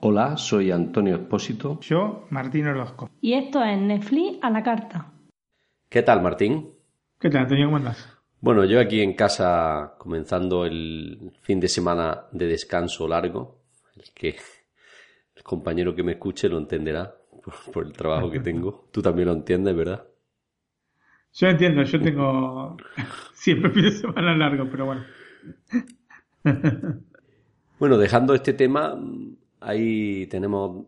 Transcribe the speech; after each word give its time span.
Hola, 0.00 0.38
soy 0.38 0.70
Antonio 0.70 1.16
Espósito. 1.16 1.78
Yo, 1.80 2.26
Martín 2.30 2.66
Orozco. 2.66 3.10
Y 3.20 3.34
esto 3.34 3.62
es 3.62 3.78
Netflix 3.78 4.38
a 4.40 4.48
la 4.48 4.62
carta. 4.62 5.12
¿Qué 5.88 6.02
tal, 6.02 6.22
Martín? 6.22 6.70
¿Qué 7.20 7.28
tal, 7.28 7.42
Antonio? 7.42 7.66
¿Cómo 7.66 7.76
andas? 7.76 8.08
Bueno, 8.40 8.64
yo 8.64 8.80
aquí 8.80 9.02
en 9.02 9.12
casa 9.12 9.96
comenzando 9.98 10.64
el 10.64 11.32
fin 11.42 11.60
de 11.60 11.68
semana 11.68 12.26
de 12.32 12.46
descanso 12.46 13.06
largo, 13.06 13.64
el 13.96 14.04
que 14.14 14.36
el 15.36 15.42
compañero 15.42 15.94
que 15.94 16.02
me 16.02 16.12
escuche 16.12 16.48
lo 16.48 16.56
entenderá 16.56 17.17
por, 17.48 17.54
por 17.72 17.86
el 17.86 17.92
trabajo 17.92 18.30
que 18.30 18.40
tengo. 18.40 18.88
Tú 18.92 19.02
también 19.02 19.28
lo 19.28 19.34
entiendes, 19.34 19.74
¿verdad? 19.74 20.06
Yo 21.32 21.48
entiendo, 21.48 21.82
yo 21.82 22.00
tengo 22.00 22.76
siempre 23.34 23.70
fin 23.70 23.84
de 23.84 23.90
semana 23.92 24.36
largo, 24.36 24.68
pero 24.70 24.86
bueno. 24.86 25.04
Bueno, 27.78 27.96
dejando 27.96 28.34
este 28.34 28.54
tema, 28.54 28.98
ahí 29.60 30.26
tenemos 30.26 30.84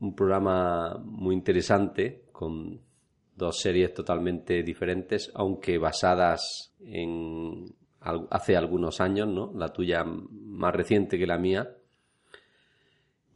un 0.00 0.16
programa 0.16 1.00
muy 1.04 1.34
interesante 1.34 2.24
con 2.32 2.80
dos 3.36 3.60
series 3.60 3.94
totalmente 3.94 4.64
diferentes, 4.64 5.30
aunque 5.34 5.78
basadas 5.78 6.74
en 6.80 7.72
hace 8.00 8.56
algunos 8.56 9.00
años, 9.00 9.28
¿no? 9.28 9.52
La 9.54 9.72
tuya 9.72 10.04
más 10.04 10.74
reciente 10.74 11.18
que 11.18 11.26
la 11.26 11.38
mía. 11.38 11.70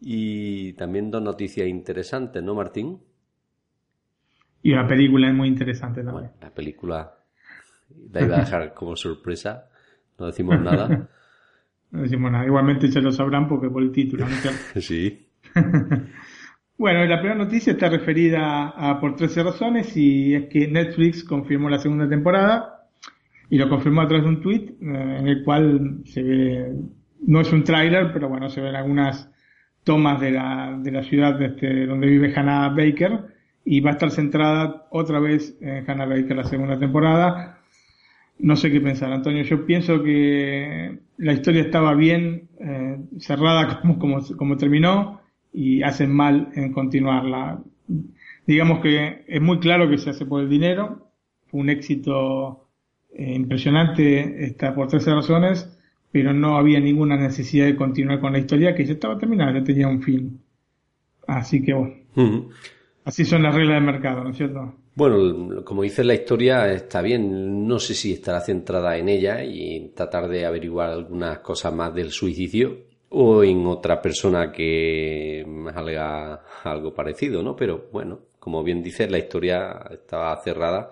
Y 0.00 0.72
también 0.74 1.10
dos 1.10 1.22
noticias 1.22 1.66
interesantes, 1.66 2.42
¿no, 2.42 2.54
Martín? 2.54 2.98
Y 4.62 4.72
una 4.72 4.86
película 4.86 5.32
muy 5.32 5.48
interesante 5.48 6.02
también. 6.02 6.14
Bueno, 6.14 6.30
la 6.40 6.54
película 6.54 7.14
la 8.12 8.22
iba 8.22 8.36
a 8.36 8.40
dejar 8.40 8.74
como 8.74 8.96
sorpresa, 8.96 9.68
no 10.18 10.26
decimos 10.26 10.60
nada. 10.60 11.08
No 11.90 12.02
decimos 12.02 12.30
nada. 12.30 12.44
Igualmente 12.44 12.86
ya 12.90 13.00
lo 13.00 13.10
sabrán 13.10 13.48
porque 13.48 13.70
por 13.70 13.82
el 13.82 13.90
título. 13.90 14.26
¿no 14.26 14.34
es? 14.74 14.84
Sí. 14.84 15.26
Bueno, 16.78 17.04
la 17.06 17.18
primera 17.18 17.34
noticia 17.34 17.72
está 17.72 17.88
referida 17.88 18.68
a 18.68 19.00
por 19.00 19.16
13 19.16 19.42
razones 19.42 19.96
y 19.96 20.34
es 20.34 20.48
que 20.48 20.68
Netflix 20.68 21.24
confirmó 21.24 21.68
la 21.68 21.78
segunda 21.78 22.08
temporada 22.08 22.88
y 23.50 23.58
lo 23.58 23.68
confirmó 23.68 24.02
a 24.02 24.06
través 24.06 24.24
de 24.24 24.30
un 24.30 24.40
tweet 24.40 24.76
eh, 24.80 25.16
en 25.18 25.26
el 25.26 25.42
cual 25.42 26.02
se 26.04 26.22
ve, 26.22 26.76
no 27.26 27.40
es 27.40 27.52
un 27.52 27.64
tráiler, 27.64 28.12
pero 28.12 28.28
bueno, 28.28 28.48
se 28.48 28.60
ven 28.60 28.76
algunas 28.76 29.28
tomas 29.88 30.20
de 30.20 30.32
la, 30.32 30.78
de 30.78 30.92
la 30.92 31.02
ciudad 31.02 31.40
este, 31.40 31.86
donde 31.86 32.08
vive 32.08 32.34
Hannah 32.36 32.68
Baker 32.68 33.20
y 33.64 33.80
va 33.80 33.88
a 33.88 33.92
estar 33.94 34.10
centrada 34.10 34.86
otra 34.90 35.18
vez 35.18 35.56
en 35.62 35.90
Hannah 35.90 36.04
Baker 36.04 36.36
la 36.36 36.44
segunda 36.44 36.78
temporada. 36.78 37.58
No 38.38 38.54
sé 38.54 38.70
qué 38.70 38.82
pensar, 38.82 39.10
Antonio. 39.10 39.44
Yo 39.44 39.64
pienso 39.64 40.02
que 40.02 40.98
la 41.16 41.32
historia 41.32 41.62
estaba 41.62 41.94
bien 41.94 42.50
eh, 42.60 42.98
cerrada 43.18 43.80
como, 43.80 43.98
como, 43.98 44.20
como 44.36 44.58
terminó 44.58 45.22
y 45.54 45.82
hacen 45.82 46.14
mal 46.14 46.50
en 46.54 46.70
continuarla. 46.70 47.62
Digamos 48.46 48.80
que 48.80 49.24
es 49.26 49.40
muy 49.40 49.58
claro 49.58 49.88
que 49.88 49.96
se 49.96 50.10
hace 50.10 50.26
por 50.26 50.42
el 50.42 50.50
dinero. 50.50 51.08
Fue 51.46 51.60
un 51.60 51.70
éxito 51.70 52.68
eh, 53.14 53.32
impresionante 53.34 54.44
esta 54.44 54.74
por 54.74 54.88
13 54.88 55.14
razones, 55.14 55.77
pero 56.10 56.32
no 56.32 56.56
había 56.56 56.80
ninguna 56.80 57.16
necesidad 57.16 57.66
de 57.66 57.76
continuar 57.76 58.20
con 58.20 58.32
la 58.32 58.38
historia 58.38 58.74
que 58.74 58.84
ya 58.84 58.94
estaba 58.94 59.18
terminada, 59.18 59.58
ya 59.58 59.64
tenía 59.64 59.88
un 59.88 60.02
fin. 60.02 60.40
Así 61.26 61.62
que 61.62 61.74
bueno, 61.74 62.48
así 63.04 63.24
son 63.24 63.42
las 63.42 63.54
reglas 63.54 63.76
del 63.76 63.84
mercado, 63.84 64.24
¿no 64.24 64.30
es 64.30 64.36
cierto? 64.36 64.74
Bueno, 64.94 65.62
como 65.64 65.82
dices, 65.82 66.04
la 66.04 66.14
historia 66.14 66.72
está 66.72 67.02
bien. 67.02 67.68
No 67.68 67.78
sé 67.78 67.94
si 67.94 68.14
estará 68.14 68.40
centrada 68.40 68.96
en 68.96 69.08
ella 69.08 69.44
y 69.44 69.92
tratar 69.94 70.26
de 70.28 70.44
averiguar 70.44 70.90
algunas 70.90 71.38
cosas 71.38 71.72
más 71.72 71.94
del 71.94 72.10
suicidio 72.10 72.88
o 73.10 73.44
en 73.44 73.64
otra 73.66 74.02
persona 74.02 74.50
que 74.50 75.46
haga 75.72 76.42
algo 76.64 76.92
parecido, 76.92 77.42
¿no? 77.42 77.54
Pero 77.54 77.88
bueno, 77.92 78.18
como 78.40 78.64
bien 78.64 78.82
dices, 78.82 79.08
la 79.10 79.18
historia 79.18 79.80
estaba 79.90 80.36
cerrada 80.42 80.90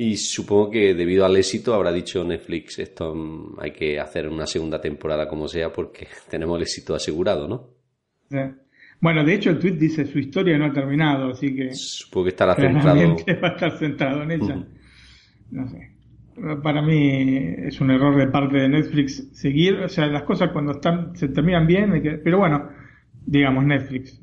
y 0.00 0.16
supongo 0.16 0.70
que 0.70 0.94
debido 0.94 1.26
al 1.26 1.36
éxito 1.36 1.74
habrá 1.74 1.90
dicho 1.92 2.22
Netflix 2.24 2.78
esto 2.78 3.14
mm, 3.14 3.56
hay 3.58 3.72
que 3.72 3.98
hacer 3.98 4.28
una 4.28 4.46
segunda 4.46 4.80
temporada 4.80 5.28
como 5.28 5.48
sea 5.48 5.72
porque 5.72 6.06
tenemos 6.30 6.56
el 6.56 6.62
éxito 6.62 6.94
asegurado, 6.94 7.48
¿no? 7.48 7.68
Sí. 8.30 8.38
Bueno, 9.00 9.24
de 9.24 9.34
hecho 9.34 9.50
el 9.50 9.58
tweet 9.58 9.72
dice 9.72 10.04
su 10.06 10.18
historia 10.18 10.56
no 10.58 10.66
ha 10.66 10.72
terminado, 10.72 11.30
así 11.30 11.54
que 11.54 11.72
Supongo 11.74 12.24
que 12.24 12.30
estará 12.30 12.54
centrado. 12.54 13.16
va 13.42 13.48
a 13.48 13.52
estar 13.52 13.78
centrado 13.78 14.22
en 14.22 14.30
ella. 14.30 14.66
No 15.50 15.68
sé. 15.68 15.90
Para 16.62 16.82
mí 16.82 17.36
es 17.66 17.80
un 17.80 17.90
error 17.90 18.16
de 18.16 18.28
parte 18.28 18.56
de 18.58 18.68
Netflix 18.68 19.28
seguir, 19.32 19.74
o 19.80 19.88
sea, 19.88 20.06
las 20.06 20.22
cosas 20.22 20.50
cuando 20.52 20.72
están 20.72 21.16
se 21.16 21.28
terminan 21.28 21.66
bien, 21.66 22.00
que- 22.00 22.12
pero 22.18 22.38
bueno, 22.38 22.68
digamos 23.26 23.64
Netflix, 23.64 24.20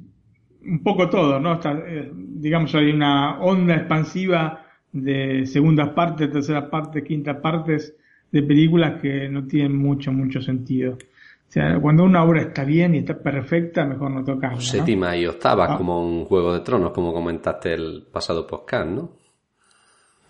un 0.65 0.81
poco 0.81 1.09
todo, 1.09 1.39
¿no? 1.41 1.53
Está, 1.55 1.73
eh, 1.85 2.09
digamos 2.13 2.73
hay 2.75 2.91
una 2.91 3.39
onda 3.41 3.75
expansiva 3.75 4.64
de 4.95 5.45
segundas 5.45 5.89
partes, 5.89 6.31
terceras 6.31 6.69
partes, 6.69 7.03
quintas 7.03 7.37
partes 7.41 7.95
de 8.31 8.41
películas 8.43 9.01
que 9.01 9.27
no 9.29 9.45
tienen 9.45 9.75
mucho, 9.77 10.11
mucho 10.11 10.41
sentido. 10.41 10.93
O 10.93 11.51
sea, 11.51 11.79
cuando 11.79 12.03
una 12.03 12.23
obra 12.23 12.41
está 12.41 12.63
bien 12.63 12.95
y 12.95 12.99
está 12.99 13.17
perfecta, 13.17 13.85
mejor 13.85 14.11
no 14.11 14.23
tocarla. 14.23 14.55
¿no? 14.55 14.61
Séptima 14.61 15.15
y 15.17 15.25
octava, 15.27 15.73
Ah. 15.73 15.77
como 15.77 16.05
un 16.05 16.25
Juego 16.25 16.53
de 16.53 16.61
Tronos, 16.61 16.91
como 16.91 17.13
comentaste 17.13 17.73
el 17.73 18.05
pasado 18.11 18.47
podcast, 18.47 18.87
¿no? 18.89 19.11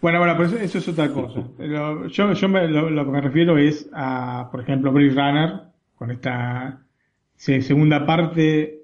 Bueno, 0.02 0.20
bueno, 0.20 0.34
pero 0.36 0.50
eso, 0.50 0.58
eso 0.58 0.78
es 0.80 0.88
otra 0.90 1.12
cosa. 1.12 1.42
Lo- 1.58 2.08
yo 2.08 2.34
yo 2.34 2.50
me- 2.50 2.68
lo, 2.68 2.90
lo 2.90 3.06
que 3.06 3.12
me 3.12 3.22
refiero 3.22 3.58
es 3.58 3.90
a, 3.94 4.50
por 4.52 4.62
ejemplo, 4.62 4.92
Blade 4.92 5.10
Runner, 5.12 5.62
con 5.96 6.12
esta 6.12 6.82
se- 7.36 7.62
segunda 7.62 8.06
parte 8.06 8.82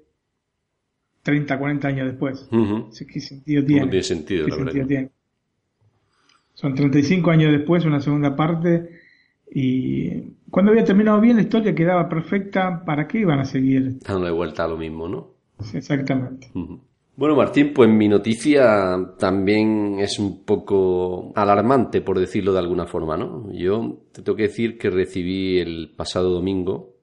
30, 1.22 1.58
40 1.58 1.88
años 1.88 2.06
después. 2.06 2.48
Sí, 2.90 3.06
¿Qué 3.06 3.20
sentido 3.20 3.64
tiene? 3.64 3.82
No 3.84 3.90
tiene 3.90 4.02
sentido, 4.02 4.44
¿Qué 4.46 4.50
la 4.50 4.56
sentido 4.56 4.86
tiene? 4.86 5.10
Son 6.54 6.74
35 6.74 7.30
años 7.30 7.52
después, 7.52 7.84
una 7.84 8.00
segunda 8.00 8.36
parte, 8.36 8.90
y 9.50 10.20
cuando 10.50 10.70
había 10.70 10.84
terminado 10.84 11.20
bien 11.20 11.36
la 11.36 11.42
historia 11.42 11.74
quedaba 11.74 12.08
perfecta, 12.08 12.84
¿para 12.84 13.06
qué 13.06 13.20
iban 13.20 13.40
a 13.40 13.44
seguir? 13.44 13.98
Dándole 14.00 14.30
vuelta 14.30 14.64
a 14.64 14.68
lo 14.68 14.76
mismo, 14.76 15.08
¿no? 15.08 15.30
Exactamente. 15.74 16.50
Bueno, 17.14 17.36
Martín, 17.36 17.72
pues 17.74 17.90
mi 17.90 18.08
noticia 18.08 19.14
también 19.18 19.98
es 19.98 20.18
un 20.18 20.44
poco 20.44 21.32
alarmante, 21.34 22.00
por 22.00 22.18
decirlo 22.18 22.52
de 22.52 22.58
alguna 22.58 22.86
forma, 22.86 23.16
¿no? 23.16 23.52
Yo 23.52 24.00
te 24.12 24.22
tengo 24.22 24.36
que 24.36 24.44
decir 24.44 24.78
que 24.78 24.90
recibí 24.90 25.58
el 25.58 25.92
pasado 25.94 26.30
domingo, 26.30 26.94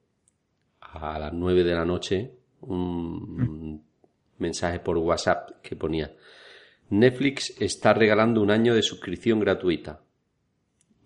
a 0.82 1.20
las 1.20 1.34
9 1.34 1.64
de 1.64 1.74
la 1.76 1.86
noche, 1.86 2.32
un 2.62 3.82
mensaje 4.40 4.80
por 4.80 4.98
WhatsApp 4.98 5.62
que 5.62 5.76
ponía 5.76 6.12
Netflix 6.90 7.56
está 7.60 7.94
regalando 7.94 8.42
un 8.42 8.52
año 8.52 8.74
de 8.74 8.82
suscripción 8.82 9.40
gratuita 9.40 10.02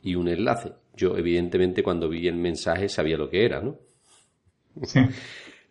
y 0.01 0.15
un 0.15 0.27
enlace. 0.27 0.73
Yo, 0.95 1.17
evidentemente, 1.17 1.83
cuando 1.83 2.07
vi 2.09 2.27
el 2.27 2.35
mensaje 2.35 2.87
sabía 2.87 3.17
lo 3.17 3.29
que 3.29 3.45
era, 3.45 3.61
¿no? 3.61 3.77
Sí. 4.83 4.99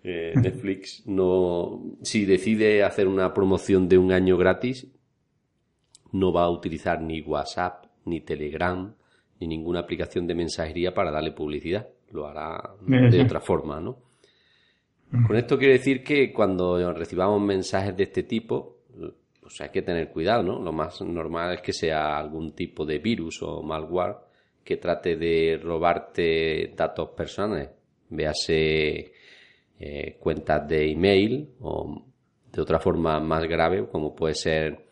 Eh, 0.04 0.32
Netflix 0.34 1.06
no, 1.06 1.80
si 2.02 2.24
decide 2.24 2.82
hacer 2.82 3.06
una 3.06 3.32
promoción 3.32 3.88
de 3.88 3.98
un 3.98 4.10
año 4.10 4.36
gratis, 4.36 4.88
no 6.10 6.32
va 6.32 6.42
a 6.42 6.50
utilizar 6.50 7.00
ni 7.00 7.20
WhatsApp, 7.20 7.86
ni 8.06 8.20
Telegram, 8.20 8.92
ni 9.38 9.46
ninguna 9.46 9.78
aplicación 9.78 10.26
de 10.26 10.34
mensajería 10.34 10.92
para 10.92 11.12
darle 11.12 11.30
publicidad. 11.30 11.88
Lo 12.10 12.26
hará 12.26 12.74
de 12.84 13.22
otra 13.22 13.40
forma, 13.40 13.80
¿no? 13.80 13.98
Con 15.26 15.36
esto 15.36 15.58
quiero 15.58 15.74
decir 15.74 16.02
que 16.02 16.32
cuando 16.32 16.92
recibamos 16.92 17.40
mensajes 17.40 17.96
de 17.96 18.02
este 18.02 18.22
tipo, 18.22 18.78
pues 19.52 19.60
hay 19.60 19.68
que 19.68 19.82
tener 19.82 20.08
cuidado, 20.08 20.42
¿no? 20.42 20.58
Lo 20.58 20.72
más 20.72 21.02
normal 21.02 21.54
es 21.54 21.60
que 21.60 21.74
sea 21.74 22.16
algún 22.16 22.52
tipo 22.52 22.86
de 22.86 22.98
virus 22.98 23.42
o 23.42 23.62
malware 23.62 24.16
que 24.64 24.78
trate 24.78 25.16
de 25.16 25.60
robarte 25.62 26.72
datos 26.74 27.10
personales, 27.10 27.68
véase 28.08 29.12
eh, 29.78 30.16
cuentas 30.18 30.66
de 30.66 30.92
email 30.92 31.50
o 31.60 32.02
de 32.50 32.62
otra 32.62 32.78
forma 32.78 33.20
más 33.20 33.44
grave, 33.44 33.86
como 33.90 34.14
puede 34.14 34.34
ser 34.34 34.86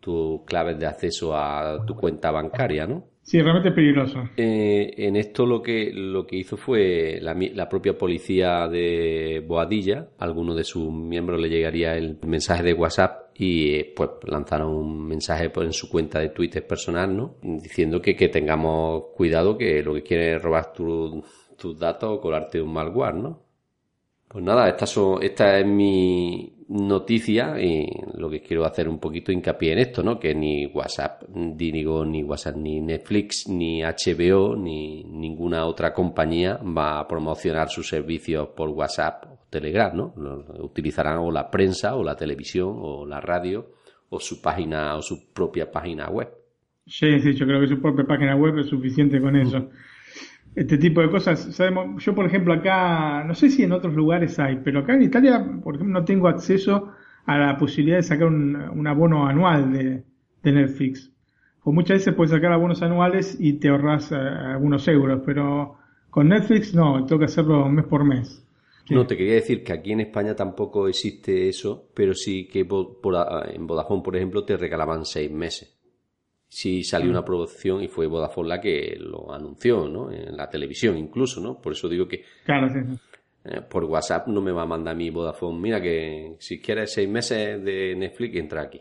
tus 0.00 0.42
claves 0.46 0.78
de 0.78 0.86
acceso 0.86 1.36
a 1.36 1.84
tu 1.84 1.94
cuenta 1.94 2.30
bancaria, 2.30 2.86
¿no? 2.86 3.04
Sí, 3.20 3.42
realmente 3.42 3.72
peligroso. 3.72 4.20
Eh, 4.36 4.94
en 4.96 5.16
esto 5.16 5.44
lo 5.44 5.60
que, 5.60 5.90
lo 5.92 6.26
que 6.26 6.36
hizo 6.36 6.56
fue 6.56 7.18
la, 7.20 7.34
la 7.34 7.68
propia 7.68 7.98
policía 7.98 8.66
de 8.68 9.44
Boadilla, 9.46 10.08
a 10.18 10.24
alguno 10.24 10.54
de 10.54 10.64
sus 10.64 10.90
miembros 10.90 11.38
le 11.38 11.50
llegaría 11.50 11.96
el 11.96 12.16
mensaje 12.22 12.62
de 12.62 12.72
WhatsApp 12.72 13.25
y 13.38 13.84
pues 13.84 14.10
lanzaron 14.24 14.70
un 14.74 15.06
mensaje 15.06 15.50
pues, 15.50 15.66
en 15.66 15.72
su 15.72 15.88
cuenta 15.88 16.20
de 16.20 16.30
Twitter 16.30 16.66
personal, 16.66 17.16
¿no? 17.16 17.34
Diciendo 17.42 18.00
que, 18.00 18.16
que 18.16 18.28
tengamos 18.28 19.04
cuidado 19.14 19.56
que 19.58 19.82
lo 19.82 19.94
que 19.94 20.02
quiere 20.02 20.36
es 20.36 20.42
robar 20.42 20.72
tu- 20.72 21.22
tus 21.56 21.78
datos 21.78 22.10
o 22.18 22.20
colarte 22.20 22.60
un 22.60 22.72
malware, 22.72 23.14
¿no? 23.14 23.42
Pues 24.28 24.44
nada, 24.44 24.68
esta, 24.68 24.86
son, 24.86 25.22
esta 25.22 25.58
es 25.58 25.66
mi, 25.66 26.52
noticia 26.68 27.60
y 27.60 27.86
lo 28.14 28.28
que 28.28 28.40
quiero 28.42 28.64
hacer 28.64 28.88
un 28.88 28.98
poquito 28.98 29.30
hincapié 29.30 29.72
en 29.72 29.78
esto, 29.78 30.02
¿no? 30.02 30.18
Que 30.18 30.34
ni 30.34 30.66
WhatsApp, 30.66 31.22
digo, 31.28 32.04
ni 32.04 32.24
WhatsApp, 32.24 32.56
ni 32.56 32.80
Netflix, 32.80 33.48
ni 33.48 33.84
HBO, 33.84 34.56
ni 34.56 35.04
ninguna 35.04 35.64
otra 35.66 35.94
compañía 35.94 36.56
va 36.56 36.98
a 36.98 37.06
promocionar 37.08 37.68
sus 37.70 37.88
servicios 37.88 38.48
por 38.48 38.70
WhatsApp 38.70 39.26
Telegram, 39.60 39.96
¿no? 39.96 40.14
Utilizarán 40.60 41.18
o 41.18 41.30
la 41.30 41.50
prensa 41.50 41.96
o 41.96 42.04
la 42.04 42.16
televisión 42.16 42.74
o 42.76 43.06
la 43.06 43.20
radio 43.20 43.72
o 44.08 44.20
su 44.20 44.40
página 44.40 44.96
o 44.96 45.02
su 45.02 45.32
propia 45.32 45.70
página 45.70 46.08
web. 46.08 46.28
Sí, 46.86 47.18
sí, 47.20 47.34
yo 47.34 47.46
creo 47.46 47.60
que 47.60 47.68
su 47.68 47.80
propia 47.80 48.04
página 48.04 48.36
web 48.36 48.58
es 48.58 48.68
suficiente 48.68 49.20
con 49.20 49.36
eso 49.36 49.68
este 50.56 50.78
tipo 50.78 51.02
de 51.02 51.10
cosas. 51.10 51.54
Sabemos, 51.54 52.02
yo, 52.02 52.14
por 52.14 52.26
ejemplo, 52.26 52.54
acá, 52.54 53.22
no 53.24 53.34
sé 53.34 53.50
si 53.50 53.62
en 53.62 53.72
otros 53.72 53.94
lugares 53.94 54.38
hay, 54.38 54.56
pero 54.64 54.80
acá 54.80 54.94
en 54.94 55.02
Italia, 55.02 55.38
por 55.62 55.76
ejemplo, 55.76 56.00
no 56.00 56.04
tengo 56.04 56.28
acceso 56.28 56.92
a 57.26 57.38
la 57.38 57.56
posibilidad 57.58 57.98
de 57.98 58.02
sacar 58.02 58.26
un, 58.26 58.86
abono 58.86 59.26
anual 59.26 59.72
de, 59.72 60.02
Netflix. 60.42 61.12
O 61.64 61.72
muchas 61.72 61.96
veces 61.96 62.14
puedes 62.14 62.30
sacar 62.30 62.52
abonos 62.52 62.80
anuales 62.80 63.36
y 63.40 63.54
te 63.54 63.68
ahorras 63.68 64.12
eh, 64.12 64.14
algunos 64.14 64.86
euros, 64.86 65.22
pero 65.26 65.76
con 66.08 66.28
Netflix 66.28 66.72
no, 66.72 67.04
tengo 67.04 67.18
que 67.18 67.24
hacerlo 67.24 67.68
mes 67.68 67.84
por 67.86 68.04
mes. 68.04 68.45
No, 68.88 69.06
te 69.06 69.16
quería 69.16 69.34
decir 69.34 69.64
que 69.64 69.72
aquí 69.72 69.92
en 69.92 70.00
España 70.00 70.36
tampoco 70.36 70.86
existe 70.86 71.48
eso, 71.48 71.88
pero 71.92 72.14
sí 72.14 72.46
que 72.46 72.60
en 72.60 73.66
Vodafone, 73.66 74.02
por 74.02 74.16
ejemplo, 74.16 74.44
te 74.44 74.56
regalaban 74.56 75.04
seis 75.04 75.30
meses 75.30 75.76
sí 76.48 76.82
salió 76.84 77.10
una 77.10 77.24
producción 77.24 77.82
y 77.82 77.88
fue 77.88 78.06
Vodafone 78.06 78.48
la 78.48 78.60
que 78.60 78.96
lo 78.98 79.32
anunció, 79.32 79.88
¿no? 79.88 80.10
En 80.10 80.36
la 80.36 80.48
televisión 80.48 80.96
incluso, 80.96 81.40
¿no? 81.40 81.60
Por 81.60 81.72
eso 81.72 81.88
digo 81.88 82.06
que... 82.08 82.24
Claro, 82.44 82.68
sí. 82.68 82.78
Eh, 83.44 83.60
por 83.68 83.84
WhatsApp 83.84 84.26
no 84.28 84.40
me 84.40 84.52
va 84.52 84.62
a 84.62 84.66
mandar 84.66 84.96
mi 84.96 85.10
Vodafone, 85.10 85.58
mira 85.58 85.80
que 85.80 86.36
si 86.38 86.60
quieres 86.60 86.92
seis 86.92 87.08
meses 87.08 87.62
de 87.62 87.94
Netflix 87.94 88.36
entra 88.36 88.62
aquí. 88.62 88.80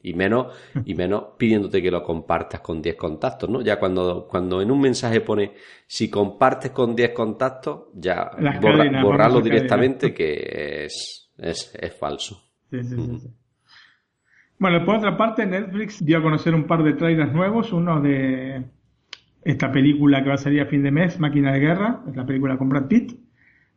Y 0.00 0.14
menos, 0.14 0.56
y 0.84 0.94
menos 0.94 1.24
pidiéndote 1.36 1.82
que 1.82 1.90
lo 1.90 2.02
compartas 2.04 2.60
con 2.60 2.80
10 2.80 2.94
contactos, 2.96 3.50
¿no? 3.50 3.62
Ya 3.62 3.80
cuando, 3.80 4.28
cuando 4.28 4.62
en 4.62 4.70
un 4.70 4.80
mensaje 4.80 5.20
pone 5.20 5.54
si 5.86 6.08
compartes 6.08 6.70
con 6.70 6.94
10 6.94 7.10
contactos, 7.10 7.88
ya 7.94 8.30
borrarlo 9.02 9.40
directamente 9.40 10.14
que 10.14 10.84
es, 10.84 11.32
es, 11.36 11.74
es 11.80 11.94
falso. 11.94 12.40
Sí, 12.70 12.82
sí, 12.84 12.96
sí. 12.96 13.28
Bueno, 14.58 14.84
por 14.84 14.96
otra 14.96 15.16
parte, 15.16 15.46
Netflix 15.46 16.04
dio 16.04 16.18
a 16.18 16.22
conocer 16.22 16.52
un 16.54 16.64
par 16.64 16.82
de 16.82 16.94
trailers 16.94 17.32
nuevos. 17.32 17.72
Uno 17.72 18.00
de 18.00 18.64
esta 19.44 19.70
película 19.70 20.22
que 20.22 20.28
va 20.28 20.34
a 20.34 20.38
salir 20.38 20.60
a 20.60 20.66
fin 20.66 20.82
de 20.82 20.90
mes, 20.90 21.20
Máquina 21.20 21.52
de 21.52 21.60
Guerra, 21.60 22.00
es 22.08 22.16
la 22.16 22.26
película 22.26 22.58
con 22.58 22.68
Brad 22.68 22.88
Pitt. 22.88 23.12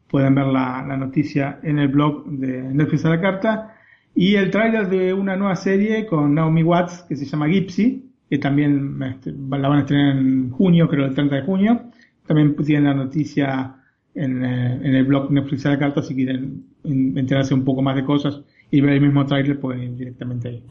Pueden 0.10 0.34
ver 0.34 0.48
la, 0.48 0.82
noticia 0.98 1.60
en 1.62 1.78
el 1.78 1.90
blog 1.90 2.26
de 2.26 2.64
Netflix 2.64 3.06
a 3.06 3.10
la 3.10 3.22
carta. 3.22 3.76
Y 4.16 4.36
el 4.36 4.52
trailer 4.52 4.90
de 4.90 5.14
una 5.14 5.36
nueva 5.36 5.56
serie 5.56 6.06
con 6.06 6.36
Naomi 6.36 6.64
Watts 6.64 7.04
que 7.08 7.16
se 7.16 7.26
llama 7.26 7.48
Gypsy, 7.48 8.10
que 8.30 8.38
también 8.38 9.02
este, 9.04 9.32
la 9.32 9.68
van 9.68 9.78
a 9.78 9.82
estrenar 9.82 10.18
en 10.18 10.50
junio, 10.52 10.88
creo 10.88 11.06
el 11.06 11.16
30 11.16 11.36
de 11.36 11.42
junio. 11.44 11.82
También 12.26 12.56
tienen 12.56 12.86
la 12.86 12.94
noticia 12.94 13.76
en, 14.14 14.44
eh, 14.44 14.80
en 14.84 14.96
el 14.96 15.06
blog 15.06 15.32
Netflix 15.32 15.66
la 15.66 15.80
carta 15.80 16.02
si 16.02 16.16
quieren 16.16 16.66
enterarse 16.84 17.54
un 17.54 17.64
poco 17.64 17.82
más 17.82 17.96
de 17.96 18.04
cosas 18.04 18.42
y 18.70 18.82
ver 18.82 18.94
el 18.94 19.02
mismo 19.02 19.26
trailer 19.26 19.60
pueden 19.60 19.84
ir 19.84 19.96
directamente 19.96 20.50
ahí. 20.50 20.64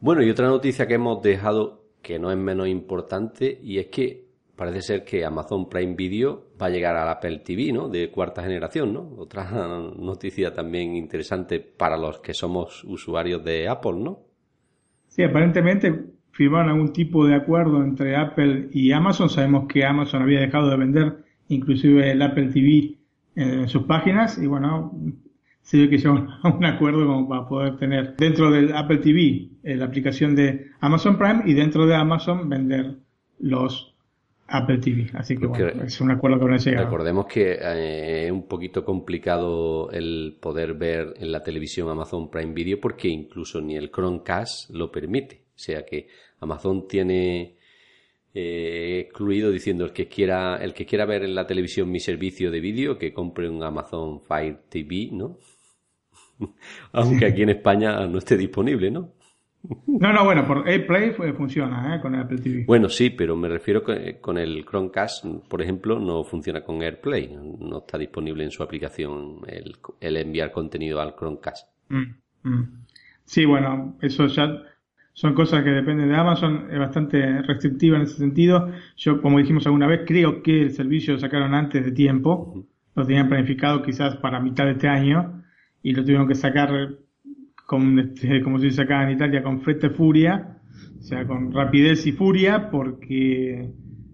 Bueno, 0.00 0.22
y 0.22 0.30
otra 0.30 0.48
noticia 0.48 0.86
que 0.86 0.94
hemos 0.94 1.22
dejado 1.22 1.84
que 2.02 2.18
no 2.18 2.30
es 2.30 2.36
menos 2.36 2.68
importante 2.68 3.58
y 3.62 3.78
es 3.78 3.86
que 3.86 4.25
parece 4.56 4.82
ser 4.82 5.04
que 5.04 5.24
Amazon 5.24 5.68
Prime 5.68 5.94
Video 5.94 6.46
va 6.60 6.66
a 6.66 6.70
llegar 6.70 6.96
al 6.96 7.08
Apple 7.08 7.42
TV, 7.44 7.72
¿no? 7.72 7.88
De 7.88 8.10
cuarta 8.10 8.42
generación, 8.42 8.92
¿no? 8.92 9.14
Otra 9.18 9.48
noticia 9.98 10.52
también 10.52 10.96
interesante 10.96 11.60
para 11.60 11.96
los 11.96 12.18
que 12.20 12.34
somos 12.34 12.82
usuarios 12.84 13.44
de 13.44 13.68
Apple, 13.68 13.98
¿no? 13.98 14.20
Sí, 15.08 15.22
aparentemente 15.22 15.94
firmaron 16.32 16.70
algún 16.70 16.92
tipo 16.92 17.26
de 17.26 17.34
acuerdo 17.34 17.82
entre 17.82 18.16
Apple 18.16 18.68
y 18.72 18.92
Amazon. 18.92 19.28
Sabemos 19.28 19.66
que 19.68 19.84
Amazon 19.84 20.22
había 20.22 20.40
dejado 20.40 20.68
de 20.70 20.76
vender 20.76 21.16
inclusive 21.48 22.10
el 22.10 22.20
Apple 22.22 22.48
TV 22.48 22.96
en 23.36 23.68
sus 23.68 23.84
páginas 23.84 24.38
y 24.38 24.46
bueno, 24.46 24.92
se 25.62 25.78
ve 25.78 25.90
que 25.90 25.98
llegan 25.98 26.28
a 26.42 26.48
un 26.48 26.64
acuerdo 26.64 27.06
como 27.06 27.28
para 27.28 27.48
poder 27.48 27.76
tener 27.76 28.16
dentro 28.16 28.50
del 28.50 28.74
Apple 28.74 28.98
TV 28.98 29.50
eh, 29.62 29.76
la 29.76 29.86
aplicación 29.86 30.34
de 30.36 30.70
Amazon 30.80 31.18
Prime 31.18 31.42
y 31.44 31.54
dentro 31.54 31.86
de 31.86 31.94
Amazon 31.94 32.48
vender 32.48 32.98
los 33.38 33.95
Apple 34.48 34.78
TV. 34.78 35.10
Así 35.14 35.36
que 35.36 35.46
bueno, 35.46 35.82
es 35.84 36.00
un 36.00 36.10
acuerdo 36.10 36.38
que 36.38 36.44
van 36.44 36.54
a 36.54 36.58
llegar. 36.58 36.84
Recordemos 36.84 37.26
que 37.26 37.58
eh, 37.60 38.26
es 38.26 38.32
un 38.32 38.46
poquito 38.46 38.84
complicado 38.84 39.90
el 39.90 40.36
poder 40.40 40.74
ver 40.74 41.14
en 41.18 41.32
la 41.32 41.42
televisión 41.42 41.88
Amazon 41.88 42.30
Prime 42.30 42.52
Video 42.52 42.80
porque 42.80 43.08
incluso 43.08 43.60
ni 43.60 43.76
el 43.76 43.90
Chromecast 43.90 44.70
lo 44.70 44.90
permite. 44.92 45.42
O 45.54 45.58
sea 45.58 45.84
que 45.84 46.08
Amazon 46.40 46.86
tiene 46.86 47.56
eh, 48.34 49.00
excluido 49.06 49.50
diciendo 49.50 49.84
el 49.84 49.92
que 49.92 50.08
quiera 50.08 50.56
el 50.56 50.74
que 50.74 50.86
quiera 50.86 51.06
ver 51.06 51.24
en 51.24 51.34
la 51.34 51.46
televisión 51.46 51.90
mi 51.90 52.00
servicio 52.00 52.50
de 52.50 52.60
vídeo 52.60 52.98
que 52.98 53.12
compre 53.12 53.48
un 53.48 53.62
Amazon 53.62 54.20
Fire 54.20 54.58
TV, 54.68 55.08
¿no? 55.12 55.38
Aunque 56.92 57.26
aquí 57.26 57.42
en 57.42 57.50
España 57.50 58.06
no 58.06 58.18
esté 58.18 58.36
disponible, 58.36 58.90
¿no? 58.90 59.15
No, 59.86 60.12
no, 60.12 60.24
bueno, 60.24 60.46
por 60.46 60.68
AirPlay 60.68 61.12
funciona 61.32 61.96
¿eh? 61.96 62.00
con 62.00 62.14
Apple 62.14 62.38
TV. 62.38 62.64
Bueno, 62.66 62.88
sí, 62.88 63.10
pero 63.10 63.36
me 63.36 63.48
refiero 63.48 63.82
que 63.82 64.20
con 64.20 64.38
el 64.38 64.64
Chromecast, 64.64 65.24
por 65.48 65.62
ejemplo, 65.62 65.98
no 65.98 66.24
funciona 66.24 66.62
con 66.62 66.82
AirPlay. 66.82 67.36
No 67.60 67.78
está 67.78 67.98
disponible 67.98 68.44
en 68.44 68.50
su 68.50 68.62
aplicación 68.62 69.40
el, 70.00 70.16
enviar 70.16 70.52
contenido 70.52 71.00
al 71.00 71.14
Chromecast. 71.16 71.68
Mm, 71.88 72.04
mm. 72.42 72.84
Sí, 73.24 73.44
bueno, 73.44 73.96
eso 74.00 74.26
ya 74.26 74.62
son 75.12 75.34
cosas 75.34 75.64
que 75.64 75.70
dependen 75.70 76.10
de 76.10 76.16
Amazon. 76.16 76.68
Es 76.70 76.78
bastante 76.78 77.42
restrictiva 77.42 77.96
en 77.96 78.02
ese 78.02 78.18
sentido. 78.18 78.70
Yo, 78.96 79.22
como 79.22 79.38
dijimos 79.38 79.66
alguna 79.66 79.86
vez, 79.86 80.02
creo 80.06 80.42
que 80.42 80.62
el 80.62 80.72
servicio 80.72 81.14
lo 81.14 81.20
sacaron 81.20 81.54
antes 81.54 81.84
de 81.84 81.92
tiempo. 81.92 82.66
Lo 82.94 83.06
tenían 83.06 83.28
planificado 83.28 83.82
quizás 83.82 84.16
para 84.16 84.40
mitad 84.40 84.64
de 84.64 84.72
este 84.72 84.88
año 84.88 85.42
y 85.82 85.92
lo 85.92 86.02
tuvieron 86.02 86.28
que 86.28 86.34
sacar 86.34 86.98
con, 87.66 87.98
este, 87.98 88.40
como 88.42 88.58
se 88.58 88.66
dice 88.66 88.82
acá 88.82 89.02
en 89.02 89.16
Italia, 89.16 89.42
con 89.42 89.60
frente 89.60 89.90
furia, 89.90 90.58
o 90.98 91.02
sea, 91.02 91.26
con 91.26 91.52
rapidez 91.52 92.06
y 92.06 92.12
furia, 92.12 92.70
porque 92.70 93.70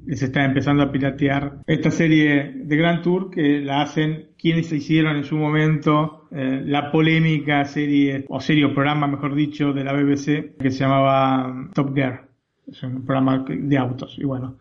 se 0.09 0.25
está 0.25 0.45
empezando 0.45 0.83
a 0.83 0.91
piratear 0.91 1.61
esta 1.67 1.91
serie 1.91 2.53
de 2.55 2.77
Grand 2.77 3.03
Tour 3.03 3.31
que 3.31 3.61
la 3.61 3.83
hacen 3.83 4.31
quienes 4.37 4.73
hicieron 4.73 5.17
en 5.17 5.25
su 5.25 5.37
momento 5.37 6.27
eh, 6.33 6.63
la 6.65 6.91
polémica 6.91 7.65
serie, 7.65 8.25
o 8.29 8.41
serie 8.41 8.69
programa, 8.69 9.07
mejor 9.07 9.35
dicho, 9.35 9.73
de 9.73 9.85
la 9.85 9.93
BBC 9.93 10.57
que 10.59 10.71
se 10.71 10.81
llamaba 10.81 11.71
Top 11.75 11.95
Gear. 11.95 12.29
Es 12.67 12.83
un 12.83 13.05
programa 13.05 13.45
de 13.49 13.79
autos. 13.79 14.19
Y 14.19 14.25
bueno, 14.25 14.59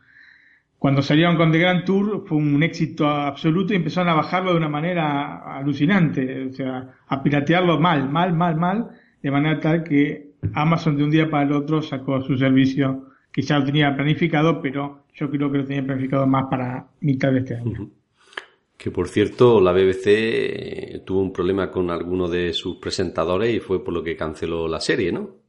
cuando 0.81 1.03
salieron 1.03 1.37
con 1.37 1.51
The 1.51 1.59
Grand 1.59 1.85
Tour 1.85 2.23
fue 2.25 2.39
un 2.39 2.63
éxito 2.63 3.07
absoluto 3.07 3.71
y 3.71 3.75
empezaron 3.75 4.09
a 4.09 4.15
bajarlo 4.15 4.49
de 4.49 4.57
una 4.57 4.67
manera 4.67 5.55
alucinante, 5.55 6.47
o 6.47 6.51
sea, 6.51 6.95
a 7.07 7.21
piratearlo 7.21 7.79
mal, 7.79 8.09
mal, 8.09 8.33
mal, 8.33 8.55
mal, 8.55 8.89
de 9.21 9.29
manera 9.29 9.59
tal 9.59 9.83
que 9.83 10.31
Amazon 10.55 10.97
de 10.97 11.03
un 11.03 11.11
día 11.11 11.29
para 11.29 11.43
el 11.43 11.51
otro 11.51 11.83
sacó 11.83 12.19
su 12.23 12.35
servicio 12.35 13.09
que 13.31 13.43
ya 13.43 13.59
lo 13.59 13.65
tenía 13.65 13.95
planificado, 13.95 14.59
pero 14.59 15.03
yo 15.13 15.29
creo 15.29 15.51
que 15.51 15.59
lo 15.59 15.65
tenía 15.65 15.85
planificado 15.85 16.25
más 16.25 16.45
para 16.49 16.87
mitad 17.01 17.31
de 17.31 17.37
este 17.37 17.57
año. 17.57 17.87
Que 18.75 18.89
por 18.89 19.07
cierto, 19.07 19.61
la 19.61 19.73
BBC 19.73 20.07
eh, 20.07 21.03
tuvo 21.05 21.21
un 21.21 21.31
problema 21.31 21.69
con 21.69 21.91
alguno 21.91 22.27
de 22.27 22.53
sus 22.53 22.77
presentadores 22.77 23.55
y 23.55 23.59
fue 23.59 23.83
por 23.83 23.93
lo 23.93 24.01
que 24.01 24.15
canceló 24.15 24.67
la 24.67 24.79
serie, 24.79 25.11
¿no? 25.11 25.40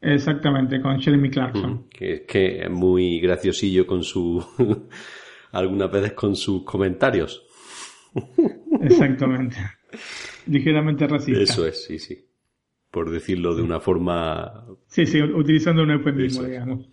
Exactamente, 0.00 0.80
con 0.80 0.98
Jeremy 1.00 1.30
Clarkson. 1.30 1.88
que, 1.90 2.24
que 2.26 2.62
es 2.62 2.70
muy 2.70 3.20
graciosillo 3.20 3.86
con 3.86 4.02
su. 4.02 4.44
algunas 5.52 5.90
veces 5.90 6.12
con 6.12 6.36
sus 6.36 6.64
comentarios. 6.64 7.46
Exactamente. 8.80 9.56
Ligeramente 10.46 11.06
racista. 11.06 11.40
Eso 11.40 11.66
es, 11.66 11.84
sí, 11.84 11.98
sí. 11.98 12.26
Por 12.90 13.10
decirlo 13.10 13.54
de 13.54 13.62
una 13.62 13.80
forma. 13.80 14.66
Sí, 14.86 15.06
sí, 15.06 15.22
utilizando 15.22 15.82
un 15.82 15.92
eufemismo, 15.92 16.44
digamos. 16.44 16.88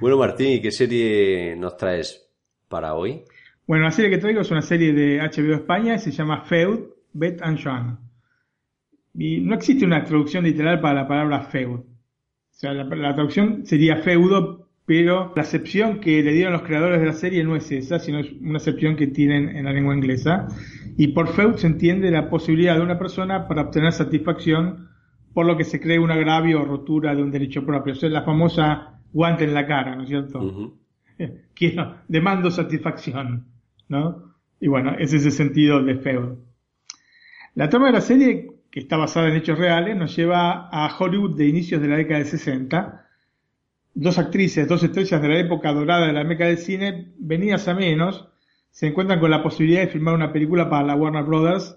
Bueno, 0.00 0.16
Martín, 0.16 0.62
qué 0.62 0.70
serie 0.70 1.54
nos 1.56 1.76
traes 1.76 2.30
para 2.68 2.94
hoy? 2.94 3.22
Bueno, 3.66 3.84
la 3.84 3.90
serie 3.90 4.10
que 4.10 4.18
traigo 4.18 4.40
es 4.40 4.50
una 4.50 4.62
serie 4.62 4.92
de 4.94 5.18
HBO 5.18 5.54
España, 5.54 5.98
se 5.98 6.10
llama 6.10 6.44
Feud, 6.44 6.80
Bet 7.12 7.42
and 7.42 7.58
Sean. 7.58 8.09
Y 9.14 9.40
no 9.40 9.54
existe 9.54 9.84
una 9.84 10.04
traducción 10.04 10.44
literal 10.44 10.80
para 10.80 11.02
la 11.02 11.08
palabra 11.08 11.42
feud. 11.42 11.80
O 11.80 11.84
sea, 12.50 12.72
la, 12.74 13.14
traducción 13.14 13.64
sería 13.64 13.96
feudo, 13.96 14.68
pero 14.84 15.32
la 15.34 15.42
acepción 15.42 16.00
que 16.00 16.22
le 16.22 16.32
dieron 16.32 16.52
los 16.52 16.62
creadores 16.62 17.00
de 17.00 17.06
la 17.06 17.12
serie 17.12 17.42
no 17.42 17.56
es 17.56 17.70
esa, 17.72 17.98
sino 17.98 18.18
es 18.18 18.30
una 18.40 18.58
acepción 18.58 18.96
que 18.96 19.06
tienen 19.06 19.56
en 19.56 19.64
la 19.64 19.72
lengua 19.72 19.94
inglesa. 19.94 20.46
Y 20.96 21.08
por 21.08 21.28
feud 21.28 21.56
se 21.56 21.66
entiende 21.66 22.10
la 22.10 22.28
posibilidad 22.28 22.76
de 22.76 22.82
una 22.82 22.98
persona 22.98 23.48
para 23.48 23.62
obtener 23.62 23.92
satisfacción 23.92 24.88
por 25.32 25.46
lo 25.46 25.56
que 25.56 25.64
se 25.64 25.80
cree 25.80 25.98
un 25.98 26.10
agravio 26.10 26.60
o 26.60 26.64
rotura 26.64 27.14
de 27.14 27.22
un 27.22 27.30
derecho 27.30 27.64
propio. 27.64 27.92
O 27.92 27.96
sea, 27.96 28.08
la 28.10 28.22
famosa 28.22 29.00
guante 29.12 29.44
en 29.44 29.54
la 29.54 29.66
cara, 29.66 29.96
¿no 29.96 30.02
es 30.02 30.08
cierto? 30.08 30.76
Quiero, 31.54 31.96
demando 32.08 32.50
satisfacción, 32.50 33.46
¿no? 33.88 34.34
Y 34.60 34.68
bueno, 34.68 34.94
es 34.98 35.12
ese 35.12 35.30
sentido 35.30 35.82
de 35.82 35.96
feud. 35.96 36.38
La 37.54 37.68
trama 37.68 37.86
de 37.86 37.92
la 37.92 38.00
serie 38.00 38.49
que 38.70 38.80
está 38.80 38.96
basada 38.96 39.28
en 39.28 39.36
hechos 39.36 39.58
reales, 39.58 39.96
nos 39.96 40.14
lleva 40.16 40.68
a 40.70 40.96
Hollywood 40.96 41.36
de 41.36 41.48
inicios 41.48 41.82
de 41.82 41.88
la 41.88 41.96
década 41.96 42.20
de 42.20 42.26
60. 42.26 43.06
Dos 43.94 44.18
actrices, 44.18 44.68
dos 44.68 44.82
estrellas 44.84 45.20
de 45.20 45.28
la 45.28 45.38
época 45.38 45.72
dorada 45.72 46.06
de 46.06 46.12
la 46.12 46.24
meca 46.24 46.46
del 46.46 46.58
cine, 46.58 47.12
venidas 47.18 47.66
a 47.66 47.74
menos, 47.74 48.28
se 48.70 48.86
encuentran 48.86 49.18
con 49.18 49.30
la 49.30 49.42
posibilidad 49.42 49.80
de 49.80 49.88
filmar 49.88 50.14
una 50.14 50.32
película 50.32 50.70
para 50.70 50.86
la 50.86 50.94
Warner 50.94 51.24
Brothers 51.24 51.76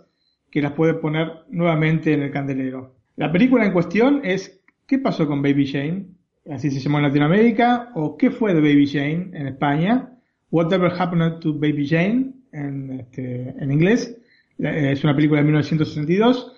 que 0.51 0.61
las 0.61 0.73
puede 0.73 0.93
poner 0.93 1.31
nuevamente 1.49 2.13
en 2.13 2.21
el 2.21 2.31
candelero. 2.31 2.95
La 3.15 3.31
película 3.31 3.65
en 3.65 3.73
cuestión 3.73 4.21
es 4.23 4.61
¿Qué 4.85 4.99
pasó 4.99 5.27
con 5.27 5.41
Baby 5.41 5.65
Jane? 5.65 6.05
Así 6.51 6.69
se 6.69 6.79
llamó 6.79 6.99
en 6.99 7.05
Latinoamérica, 7.05 7.91
o 7.95 8.15
¿Qué 8.17 8.29
fue 8.29 8.53
de 8.53 8.61
Baby 8.61 8.85
Jane 8.85 9.31
en 9.33 9.47
España? 9.47 10.11
Whatever 10.51 10.91
Happened 10.95 11.39
to 11.39 11.53
Baby 11.53 11.87
Jane 11.87 12.33
en, 12.51 12.99
este, 12.99 13.55
en 13.57 13.71
inglés. 13.71 14.15
Es 14.59 15.03
una 15.03 15.15
película 15.15 15.39
de 15.39 15.45
1962 15.45 16.53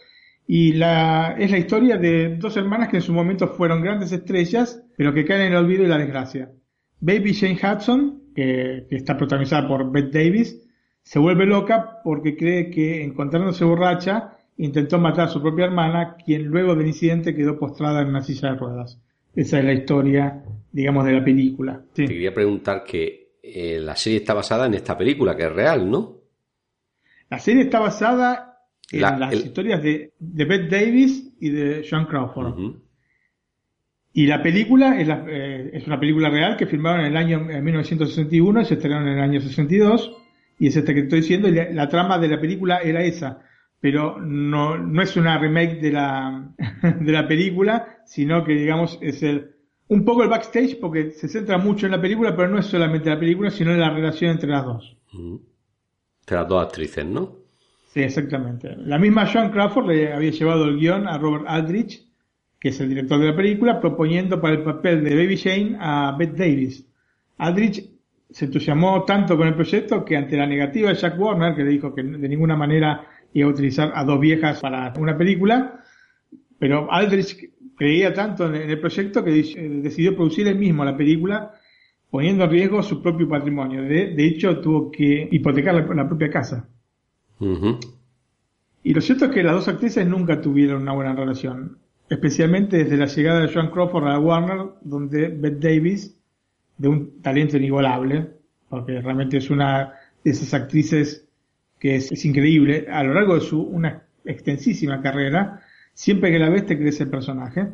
y 0.47 0.73
la, 0.73 1.35
es 1.39 1.49
la 1.49 1.57
historia 1.57 1.97
de 1.97 2.35
dos 2.37 2.55
hermanas 2.57 2.89
que 2.89 2.97
en 2.97 3.01
su 3.01 3.13
momento 3.13 3.47
fueron 3.47 3.81
grandes 3.81 4.11
estrellas, 4.11 4.83
pero 4.95 5.13
que 5.13 5.25
caen 5.25 5.41
en 5.41 5.53
el 5.53 5.57
olvido 5.57 5.83
y 5.83 5.87
la 5.87 5.97
desgracia. 5.97 6.51
Baby 6.99 7.33
Jane 7.33 7.59
Hudson, 7.61 8.23
que, 8.35 8.85
que 8.89 8.95
está 8.95 9.17
protagonizada 9.17 9.67
por 9.67 9.91
Bette 9.91 10.23
Davis, 10.23 10.61
se 11.01 11.19
vuelve 11.19 11.45
loca 11.45 11.99
porque 12.03 12.35
cree 12.35 12.69
que 12.69 13.03
encontrándose 13.03 13.65
borracha 13.65 14.37
intentó 14.57 14.99
matar 14.99 15.27
a 15.27 15.31
su 15.31 15.41
propia 15.41 15.65
hermana, 15.65 16.15
quien 16.23 16.45
luego 16.45 16.75
del 16.75 16.87
incidente 16.87 17.35
quedó 17.35 17.57
postrada 17.57 18.01
en 18.01 18.09
una 18.09 18.21
silla 18.21 18.51
de 18.51 18.57
ruedas. 18.57 19.01
Esa 19.35 19.59
es 19.59 19.65
la 19.65 19.73
historia, 19.73 20.43
digamos, 20.71 21.05
de 21.05 21.11
la 21.11 21.23
película. 21.23 21.81
Te 21.93 22.07
quería 22.07 22.33
preguntar 22.33 22.83
que 22.83 23.33
eh, 23.43 23.79
la 23.79 23.95
serie 23.95 24.19
está 24.19 24.33
basada 24.33 24.65
en 24.65 24.75
esta 24.75 24.97
película, 24.97 25.35
que 25.35 25.43
es 25.43 25.51
real, 25.51 25.89
¿no? 25.89 26.21
La 27.29 27.39
serie 27.39 27.63
está 27.63 27.79
basada 27.79 28.54
en 28.91 29.19
las 29.19 29.33
historias 29.33 29.81
de, 29.81 30.13
de 30.19 30.45
Bette 30.45 30.69
Davis 30.69 31.33
y 31.39 31.49
de 31.49 31.85
John 31.89 32.05
Crawford. 32.05 32.75
Y 34.13 34.27
la 34.27 34.41
película 34.41 34.99
es, 34.99 35.09
eh, 35.09 35.71
es, 35.73 35.87
una 35.87 35.99
película 35.99 36.29
real 36.29 36.55
que 36.55 36.67
filmaron 36.67 37.01
en 37.01 37.07
el 37.07 37.17
año 37.17 37.39
1961 37.41 38.61
y 38.61 38.65
se 38.65 38.75
estrenaron 38.75 39.09
en 39.09 39.17
el 39.17 39.23
año 39.23 39.41
62. 39.41 40.15
Y 40.57 40.67
es 40.67 40.77
esta 40.77 40.93
que 40.93 41.01
estoy 41.01 41.19
diciendo. 41.19 41.49
Y 41.49 41.51
la, 41.51 41.89
trama 41.89 42.17
de 42.17 42.29
la 42.29 42.39
película 42.39 42.79
era 42.79 43.03
esa. 43.03 43.41
Pero 43.81 44.19
no, 44.21 44.77
no 44.77 45.01
es 45.01 45.17
una 45.17 45.37
remake 45.37 45.81
de 45.81 45.91
la, 45.91 46.49
de 47.01 47.11
la 47.11 47.27
película, 47.27 47.99
sino 48.05 48.45
que 48.45 48.53
digamos 48.53 48.97
es 49.01 49.21
el, 49.21 49.55
un 49.89 50.05
poco 50.05 50.23
el 50.23 50.29
backstage 50.29 50.79
porque 50.79 51.11
se 51.11 51.27
centra 51.27 51.57
mucho 51.57 51.85
en 51.85 51.91
la 51.91 52.01
película, 52.01 52.35
pero 52.35 52.47
no 52.47 52.59
es 52.59 52.67
solamente 52.67 53.09
la 53.09 53.19
película, 53.19 53.51
sino 53.51 53.71
en 53.71 53.81
la 53.81 53.89
relación 53.89 54.31
entre 54.31 54.49
las 54.49 54.63
dos. 54.63 54.97
Entre 55.13 56.37
las 56.37 56.47
dos 56.47 56.65
actrices, 56.65 57.05
¿no? 57.05 57.44
Exactamente. 57.95 58.75
La 58.77 58.99
misma 58.99 59.25
John 59.31 59.51
Crawford 59.51 59.87
le 59.87 60.13
había 60.13 60.31
llevado 60.31 60.65
el 60.65 60.77
guion 60.77 61.07
a 61.07 61.17
Robert 61.17 61.45
Aldrich, 61.47 62.05
que 62.59 62.69
es 62.69 62.79
el 62.81 62.89
director 62.89 63.19
de 63.19 63.27
la 63.27 63.35
película, 63.35 63.79
proponiendo 63.79 64.41
para 64.41 64.55
el 64.55 64.63
papel 64.63 65.03
de 65.03 65.15
Baby 65.15 65.37
Jane 65.37 65.77
a 65.79 66.15
Bette 66.17 66.37
Davis. 66.37 66.85
Aldrich 67.37 67.89
se 68.29 68.45
entusiasmó 68.45 69.03
tanto 69.05 69.37
con 69.37 69.47
el 69.47 69.55
proyecto 69.55 70.03
que 70.03 70.17
ante 70.17 70.35
la 70.35 70.45
negativa 70.45 70.89
de 70.89 70.95
Jack 70.95 71.17
Warner, 71.17 71.55
que 71.55 71.63
le 71.63 71.69
dijo 71.69 71.93
que 71.93 72.03
de 72.03 72.27
ninguna 72.27 72.57
manera 72.57 73.07
iba 73.33 73.47
a 73.47 73.51
utilizar 73.51 73.91
a 73.95 74.03
dos 74.03 74.19
viejas 74.19 74.59
para 74.59 74.93
una 74.99 75.17
película, 75.17 75.83
pero 76.59 76.91
Aldrich 76.91 77.49
creía 77.77 78.13
tanto 78.13 78.53
en 78.53 78.69
el 78.69 78.79
proyecto 78.79 79.23
que 79.23 79.31
decidió 79.31 80.15
producir 80.15 80.47
él 80.47 80.57
mismo 80.57 80.83
la 80.83 80.97
película, 80.97 81.53
poniendo 82.09 82.45
en 82.45 82.49
riesgo 82.49 82.81
su 82.81 83.01
propio 83.01 83.27
patrimonio. 83.27 83.83
De, 83.83 84.25
hecho, 84.25 84.59
tuvo 84.59 84.91
que 84.91 85.27
hipotecar 85.31 85.75
la, 85.75 86.07
propia 86.07 86.29
casa. 86.29 86.69
Y 87.39 88.93
lo 88.93 89.01
cierto 89.01 89.25
es 89.25 89.31
que 89.31 89.43
las 89.43 89.53
dos 89.53 89.67
actrices 89.67 90.05
nunca 90.07 90.39
tuvieron 90.41 90.83
una 90.83 90.93
buena 90.93 91.13
relación, 91.13 91.77
especialmente 92.09 92.77
desde 92.77 92.97
la 92.97 93.07
llegada 93.07 93.41
de 93.41 93.53
Joan 93.53 93.71
Crawford 93.71 94.07
a 94.07 94.19
Warner, 94.19 94.65
donde 94.81 95.29
Bette 95.29 95.59
Davis 95.59 96.15
de 96.77 96.87
un 96.87 97.21
talento 97.21 97.57
inigualable, 97.57 98.29
porque 98.69 99.01
realmente 99.01 99.37
es 99.37 99.49
una 99.49 99.93
de 100.23 100.31
esas 100.31 100.53
actrices 100.53 101.27
que 101.79 101.95
es, 101.95 102.25
increíble 102.25 102.87
a 102.89 103.03
lo 103.03 103.13
largo 103.13 103.35
de 103.35 103.41
su 103.41 103.61
una 103.61 104.03
extensísima 104.23 105.01
carrera, 105.01 105.61
siempre 105.93 106.31
que 106.31 106.39
la 106.39 106.49
ves 106.49 106.65
te 106.65 106.77
crece 106.77 107.03
el 107.03 107.09
personaje. 107.09 107.67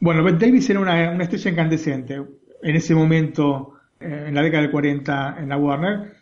Bueno, 0.00 0.22
Bette 0.22 0.46
Davis 0.46 0.68
era 0.70 0.80
una, 0.80 1.22
estrella 1.22 1.50
incandescente 1.50 2.22
en 2.62 2.76
ese 2.76 2.94
momento, 2.94 3.74
eh, 4.00 4.26
en 4.28 4.34
la 4.34 4.42
década 4.42 4.62
del 4.62 4.70
40 4.70 5.36
en 5.40 5.48
la 5.48 5.56
Warner, 5.56 6.12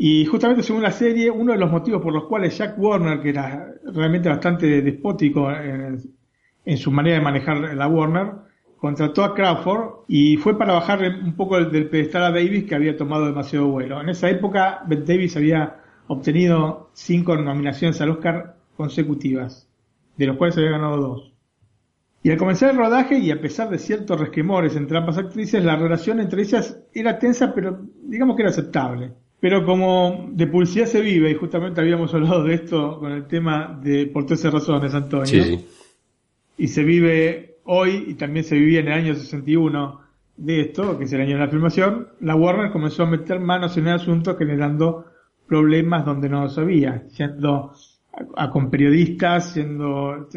y 0.00 0.24
justamente 0.26 0.62
según 0.62 0.84
la 0.84 0.92
serie, 0.92 1.28
uno 1.28 1.52
de 1.52 1.58
los 1.58 1.72
motivos 1.72 2.00
por 2.00 2.12
los 2.12 2.26
cuales 2.26 2.56
Jack 2.56 2.78
Warner, 2.78 3.20
que 3.20 3.30
era 3.30 3.74
realmente 3.92 4.28
bastante 4.28 4.80
despótico 4.80 5.50
en, 5.50 6.78
su 6.78 6.92
manera 6.92 7.16
de 7.16 7.24
manejar 7.24 7.58
la 7.74 7.88
Warner, 7.88 8.30
contrató 8.76 9.24
a 9.24 9.34
Crawford 9.34 10.04
y 10.06 10.36
fue 10.36 10.56
para 10.56 10.74
bajar 10.74 11.00
un 11.02 11.34
poco 11.34 11.60
del 11.64 11.88
pedestal 11.90 12.22
a 12.22 12.30
Davis 12.30 12.62
que 12.62 12.76
había 12.76 12.96
tomado 12.96 13.26
demasiado 13.26 13.66
vuelo. 13.66 14.00
En 14.00 14.08
esa 14.08 14.30
época, 14.30 14.84
Bette 14.86 15.04
Davis 15.04 15.36
había 15.36 15.80
obtenido 16.06 16.90
cinco 16.92 17.36
nominaciones 17.36 18.00
al 18.00 18.10
Oscar 18.10 18.54
consecutivas, 18.76 19.68
de 20.16 20.26
los 20.26 20.36
cuales 20.36 20.56
había 20.58 20.70
ganado 20.70 20.96
dos. 20.98 21.32
Y 22.22 22.30
al 22.30 22.36
comenzar 22.36 22.70
el 22.70 22.76
rodaje, 22.76 23.18
y 23.18 23.32
a 23.32 23.40
pesar 23.40 23.68
de 23.68 23.78
ciertos 23.78 24.20
resquemores 24.20 24.76
entre 24.76 24.96
ambas 24.96 25.18
actrices, 25.18 25.64
la 25.64 25.74
relación 25.74 26.20
entre 26.20 26.42
ellas 26.42 26.78
era 26.94 27.18
tensa, 27.18 27.52
pero 27.52 27.80
digamos 28.04 28.36
que 28.36 28.42
era 28.42 28.50
aceptable. 28.50 29.12
Pero 29.40 29.64
como 29.64 30.30
de 30.32 30.46
publicidad 30.46 30.86
se 30.86 31.00
vive, 31.00 31.30
y 31.30 31.34
justamente 31.34 31.80
habíamos 31.80 32.12
hablado 32.12 32.42
de 32.44 32.54
esto 32.54 32.98
con 32.98 33.12
el 33.12 33.26
tema 33.26 33.78
de 33.82 34.06
por 34.06 34.26
13 34.26 34.50
razones, 34.50 34.94
Antonio. 34.94 35.26
Sí, 35.26 35.66
Y 36.56 36.68
se 36.68 36.82
vive 36.82 37.58
hoy 37.64 38.04
y 38.08 38.14
también 38.14 38.44
se 38.44 38.56
vivía 38.56 38.80
en 38.80 38.88
el 38.88 38.94
año 38.94 39.14
61 39.14 40.00
de 40.38 40.60
esto, 40.60 40.96
que 40.96 41.04
es 41.04 41.12
el 41.12 41.20
año 41.20 41.34
de 41.34 41.44
la 41.44 41.48
filmación, 41.48 42.08
la 42.20 42.36
Warner 42.36 42.70
comenzó 42.70 43.02
a 43.02 43.06
meter 43.06 43.40
manos 43.40 43.76
en 43.76 43.88
el 43.88 43.94
asunto 43.94 44.36
generando 44.36 45.04
problemas 45.46 46.04
donde 46.04 46.28
no 46.28 46.42
lo 46.42 46.48
sabía, 46.48 47.06
yendo 47.08 47.72
a, 48.36 48.50
con 48.50 48.70
periodistas, 48.70 49.52
siendo, 49.52 50.28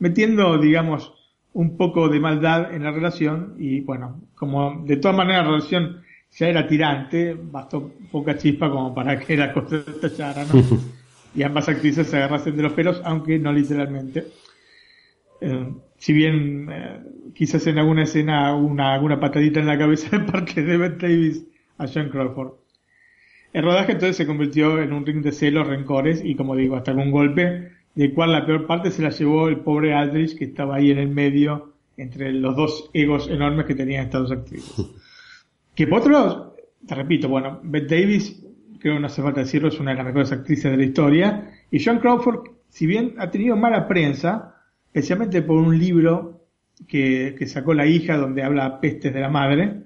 metiendo, 0.00 0.58
digamos, 0.58 1.12
un 1.52 1.76
poco 1.76 2.08
de 2.08 2.18
maldad 2.18 2.74
en 2.74 2.82
la 2.82 2.90
relación 2.90 3.54
y 3.58 3.80
bueno, 3.80 4.22
como 4.34 4.82
de 4.84 4.96
todas 4.96 5.16
maneras 5.16 5.44
la 5.44 5.50
relación 5.50 6.02
ya 6.36 6.48
era 6.48 6.66
tirante, 6.66 7.34
bastó 7.34 7.92
poca 8.10 8.36
chispa 8.36 8.70
como 8.70 8.94
para 8.94 9.18
que 9.18 9.36
la 9.36 9.52
cosa 9.52 9.76
estallara, 9.76 10.44
¿no? 10.44 10.62
y 11.34 11.42
ambas 11.42 11.68
actrices 11.68 12.06
se 12.08 12.16
agarrasen 12.16 12.56
de 12.56 12.62
los 12.62 12.72
pelos, 12.72 13.00
aunque 13.04 13.38
no 13.38 13.52
literalmente. 13.52 14.26
Eh, 15.40 15.68
si 15.98 16.12
bien 16.12 16.68
eh, 16.70 17.00
quizás 17.34 17.66
en 17.66 17.78
alguna 17.78 18.02
escena 18.02 18.54
una, 18.54 18.94
alguna 18.94 19.20
patadita 19.20 19.60
en 19.60 19.66
la 19.66 19.78
cabeza 19.78 20.16
de 20.16 20.24
parte 20.24 20.62
de 20.62 20.76
Bette 20.76 21.06
Davis 21.06 21.44
a 21.78 21.86
Sean 21.86 22.08
Crawford. 22.08 22.52
El 23.52 23.62
rodaje 23.62 23.92
entonces 23.92 24.16
se 24.16 24.26
convirtió 24.26 24.82
en 24.82 24.92
un 24.92 25.06
ring 25.06 25.22
de 25.22 25.30
celos, 25.30 25.68
rencores 25.68 26.20
y 26.24 26.34
como 26.34 26.56
digo, 26.56 26.76
hasta 26.76 26.92
con 26.92 27.02
un 27.02 27.10
golpe, 27.12 27.70
del 27.94 28.12
cual 28.12 28.32
la 28.32 28.44
peor 28.44 28.66
parte 28.66 28.90
se 28.90 29.02
la 29.02 29.10
llevó 29.10 29.48
el 29.48 29.58
pobre 29.58 29.94
Aldrich 29.94 30.36
que 30.36 30.46
estaba 30.46 30.76
ahí 30.76 30.90
en 30.90 30.98
el 30.98 31.08
medio 31.08 31.72
entre 31.96 32.32
los 32.32 32.56
dos 32.56 32.90
egos 32.92 33.28
enormes 33.28 33.66
que 33.66 33.76
tenían 33.76 34.06
estas 34.06 34.22
dos 34.22 34.32
actrices. 34.32 34.86
Que 35.74 35.86
por 35.86 36.00
otro 36.00 36.12
lado, 36.12 36.56
te 36.86 36.94
repito, 36.94 37.28
bueno, 37.28 37.60
Bette 37.62 38.00
Davis, 38.00 38.44
creo 38.78 38.94
que 38.94 39.00
no 39.00 39.06
hace 39.06 39.22
falta 39.22 39.40
decirlo, 39.40 39.68
es 39.68 39.80
una 39.80 39.92
de 39.92 39.96
las 39.96 40.06
mejores 40.06 40.32
actrices 40.32 40.70
de 40.70 40.76
la 40.76 40.84
historia, 40.84 41.50
y 41.70 41.80
Sean 41.80 41.98
Crawford, 41.98 42.50
si 42.68 42.86
bien 42.86 43.14
ha 43.18 43.30
tenido 43.30 43.56
mala 43.56 43.88
prensa, 43.88 44.54
especialmente 44.86 45.42
por 45.42 45.56
un 45.56 45.78
libro 45.78 46.44
que, 46.86 47.36
sacó 47.46 47.74
la 47.74 47.86
hija 47.86 48.16
donde 48.16 48.42
habla 48.42 48.80
pestes 48.80 49.12
de 49.12 49.20
la 49.20 49.28
madre. 49.28 49.82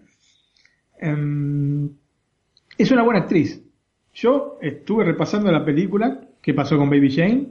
Em, 1.00 1.90
es 2.76 2.90
una 2.90 3.02
buena 3.02 3.20
actriz. 3.20 3.62
Yo 4.14 4.58
estuve 4.60 5.04
repasando 5.04 5.50
la 5.52 5.64
película 5.64 6.20
que 6.42 6.54
pasó 6.54 6.76
con 6.76 6.90
Baby 6.90 7.10
Jane, 7.14 7.46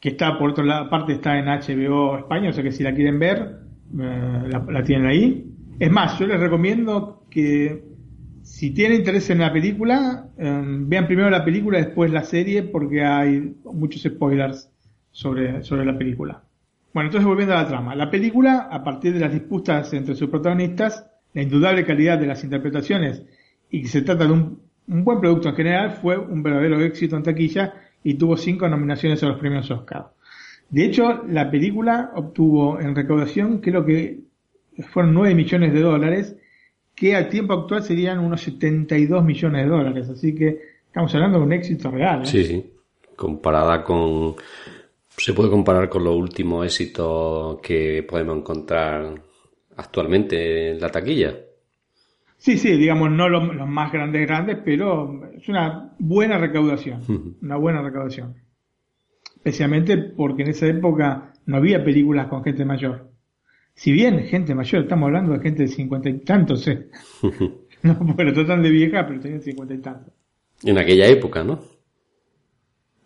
que 0.00 0.10
está 0.10 0.38
por 0.38 0.50
otra 0.50 0.88
parte 0.88 1.14
está 1.14 1.38
en 1.38 1.46
HBO 1.46 2.18
España, 2.18 2.50
o 2.50 2.52
sea 2.52 2.62
que 2.62 2.72
si 2.72 2.82
la 2.82 2.94
quieren 2.94 3.18
ver, 3.18 3.60
eh, 3.98 4.48
la, 4.48 4.84
tienen 4.84 5.06
ahí. 5.06 5.50
Es 5.78 5.90
más, 5.90 6.18
yo 6.18 6.26
les 6.26 6.38
recomiendo 6.38 7.17
que 7.30 7.82
si 8.42 8.70
tienen 8.70 8.98
interés 8.98 9.28
en 9.30 9.38
la 9.38 9.52
película, 9.52 10.28
em, 10.38 10.88
vean 10.88 11.06
primero 11.06 11.28
la 11.30 11.44
película, 11.44 11.78
después 11.78 12.10
la 12.10 12.24
serie, 12.24 12.62
porque 12.62 13.04
hay 13.04 13.54
muchos 13.64 14.02
spoilers 14.02 14.70
sobre, 15.10 15.62
sobre 15.62 15.84
la 15.84 15.96
película. 15.96 16.42
Bueno, 16.94 17.08
entonces 17.08 17.26
volviendo 17.26 17.54
a 17.54 17.62
la 17.62 17.68
trama. 17.68 17.94
La 17.94 18.10
película, 18.10 18.68
a 18.70 18.82
partir 18.82 19.12
de 19.12 19.20
las 19.20 19.32
disputas 19.32 19.92
entre 19.92 20.14
sus 20.14 20.30
protagonistas, 20.30 21.06
la 21.34 21.42
indudable 21.42 21.84
calidad 21.84 22.18
de 22.18 22.26
las 22.26 22.42
interpretaciones 22.42 23.22
y 23.70 23.82
que 23.82 23.88
se 23.88 24.02
trata 24.02 24.26
de 24.26 24.32
un, 24.32 24.60
buen 24.86 25.20
producto 25.20 25.50
en 25.50 25.54
general, 25.54 25.90
fue 26.00 26.16
un 26.16 26.42
verdadero 26.42 26.80
éxito 26.80 27.16
en 27.16 27.22
taquilla 27.22 27.74
y 28.02 28.14
tuvo 28.14 28.36
cinco 28.36 28.68
nominaciones 28.68 29.22
a 29.22 29.28
los 29.28 29.38
premios 29.38 29.70
Oscar. 29.70 30.12
De 30.70 30.84
hecho, 30.84 31.24
la 31.28 31.50
película 31.50 32.10
obtuvo 32.14 32.80
en 32.80 32.94
recaudación, 32.94 33.58
creo 33.58 33.84
que 33.84 34.20
fueron 34.90 35.12
9 35.12 35.34
millones 35.34 35.74
de 35.74 35.80
dólares, 35.80 36.36
que 36.98 37.14
al 37.14 37.28
tiempo 37.28 37.54
actual 37.54 37.82
serían 37.82 38.18
unos 38.18 38.40
72 38.42 39.24
millones 39.24 39.64
de 39.64 39.70
dólares. 39.70 40.08
Así 40.08 40.34
que 40.34 40.60
estamos 40.86 41.14
hablando 41.14 41.38
de 41.38 41.44
un 41.44 41.52
éxito 41.52 41.90
real. 41.90 42.22
¿eh? 42.22 42.26
Sí, 42.26 42.44
sí. 42.44 42.72
Comparada 43.16 43.82
con 43.82 44.36
¿Se 45.18 45.34
puede 45.34 45.50
comparar 45.50 45.88
con 45.88 46.04
los 46.04 46.16
últimos 46.16 46.64
éxitos 46.64 47.58
que 47.60 48.04
podemos 48.08 48.38
encontrar 48.38 49.20
actualmente 49.76 50.70
en 50.70 50.80
la 50.80 50.90
taquilla? 50.90 51.34
Sí, 52.36 52.56
sí, 52.56 52.76
digamos, 52.76 53.10
no 53.10 53.28
los, 53.28 53.52
los 53.52 53.68
más 53.68 53.92
grandes, 53.92 54.26
grandes, 54.28 54.58
pero 54.64 55.28
es 55.36 55.48
una 55.48 55.92
buena 55.98 56.38
recaudación. 56.38 57.36
Una 57.42 57.56
buena 57.56 57.82
recaudación. 57.82 58.36
Especialmente 59.34 59.96
porque 59.98 60.42
en 60.42 60.50
esa 60.50 60.68
época 60.68 61.32
no 61.46 61.56
había 61.56 61.84
películas 61.84 62.28
con 62.28 62.44
gente 62.44 62.64
mayor. 62.64 63.10
Si 63.78 63.92
bien 63.92 64.24
gente 64.24 64.56
mayor, 64.56 64.82
estamos 64.82 65.06
hablando 65.06 65.34
de 65.34 65.38
gente 65.38 65.62
de 65.62 65.68
cincuenta 65.68 66.08
y 66.08 66.18
tantos, 66.18 66.66
¿eh? 66.66 66.88
no, 67.84 67.94
bueno, 67.94 68.32
tratan 68.32 68.60
de 68.60 68.70
vieja, 68.70 69.06
pero 69.06 69.20
tenían 69.20 69.40
cincuenta 69.40 69.72
y 69.72 69.78
tantos. 69.78 70.12
En 70.64 70.78
aquella 70.78 71.06
época, 71.06 71.44
¿no? 71.44 71.60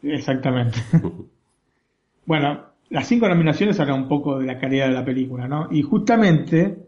Exactamente. 0.03 0.79
bueno, 2.25 2.69
las 2.89 3.07
cinco 3.07 3.29
nominaciones 3.29 3.79
hablan 3.81 4.05
un 4.05 4.09
poco 4.09 4.39
de 4.39 4.47
la 4.47 4.59
calidad 4.59 4.87
de 4.87 4.95
la 4.95 5.05
película, 5.05 5.47
¿no? 5.47 5.69
Y 5.71 5.83
justamente 5.83 6.79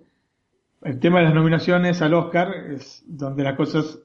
el 0.80 0.98
tema 0.98 1.18
de 1.18 1.26
las 1.26 1.34
nominaciones 1.34 2.00
al 2.00 2.14
Oscar 2.14 2.54
es 2.70 3.04
donde 3.06 3.42
las 3.42 3.54
cosas 3.54 3.98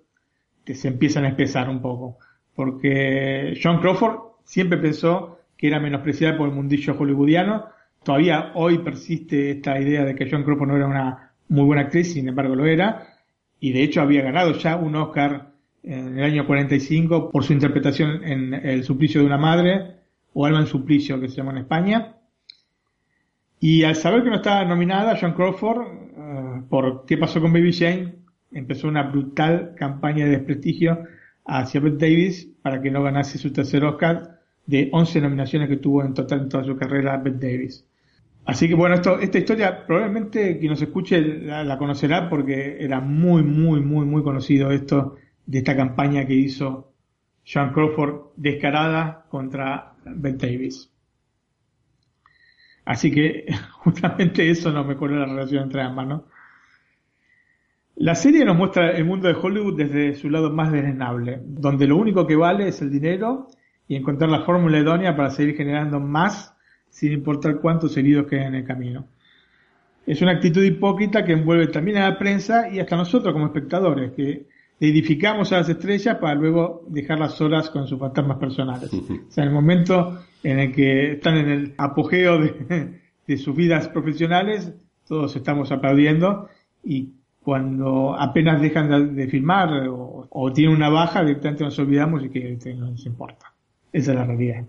que 0.66 0.76
se 0.76 0.90
empiezan 0.90 1.24
a 1.24 1.30
espesar 1.30 1.70
un 1.70 1.82
poco. 1.82 2.18
Porque 2.54 3.58
John 3.64 3.80
Crawford 3.80 4.42
siempre 4.44 4.78
pensó 4.78 5.40
que 5.56 5.68
era 5.68 5.80
menospreciada 5.80 6.38
por 6.38 6.50
el 6.50 6.56
mundillo 6.56 6.98
hollywoodiano. 7.00 7.79
Todavía 8.10 8.54
hoy 8.56 8.80
persiste 8.80 9.52
esta 9.52 9.80
idea 9.80 10.04
de 10.04 10.16
que 10.16 10.28
John 10.28 10.44
Crawford 10.44 10.68
no 10.68 10.76
era 10.76 10.88
una 10.88 11.32
muy 11.48 11.64
buena 11.64 11.84
actriz, 11.84 12.12
sin 12.12 12.28
embargo 12.28 12.56
lo 12.56 12.66
era. 12.66 13.06
Y 13.60 13.72
de 13.72 13.84
hecho 13.84 14.02
había 14.02 14.24
ganado 14.24 14.54
ya 14.54 14.78
un 14.78 14.96
Oscar 14.96 15.52
en 15.84 16.18
el 16.18 16.24
año 16.24 16.48
45 16.48 17.30
por 17.30 17.44
su 17.44 17.54
interpretación 17.54 18.24
en 18.24 18.56
El 18.56 18.84
suplicio 18.84 19.22
de 19.22 19.28
una 19.28 19.38
madre, 19.38 19.98
o 20.34 20.44
Alma 20.44 20.62
en 20.62 20.66
suplicio, 20.66 21.22
que 21.22 21.30
se 21.30 21.36
llama 21.36 21.52
en 21.52 21.60
España. 21.60 22.16
Y 23.60 23.84
al 23.84 23.96
saber 23.96 24.24
que 24.24 24.32
no 24.32 24.38
estaba 24.38 24.66
nominada, 24.66 25.16
John 25.22 25.34
Crawford, 25.34 25.78
uh, 25.78 26.68
por 26.68 27.06
¿Qué 27.06 27.16
pasó 27.16 27.40
con 27.40 27.54
Baby 27.54 27.74
Jane? 27.74 28.16
empezó 28.52 28.88
una 28.88 29.04
brutal 29.04 29.76
campaña 29.78 30.26
de 30.26 30.32
desprestigio 30.32 31.04
hacia 31.46 31.80
Bette 31.80 32.08
Davis 32.08 32.50
para 32.64 32.82
que 32.82 32.90
no 32.90 33.04
ganase 33.04 33.38
su 33.38 33.54
tercer 33.54 33.84
Oscar 33.84 34.40
de 34.66 34.90
11 34.92 35.22
nominaciones 35.22 35.70
que 35.70 35.78
tuvo 35.78 36.04
en 36.04 36.16
total 36.16 36.40
en 36.40 36.50
toda 36.50 36.64
su 36.64 36.76
carrera 36.76 37.16
Bette 37.18 37.40
Davis. 37.40 37.86
Así 38.46 38.68
que 38.68 38.76
bueno, 38.76 38.96
esto, 38.96 39.20
esta 39.20 39.38
historia 39.38 39.86
probablemente 39.86 40.58
quien 40.58 40.72
nos 40.72 40.82
escuche 40.82 41.22
la, 41.22 41.78
conocerá 41.78 42.30
porque 42.30 42.78
era 42.80 43.00
muy, 43.00 43.44
muy, 43.44 43.82
muy, 43.82 44.06
muy 44.06 44.24
conocido 44.24 44.72
esto 44.72 45.18
de 45.46 45.60
esta 45.60 45.76
campaña 45.76 46.26
que 46.26 46.34
hizo 46.34 46.94
John 47.46 47.72
Crawford 47.74 48.34
descarada 48.36 49.26
contra 49.30 49.94
Bette 50.06 50.48
Davis. 50.48 50.92
Así 52.86 53.12
que 53.12 53.46
justamente 53.72 54.50
eso 54.50 54.72
nos 54.72 54.86
mejoró 54.86 55.16
la 55.16 55.26
relación 55.26 55.64
entre 55.64 55.82
ambas, 55.82 56.08
¿no? 56.08 56.26
La 57.96 58.16
serie 58.16 58.46
nos 58.46 58.56
muestra 58.56 58.92
el 58.92 59.04
mundo 59.04 59.28
de 59.28 59.34
Hollywood 59.34 59.76
desde 59.76 60.16
su 60.16 60.30
lado 60.30 60.50
más 60.50 60.72
desnable, 60.72 61.42
donde 61.44 61.86
lo 61.86 61.98
único 61.98 62.26
que 62.26 62.38
vale 62.38 62.70
es 62.70 62.82
el 62.82 62.90
dinero 62.90 63.48
y 63.90 63.98
encontrar 63.98 64.30
la 64.30 64.42
fórmula 64.42 64.80
idónea 64.80 65.18
para 65.18 65.32
seguir 65.32 65.58
generando 65.58 66.00
más 66.00 66.56
sin 66.90 67.12
importar 67.12 67.60
cuántos 67.60 67.96
heridos 67.98 68.28
queden 68.28 68.48
en 68.48 68.56
el 68.56 68.66
camino. 68.66 69.06
Es 70.06 70.22
una 70.22 70.32
actitud 70.32 70.64
hipócrita 70.64 71.24
que 71.24 71.34
envuelve 71.34 71.68
también 71.68 71.98
a 71.98 72.10
la 72.10 72.18
prensa 72.18 72.70
y 72.70 72.80
hasta 72.80 72.96
nosotros 72.96 73.32
como 73.34 73.46
espectadores, 73.46 74.12
que 74.14 74.48
edificamos 74.80 75.52
a 75.52 75.58
las 75.58 75.70
estrellas 75.70 76.18
para 76.18 76.36
luego 76.36 76.86
dejarlas 76.88 77.34
solas 77.34 77.70
con 77.70 77.86
sus 77.86 78.00
fantasmas 78.00 78.38
personales. 78.38 78.92
O 78.94 79.32
sea, 79.32 79.44
en 79.44 79.50
el 79.50 79.54
momento 79.54 80.20
en 80.42 80.60
el 80.60 80.72
que 80.72 81.14
están 81.14 81.38
en 81.38 81.50
el 81.50 81.74
apogeo 81.78 82.40
de, 82.40 83.02
de 83.28 83.38
sus 83.38 83.56
vidas 83.56 83.88
profesionales, 83.90 84.74
todos 85.08 85.36
estamos 85.36 85.72
aplaudiendo 85.72 86.50
y 86.84 87.14
cuando 87.42 88.16
apenas 88.18 88.62
dejan 88.62 89.16
de, 89.16 89.28
filmar 89.28 89.88
o, 89.88 90.28
o, 90.30 90.54
tienen 90.54 90.76
una 90.76 90.90
baja, 90.90 91.24
directamente 91.24 91.64
nos 91.64 91.80
olvidamos 91.80 92.24
y 92.24 92.30
que 92.30 92.58
no 92.76 92.92
nos 92.92 93.06
importa. 93.06 93.54
Esa 93.92 94.12
es 94.12 94.18
la 94.18 94.26
realidad. 94.26 94.66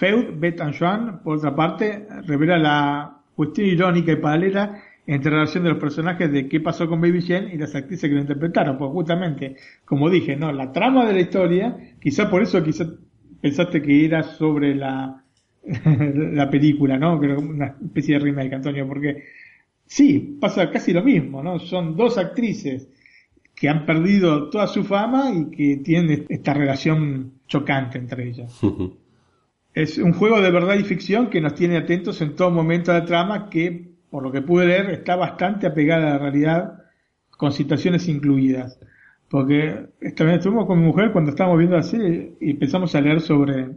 Feud, 0.00 0.40
Bet 0.40 0.58
and 0.62 0.74
Joan, 0.74 1.22
por 1.22 1.36
otra 1.36 1.54
parte, 1.54 2.06
revela 2.24 2.58
la 2.58 3.20
cuestión 3.34 3.66
irónica 3.66 4.12
y 4.12 4.16
paralela 4.16 4.82
entre 5.06 5.30
la 5.30 5.40
relación 5.40 5.64
de 5.64 5.70
los 5.70 5.78
personajes 5.78 6.32
de 6.32 6.48
qué 6.48 6.58
pasó 6.58 6.88
con 6.88 7.02
Baby 7.02 7.20
Jane 7.20 7.52
y 7.52 7.58
las 7.58 7.74
actrices 7.74 8.08
que 8.08 8.14
lo 8.14 8.22
interpretaron, 8.22 8.78
pues 8.78 8.90
justamente, 8.92 9.56
como 9.84 10.08
dije, 10.08 10.36
no, 10.36 10.52
la 10.52 10.72
trama 10.72 11.04
de 11.04 11.12
la 11.12 11.20
historia, 11.20 11.76
quizá 12.00 12.30
por 12.30 12.40
eso 12.42 12.64
quizá 12.64 12.86
pensaste 13.42 13.82
que 13.82 14.06
era 14.06 14.22
sobre 14.22 14.74
la, 14.74 15.22
la 15.62 16.48
película, 16.48 16.96
¿no? 16.96 17.20
Creo 17.20 17.38
una 17.38 17.76
especie 17.84 18.14
de 18.14 18.24
remake, 18.24 18.54
Antonio, 18.54 18.88
porque 18.88 19.24
sí, 19.84 20.38
pasa 20.40 20.70
casi 20.70 20.94
lo 20.94 21.04
mismo, 21.04 21.42
¿no? 21.42 21.58
Son 21.58 21.94
dos 21.94 22.16
actrices 22.16 22.88
que 23.54 23.68
han 23.68 23.84
perdido 23.84 24.48
toda 24.48 24.66
su 24.66 24.82
fama 24.82 25.30
y 25.30 25.50
que 25.54 25.82
tienen 25.84 26.24
esta 26.30 26.54
relación 26.54 27.32
chocante 27.46 27.98
entre 27.98 28.30
ellas. 28.30 28.58
es 29.74 29.98
un 29.98 30.12
juego 30.12 30.40
de 30.40 30.50
verdad 30.50 30.74
y 30.74 30.84
ficción 30.84 31.30
que 31.30 31.40
nos 31.40 31.54
tiene 31.54 31.76
atentos 31.76 32.20
en 32.20 32.34
todo 32.34 32.50
momento 32.50 32.92
de 32.92 33.00
la 33.00 33.04
trama 33.04 33.50
que, 33.50 33.90
por 34.10 34.22
lo 34.22 34.32
que 34.32 34.42
pude 34.42 34.66
leer, 34.66 34.90
está 34.90 35.16
bastante 35.16 35.66
apegada 35.66 36.08
a 36.08 36.10
la 36.10 36.18
realidad 36.18 36.84
con 37.30 37.52
situaciones 37.52 38.08
incluidas. 38.08 38.78
Porque 39.28 39.86
también 40.16 40.38
estuvimos 40.38 40.66
con 40.66 40.80
mi 40.80 40.86
mujer 40.86 41.12
cuando 41.12 41.30
estábamos 41.30 41.58
viendo 41.58 41.76
la 41.76 41.84
serie 41.84 42.32
y 42.40 42.50
empezamos 42.50 42.94
a 42.94 43.00
leer 43.00 43.20
sobre 43.20 43.68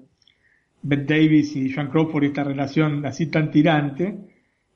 Bette 0.81 1.13
Davis 1.13 1.55
y 1.55 1.71
Joan 1.71 1.89
Crawford 1.89 2.23
y 2.23 2.27
esta 2.27 2.43
relación 2.43 3.05
así 3.05 3.27
tan 3.27 3.51
tirante 3.51 4.17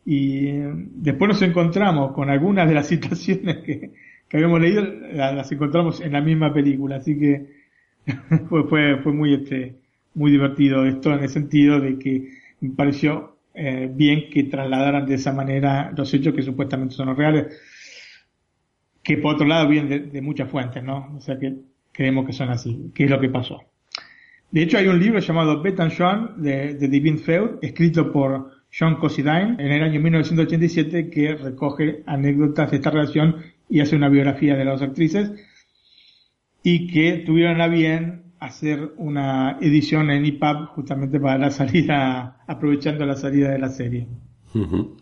y 0.05 0.51
después 0.95 1.27
nos 1.29 1.41
encontramos 1.41 2.13
con 2.13 2.29
algunas 2.29 2.67
de 2.67 2.75
las 2.75 2.87
situaciones 2.93 3.57
que, 3.57 3.91
que 4.29 4.37
habíamos 4.37 4.61
leído, 4.61 4.83
las 5.13 5.51
encontramos 5.51 5.99
en 5.99 6.13
la 6.13 6.21
misma 6.21 6.53
película, 6.53 6.97
así 6.97 7.17
que 7.17 7.47
fue, 8.49 8.63
fue, 8.67 8.97
fue 9.03 9.13
muy 9.13 9.33
este, 9.33 9.75
muy 10.17 10.31
divertido 10.31 10.83
esto 10.83 11.13
en 11.13 11.23
el 11.23 11.29
sentido 11.29 11.79
de 11.79 11.99
que 11.99 12.29
me 12.59 12.71
pareció 12.71 13.37
eh, 13.53 13.89
bien 13.91 14.29
que 14.31 14.43
trasladaran 14.43 15.05
de 15.05 15.15
esa 15.15 15.31
manera 15.31 15.93
los 15.95 16.11
hechos 16.13 16.33
que 16.33 16.41
supuestamente 16.41 16.95
son 16.95 17.15
reales, 17.15 17.55
que 19.03 19.17
por 19.17 19.35
otro 19.35 19.47
lado 19.47 19.69
vienen 19.69 20.11
de, 20.11 20.21
muchas 20.21 20.49
fuentes, 20.49 20.83
¿no? 20.83 21.13
O 21.15 21.21
sea 21.21 21.37
que 21.37 21.55
creemos 21.91 22.25
que 22.25 22.33
son 22.33 22.49
así, 22.49 22.91
que 22.93 23.05
es 23.05 23.09
lo 23.09 23.19
que 23.19 23.29
pasó. 23.29 23.61
De 24.51 24.63
hecho 24.63 24.77
hay 24.77 24.87
un 24.87 24.99
libro 24.99 25.19
llamado 25.19 25.61
Bet 25.61 25.79
and 25.79 25.95
Joan 25.95 26.41
de, 26.41 26.75
Divine 26.75 27.19
Feud, 27.19 27.59
escrito 27.61 28.11
por 28.11 28.51
John 28.77 28.95
Considine 28.95 29.55
en 29.59 29.71
el 29.71 29.83
año 29.83 29.99
1987, 30.01 31.09
que 31.11 31.35
recoge 31.35 32.03
anécdotas 32.07 32.71
de 32.71 32.77
esta 32.77 32.89
relación 32.89 33.35
y 33.69 33.81
hace 33.81 33.95
una 33.95 34.09
biografía 34.09 34.55
de 34.55 34.65
las 34.65 34.81
actrices, 34.81 35.31
y 36.63 36.87
que 36.87 37.23
tuvieron 37.25 37.61
a 37.61 37.67
bien 37.67 38.26
hacer 38.39 38.93
una 38.97 39.57
edición 39.61 40.09
en 40.11 40.25
EPUB 40.25 40.67
justamente 40.67 41.19
para 41.19 41.37
la 41.37 41.51
salida, 41.51 42.43
aprovechando 42.47 43.05
la 43.05 43.15
salida 43.15 43.51
de 43.51 43.59
la 43.59 43.69
serie. 43.69 44.07
Uh 44.53 44.59
-huh. 44.59 44.97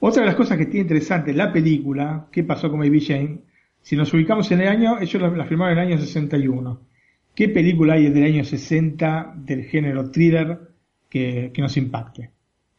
Otra 0.00 0.22
de 0.22 0.26
las 0.26 0.36
cosas 0.36 0.56
que 0.56 0.66
tiene 0.66 0.82
interesante 0.82 1.32
la 1.32 1.52
película, 1.52 2.28
¿qué 2.32 2.42
pasó 2.44 2.70
con 2.70 2.80
Baby 2.80 3.00
Jane? 3.00 3.38
Si 3.82 3.96
nos 3.96 4.12
ubicamos 4.12 4.50
en 4.50 4.60
el 4.60 4.68
año, 4.68 4.98
ellos 5.00 5.20
la, 5.20 5.28
la 5.30 5.44
filmaron 5.44 5.78
en 5.78 5.84
el 5.84 5.92
año 5.92 6.00
61. 6.00 6.80
¿Qué 7.34 7.48
película 7.48 7.94
hay 7.94 8.10
del 8.10 8.24
año 8.24 8.44
60 8.44 9.34
del 9.36 9.64
género 9.64 10.10
thriller 10.10 10.58
que, 11.08 11.50
que 11.52 11.62
nos 11.62 11.76
impacte? 11.76 12.30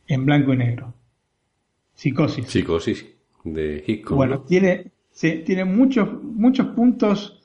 En 0.07 0.25
blanco 0.25 0.53
y 0.53 0.57
negro. 0.57 0.93
Psicosis. 1.93 2.47
Psicosis, 2.47 3.05
de 3.43 3.83
Hitchcock. 3.85 4.17
Bueno, 4.17 4.35
¿no? 4.37 4.41
tiene, 4.41 4.91
tiene 5.19 5.65
muchos, 5.65 6.09
muchos 6.23 6.67
puntos 6.67 7.40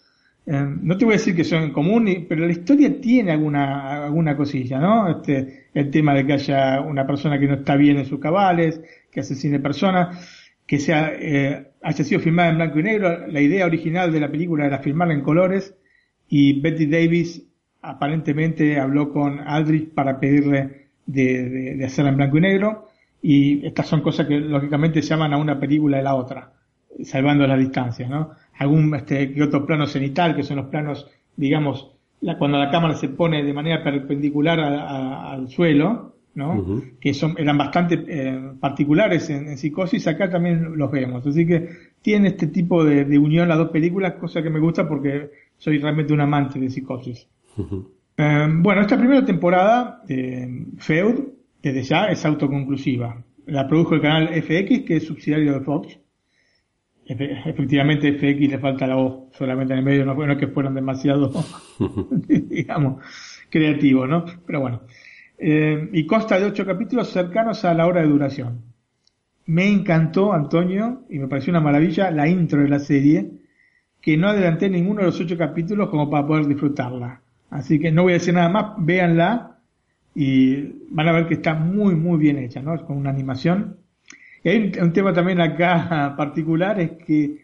eh, 0.47 0.65
no 0.81 0.97
te 0.97 1.05
voy 1.05 1.15
a 1.15 1.19
decir 1.19 1.35
que 1.35 1.45
son 1.45 1.65
en 1.65 1.73
común, 1.73 2.27
pero 2.29 2.47
la 2.47 2.53
historia 2.53 3.01
tiene 3.01 3.33
alguna, 3.33 4.05
alguna 4.05 4.37
cosilla, 4.37 4.79
¿no? 4.79 5.11
Este, 5.11 5.67
el 5.75 5.91
tema 5.91 6.15
de 6.15 6.25
que 6.25 6.35
haya 6.35 6.81
una 6.81 7.07
persona 7.07 7.39
que 7.39 7.49
no 7.49 7.55
está 7.55 7.75
bien 7.75 7.99
en 7.99 8.07
sus 8.07 8.21
cabales, 8.21 8.81
que 9.11 9.21
asesine 9.21 9.59
personas, 9.59 10.55
que 10.67 10.79
sea, 10.79 11.13
eh, 11.15 11.73
haya 11.83 12.05
sido 12.05 12.21
filmada 12.21 12.51
en 12.51 12.57
blanco 12.57 12.79
y 12.79 12.85
negro. 12.85 13.27
La 13.27 13.41
idea 13.41 13.67
original 13.67 14.13
de 14.13 14.21
la 14.21 14.31
película 14.31 14.67
era 14.67 14.79
filmarla 14.79 15.15
en 15.15 15.23
colores 15.23 15.75
y 16.29 16.61
Betty 16.61 16.87
Davis 16.87 17.43
aparentemente 17.83 18.79
habló 18.79 19.13
con 19.13 19.41
Aldrich 19.41 19.91
para 19.95 20.19
pedirle 20.21 20.89
de, 21.07 21.51
de, 21.51 21.75
de 21.77 21.85
hacerla 21.85 22.11
en 22.11 22.17
blanco 22.17 22.39
y 22.39 22.41
negro 22.41 22.89
y 23.23 23.67
estas 23.67 23.89
son 23.89 24.03
cosas 24.03 24.27
que 24.27 24.39
lógicamente 24.39 25.01
llaman 25.01 25.33
a 25.33 25.39
una 25.39 25.59
película 25.59 25.97
de 25.97 26.05
la 26.05 26.15
otra, 26.15 26.53
salvando 27.03 27.47
las 27.47 27.59
distancias, 27.59 28.09
¿no? 28.09 28.31
Algún 28.59 28.95
este, 28.95 29.33
que 29.33 29.43
otro 29.43 29.67
plano 29.67 29.87
cenital, 29.87 30.35
que 30.35 30.43
son 30.43 30.57
los 30.57 30.67
planos, 30.67 31.07
digamos, 31.37 31.93
la, 32.21 32.39
cuando 32.39 32.59
la 32.59 32.71
cámara 32.71 32.95
se 32.95 33.09
pone 33.09 33.45
de 33.45 33.53
manera 33.53 33.83
perpendicular 33.83 34.59
a, 34.61 34.69
a, 34.89 35.33
al 35.33 35.49
suelo, 35.49 36.15
¿no? 36.35 36.55
Uh 36.55 36.67
-huh. 36.67 36.99
Que 37.01 37.15
son, 37.15 37.35
eran 37.39 37.59
bastante 37.59 38.05
eh, 38.09 38.41
particulares 38.61 39.29
en, 39.31 39.49
en, 39.49 39.59
psicosis, 39.59 40.07
acá 40.07 40.31
también 40.31 40.77
los 40.77 40.91
vemos. 40.91 41.27
Así 41.27 41.47
que 41.47 41.69
tiene 42.03 42.29
este 42.29 42.47
tipo 42.49 42.85
de, 42.85 43.05
de, 43.05 43.19
unión 43.19 43.49
las 43.49 43.59
dos 43.59 43.71
películas, 43.71 44.15
cosa 44.15 44.43
que 44.43 44.51
me 44.51 44.61
gusta 44.61 44.89
porque 44.89 45.31
soy 45.57 45.79
realmente 45.79 46.13
un 46.13 46.21
amante 46.21 46.59
de 46.59 46.71
psicosis. 46.71 47.27
Uh 47.57 47.63
-huh. 47.63 47.87
Eh, 48.19 48.49
bueno, 48.59 48.81
esta 48.83 48.97
primera 48.99 49.25
temporada 49.25 50.03
de 50.07 50.67
Feud, 50.79 51.21
desde 51.63 51.83
ya, 51.83 52.07
es 52.07 52.25
autoconclusiva. 52.25 53.23
La 53.47 53.67
produjo 53.69 53.95
el 53.95 54.01
canal 54.01 54.29
FX, 54.29 54.81
que 54.85 54.97
es 54.97 55.07
subsidiario 55.07 55.53
de 55.55 55.61
Fox. 55.61 55.99
Efectivamente, 57.09 58.13
FX 58.15 58.51
le 58.51 58.59
falta 58.59 58.87
la 58.87 58.97
voz 58.97 59.33
solamente 59.33 59.73
en 59.73 59.79
el 59.79 59.85
medio, 59.85 60.05
no 60.05 60.33
es 60.33 60.39
que 60.39 60.49
fueron 60.49 60.75
demasiado, 60.75 61.31
digamos, 62.11 63.03
creativos, 63.49 64.09
¿no? 64.09 64.25
Pero 64.45 64.61
bueno. 64.61 64.83
Eh, 65.39 65.91
y 65.93 66.07
consta 66.07 66.41
de 66.41 66.47
ocho 66.47 66.65
capítulos 66.65 67.11
cercanos 67.11 67.65
a 67.65 67.75
la 67.75 67.87
hora 67.87 68.01
de 68.01 68.09
duración. 68.09 68.63
Me 69.45 69.69
encantó, 69.71 70.33
Antonio, 70.33 71.05
y 71.09 71.19
me 71.19 71.29
pareció 71.29 71.53
una 71.53 71.61
maravilla 71.61 72.11
la 72.11 72.27
intro 72.27 72.63
de 72.63 72.69
la 72.69 72.81
serie, 72.81 73.31
que 74.01 74.17
no 74.17 74.29
adelanté 74.29 74.69
ninguno 74.69 75.01
de 75.01 75.07
los 75.07 75.21
ocho 75.21 75.39
capítulos 75.39 75.89
como 75.91 76.11
para 76.11 76.27
poder 76.27 76.47
disfrutarla. 76.47 77.23
Así 77.51 77.79
que 77.79 77.93
no 77.93 78.03
voy 78.03 78.13
a 78.13 78.15
decir 78.15 78.35
nada 78.35 78.49
más, 78.49 78.75
véanla 78.79 79.59
y 80.15 80.87
van 80.91 81.09
a 81.09 81.13
ver 81.13 81.29
que 81.29 81.35
está 81.35 81.55
muy, 81.55 81.95
muy 81.95 82.19
bien 82.19 82.39
hecha, 82.39 82.61
¿no? 82.61 82.85
Con 82.85 82.97
una 82.97 83.11
animación. 83.11 83.77
Un, 84.47 84.93
tema 84.93 85.13
también 85.13 85.41
acá 85.41 86.15
particular, 86.17 86.79
es 86.81 86.93
que 87.05 87.43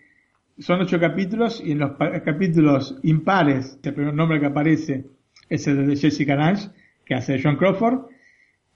son 0.58 0.82
ocho 0.82 1.00
capítulos 1.00 1.60
y 1.64 1.72
en 1.72 1.80
los 1.80 1.92
capítulos 2.24 2.96
impares, 3.02 3.76
el 3.82 3.94
primer 3.94 4.14
nombre 4.14 4.38
que 4.38 4.46
aparece 4.46 5.06
es 5.48 5.66
el 5.66 5.88
de 5.88 5.96
Jessica 5.96 6.36
Lange, 6.36 6.68
que 7.04 7.14
hace 7.14 7.40
John 7.42 7.56
Crawford, 7.56 8.06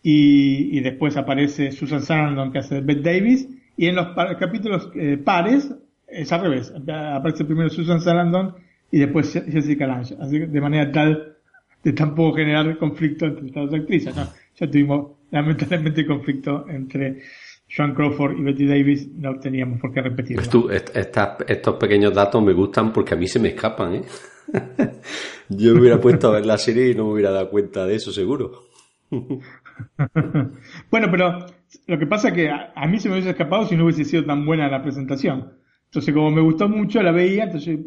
y, 0.02 0.80
después 0.80 1.16
aparece 1.16 1.70
Susan 1.70 2.02
Sarandon, 2.02 2.52
que 2.52 2.58
hace 2.58 2.80
Beth 2.80 3.02
Davis, 3.02 3.48
y 3.76 3.86
en 3.86 3.94
los 3.94 4.08
capítulos 4.38 4.90
eh, 4.96 5.18
pares 5.18 5.72
es 6.08 6.32
al 6.32 6.42
revés, 6.42 6.72
aparece 6.74 7.44
primero 7.44 7.68
Susan 7.68 8.00
Sarandon 8.00 8.54
y 8.90 8.98
después 8.98 9.32
Jessica 9.32 9.86
Lange, 9.86 10.16
así 10.20 10.40
que 10.40 10.46
de 10.46 10.60
manera 10.60 10.90
tal 10.90 11.36
de 11.82 11.92
tampoco 11.92 12.38
generar 12.38 12.76
conflicto 12.78 13.26
entre 13.26 13.46
estas 13.46 13.70
dos 13.70 13.80
actrices. 13.80 14.14
Ya 14.56 14.70
tuvimos 14.70 15.12
lamentablemente 15.30 16.06
conflicto 16.06 16.66
entre 16.68 17.22
John 17.68 17.94
Crawford 17.94 18.38
y 18.38 18.42
Betty 18.42 18.66
Davis, 18.66 19.08
no 19.08 19.38
teníamos 19.38 19.80
por 19.80 19.92
qué 19.92 20.00
repetirlo. 20.02 20.70
estos 20.70 21.74
pequeños 21.76 22.14
datos 22.14 22.42
me 22.42 22.52
gustan 22.52 22.92
porque 22.92 23.14
a 23.14 23.16
mí 23.16 23.26
se 23.26 23.40
me 23.40 23.48
escapan, 23.48 23.94
¿eh? 23.94 24.02
Yo 25.48 25.74
me 25.74 25.80
hubiera 25.80 26.00
puesto 26.00 26.28
a 26.28 26.32
ver 26.32 26.46
la 26.46 26.58
serie 26.58 26.90
y 26.90 26.94
no 26.94 27.06
me 27.06 27.14
hubiera 27.14 27.30
dado 27.30 27.50
cuenta 27.50 27.84
de 27.84 27.96
eso, 27.96 28.12
seguro. 28.12 28.66
bueno, 29.10 31.08
pero 31.10 31.46
lo 31.86 31.98
que 31.98 32.06
pasa 32.06 32.28
es 32.28 32.34
que 32.34 32.50
a, 32.50 32.86
mí 32.86 32.98
se 32.98 33.08
me 33.08 33.14
hubiese 33.14 33.30
escapado 33.30 33.66
si 33.66 33.76
no 33.76 33.84
hubiese 33.84 34.04
sido 34.04 34.24
tan 34.24 34.46
buena 34.46 34.68
la 34.68 34.82
presentación. 34.82 35.52
Entonces, 35.86 36.14
como 36.14 36.30
me 36.30 36.40
gustó 36.40 36.68
mucho, 36.68 37.02
la 37.02 37.12
veía, 37.12 37.44
entonces, 37.44 37.80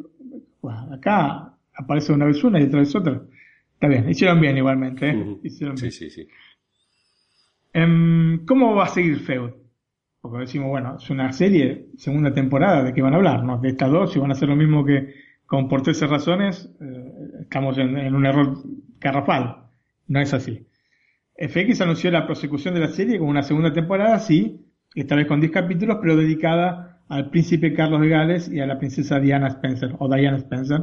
acá 0.91 1.53
aparece 1.73 2.13
una 2.13 2.25
vez 2.25 2.43
una 2.43 2.59
y 2.59 2.63
otra 2.63 2.79
vez 2.79 2.95
otra. 2.95 3.21
Está 3.73 3.87
bien, 3.87 4.09
hicieron 4.09 4.41
bien 4.41 4.57
igualmente, 4.57 5.09
¿eh? 5.09 5.37
Hicieron 5.43 5.75
bien. 5.75 5.91
Sí, 5.91 6.09
sí, 6.09 6.09
sí. 6.09 6.27
Em, 7.73 8.45
¿Cómo 8.45 8.75
va 8.75 8.85
a 8.85 8.89
seguir 8.89 9.19
Feud? 9.19 9.51
Porque 10.21 10.39
decimos, 10.39 10.69
bueno, 10.69 10.97
es 10.97 11.09
una 11.09 11.31
serie, 11.31 11.87
segunda 11.97 12.33
temporada, 12.33 12.83
¿de 12.83 12.93
qué 12.93 13.01
van 13.01 13.13
a 13.13 13.17
hablar? 13.17 13.43
¿no? 13.43 13.57
De 13.59 13.69
estas 13.69 13.89
dos, 13.89 14.11
si 14.11 14.19
van 14.19 14.31
a 14.31 14.33
hacer 14.33 14.49
lo 14.49 14.55
mismo 14.55 14.83
que 14.83 15.13
con 15.45 15.67
por 15.67 15.81
13 15.81 16.07
razones, 16.07 16.69
eh, 16.79 17.13
estamos 17.41 17.77
en, 17.77 18.13
un 18.13 18.25
error 18.25 18.57
garrafal. 18.99 19.63
No 20.07 20.19
es 20.19 20.33
así. 20.33 20.67
FX 21.35 21.81
anunció 21.81 22.11
la 22.11 22.25
prosecución 22.25 22.73
de 22.73 22.81
la 22.81 22.89
serie 22.89 23.17
con 23.17 23.29
una 23.29 23.41
segunda 23.41 23.73
temporada, 23.73 24.19
sí, 24.19 24.59
esta 24.93 25.15
vez 25.15 25.25
con 25.25 25.39
10 25.39 25.51
capítulos, 25.51 25.97
pero 26.01 26.15
dedicada 26.15 27.01
al 27.07 27.29
príncipe 27.29 27.73
Carlos 27.73 28.01
de 28.01 28.09
Gales 28.09 28.51
y 28.51 28.59
a 28.59 28.67
la 28.67 28.77
princesa 28.77 29.19
Diana 29.19 29.47
Spencer, 29.47 29.95
o 29.97 30.13
Diana 30.13 30.37
Spencer. 30.37 30.81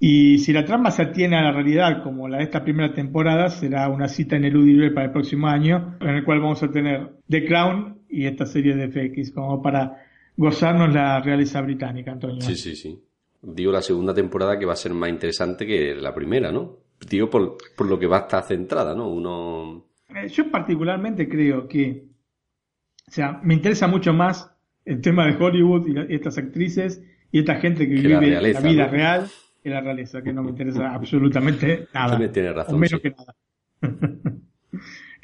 Y 0.00 0.38
si 0.38 0.52
la 0.52 0.64
trama 0.64 0.90
se 0.90 1.02
atiene 1.02 1.36
a 1.36 1.42
la 1.42 1.52
realidad 1.52 2.02
como 2.02 2.28
la 2.28 2.38
de 2.38 2.44
esta 2.44 2.64
primera 2.64 2.92
temporada, 2.92 3.50
será 3.50 3.88
una 3.88 4.08
cita 4.08 4.36
ineludible 4.36 4.90
para 4.90 5.06
el 5.06 5.12
próximo 5.12 5.46
año, 5.46 5.96
en 6.00 6.08
el 6.08 6.24
cual 6.24 6.40
vamos 6.40 6.62
a 6.62 6.70
tener 6.70 7.12
The 7.28 7.46
Crown 7.46 7.97
y 8.08 8.26
esta 8.26 8.46
serie 8.46 8.74
de 8.74 8.88
FX, 8.88 9.32
como 9.32 9.62
para 9.62 10.04
gozarnos 10.36 10.92
la 10.92 11.20
realeza 11.20 11.60
británica, 11.60 12.12
Antonio. 12.12 12.40
Sí, 12.40 12.56
sí, 12.56 12.76
sí 12.76 13.02
digo 13.42 13.72
la 13.72 13.82
segunda 13.82 14.14
temporada 14.14 14.58
que 14.58 14.66
va 14.66 14.72
a 14.72 14.76
ser 14.76 14.92
más 14.94 15.10
interesante 15.10 15.66
que 15.66 15.94
la 15.94 16.14
primera, 16.14 16.50
¿no? 16.52 16.76
Digo 17.08 17.30
por, 17.30 17.56
por 17.76 17.88
lo 17.88 17.98
que 17.98 18.06
va 18.06 18.18
a 18.18 18.20
estar 18.20 18.44
centrada, 18.44 18.94
¿no? 18.94 19.08
Uno... 19.08 19.84
Eh, 20.14 20.28
yo 20.28 20.50
particularmente 20.50 21.28
creo 21.28 21.68
que, 21.68 22.04
o 23.06 23.10
sea, 23.10 23.40
me 23.42 23.54
interesa 23.54 23.86
mucho 23.86 24.12
más 24.12 24.50
el 24.84 25.00
tema 25.00 25.26
de 25.26 25.36
Hollywood 25.36 25.86
y, 25.86 26.14
estas 26.14 26.38
actrices 26.38 27.02
y 27.30 27.40
esta 27.40 27.56
gente 27.56 27.86
que, 27.88 27.94
vive 27.94 28.40
la, 28.52 28.60
vida 28.60 28.88
real 28.88 29.28
que 29.62 29.70
la 29.70 29.80
realeza, 29.80 30.22
que 30.22 30.32
no 30.32 30.42
me 30.42 30.50
interesa 30.50 30.92
absolutamente 30.94 31.86
nada. 31.94 32.32
Tiene 32.32 32.52
razón. 32.52 32.80
menos 32.80 33.00
que 33.00 33.10
nada. 33.10 33.36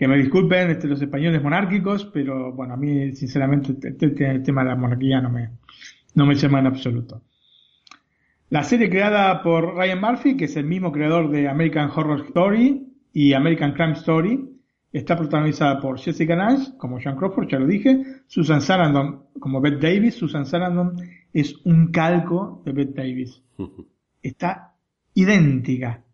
que 0.04 0.08
me 0.08 0.18
disculpen 0.18 0.70
este, 0.70 0.86
los 0.86 1.00
españoles 1.00 1.42
monárquicos, 1.42 2.04
pero 2.04 2.52
bueno, 2.52 2.74
a 2.74 2.76
mí 2.76 3.12
sinceramente 3.12 3.74
el, 3.88 4.42
tema 4.42 4.62
de 4.62 4.68
la 4.68 4.76
monarquía 4.76 5.18
no 5.22 5.30
me, 5.30 5.52
no 6.14 6.26
me 6.26 6.34
llama 6.34 6.58
en 6.58 6.66
absoluto. 6.66 7.22
La 8.50 8.64
serie 8.64 8.90
creada 8.90 9.42
por 9.42 9.74
Ryan 9.74 10.02
Murphy, 10.02 10.36
que 10.36 10.44
es 10.44 10.56
el 10.56 10.66
mismo 10.66 10.92
creador 10.92 11.30
de 11.30 11.48
American 11.48 11.88
Horror 11.88 12.20
Story 12.26 12.86
y 13.14 13.32
American 13.32 13.72
Crime 13.72 13.94
Story, 13.94 14.46
está 14.92 15.16
protagonizada 15.16 15.80
por 15.80 15.98
Jessica 15.98 16.36
Lange, 16.36 16.76
como 16.76 16.98
John 17.02 17.16
Crawford, 17.16 17.48
ya 17.48 17.58
lo 17.58 17.66
dije, 17.66 18.04
Susan 18.26 18.60
Sarandon 18.60 19.22
como 19.40 19.62
Beth 19.62 19.80
Davis. 19.80 20.16
Susan 20.16 20.44
Sarandon 20.44 20.96
es 21.32 21.64
un 21.64 21.90
calco 21.90 22.60
de 22.66 22.72
Beth 22.72 22.94
Davis. 22.94 23.42
Está 24.22 24.74
idéntica. 25.14 26.04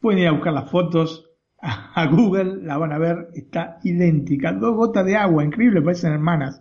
Pueden 0.00 0.20
ir 0.20 0.28
a 0.28 0.32
buscar 0.32 0.52
las 0.52 0.70
fotos 0.70 1.31
a, 1.94 2.06
Google, 2.06 2.62
la 2.62 2.76
van 2.76 2.92
a 2.92 2.98
ver, 2.98 3.28
está 3.34 3.78
idéntica. 3.84 4.52
Dos 4.52 4.74
gotas 4.74 5.06
de 5.06 5.16
agua, 5.16 5.44
increíble, 5.44 5.80
parecen 5.80 6.12
hermanas. 6.12 6.60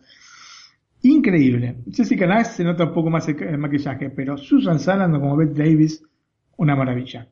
Increíble. 1.01 1.77
Jessica 1.91 2.27
Lange 2.27 2.45
se 2.45 2.63
nota 2.63 2.85
un 2.85 2.93
poco 2.93 3.09
más 3.09 3.27
el, 3.27 3.57
maquillaje, 3.57 4.11
pero 4.11 4.37
Susan 4.37 4.79
Sarandon 4.79 5.19
como 5.19 5.35
Beth 5.35 5.55
Davis, 5.55 6.03
una 6.57 6.75
maravilla. 6.75 7.27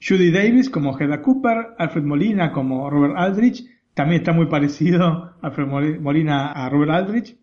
Judy 0.00 0.30
Davis 0.30 0.70
como 0.70 0.96
Hedda 0.96 1.20
Cooper, 1.20 1.74
Alfred 1.76 2.04
Molina 2.04 2.52
como 2.52 2.88
Robert 2.88 3.14
Aldrich, 3.16 3.66
también 3.94 4.20
está 4.20 4.32
muy 4.32 4.46
parecido 4.46 5.34
Alfred 5.42 5.98
Molina 6.00 6.52
a 6.52 6.68
Robert 6.68 6.92
Aldrich. 6.92 7.36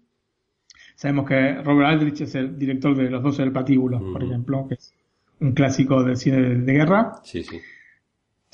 Sabemos 0.95 1.27
que 1.27 1.55
Robert 1.61 1.89
Aldrich 1.89 2.21
es 2.21 2.35
el 2.35 2.57
director 2.57 2.95
de 2.95 3.09
Los 3.09 3.21
Dos 3.21 3.37
del 3.37 3.51
Patíbulo, 3.51 3.99
por 4.13 4.23
ejemplo, 4.23 4.65
que 4.69 4.75
es 4.75 4.93
un 5.41 5.51
clásico 5.51 6.01
del 6.01 6.15
cine 6.15 6.37
de, 6.37 6.73
guerra. 6.73 7.19
Sí, 7.23 7.43
sí. 7.43 7.59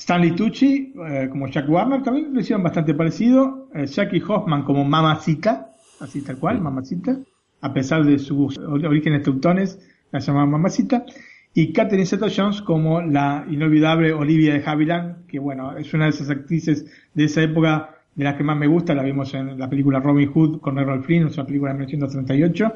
Stanley 0.01 0.31
Tucci 0.31 0.93
eh, 1.07 1.27
como 1.29 1.47
Jack 1.47 1.69
Warner 1.69 2.01
también 2.01 2.33
lo 2.33 2.39
hicieron 2.39 2.63
bastante 2.63 2.95
parecido. 2.95 3.69
Eh, 3.75 3.85
Jackie 3.85 4.21
Hoffman 4.27 4.63
como 4.63 4.83
Mamacita 4.83 5.71
así 6.01 6.21
tal 6.21 6.37
cual, 6.37 6.61
mamacita, 6.61 7.17
a 7.61 7.73
pesar 7.73 8.03
de 8.03 8.19
sus 8.19 8.57
orígenes 8.57 9.23
teutones, 9.23 9.79
la 10.11 10.19
llamaban 10.19 10.49
mamacita, 10.49 11.05
y 11.53 11.73
Catherine 11.73 12.05
Zeta-Jones 12.05 12.61
como 12.61 13.01
la 13.01 13.45
inolvidable 13.49 14.13
Olivia 14.13 14.53
de 14.53 14.63
Havilland, 14.65 15.27
que 15.27 15.39
bueno, 15.39 15.77
es 15.77 15.93
una 15.93 16.05
de 16.05 16.11
esas 16.11 16.29
actrices 16.29 16.85
de 17.13 17.25
esa 17.25 17.41
época 17.41 17.97
de 18.15 18.23
las 18.23 18.35
que 18.35 18.43
más 18.43 18.57
me 18.57 18.67
gusta, 18.67 18.93
la 18.93 19.03
vimos 19.03 19.33
en 19.33 19.57
la 19.59 19.69
película 19.69 19.99
Robin 19.99 20.31
Hood 20.31 20.59
con 20.59 20.77
Errol 20.79 21.03
Flynn, 21.03 21.27
es 21.27 21.37
una 21.37 21.45
película 21.45 21.71
de 21.71 21.79
1938, 21.79 22.73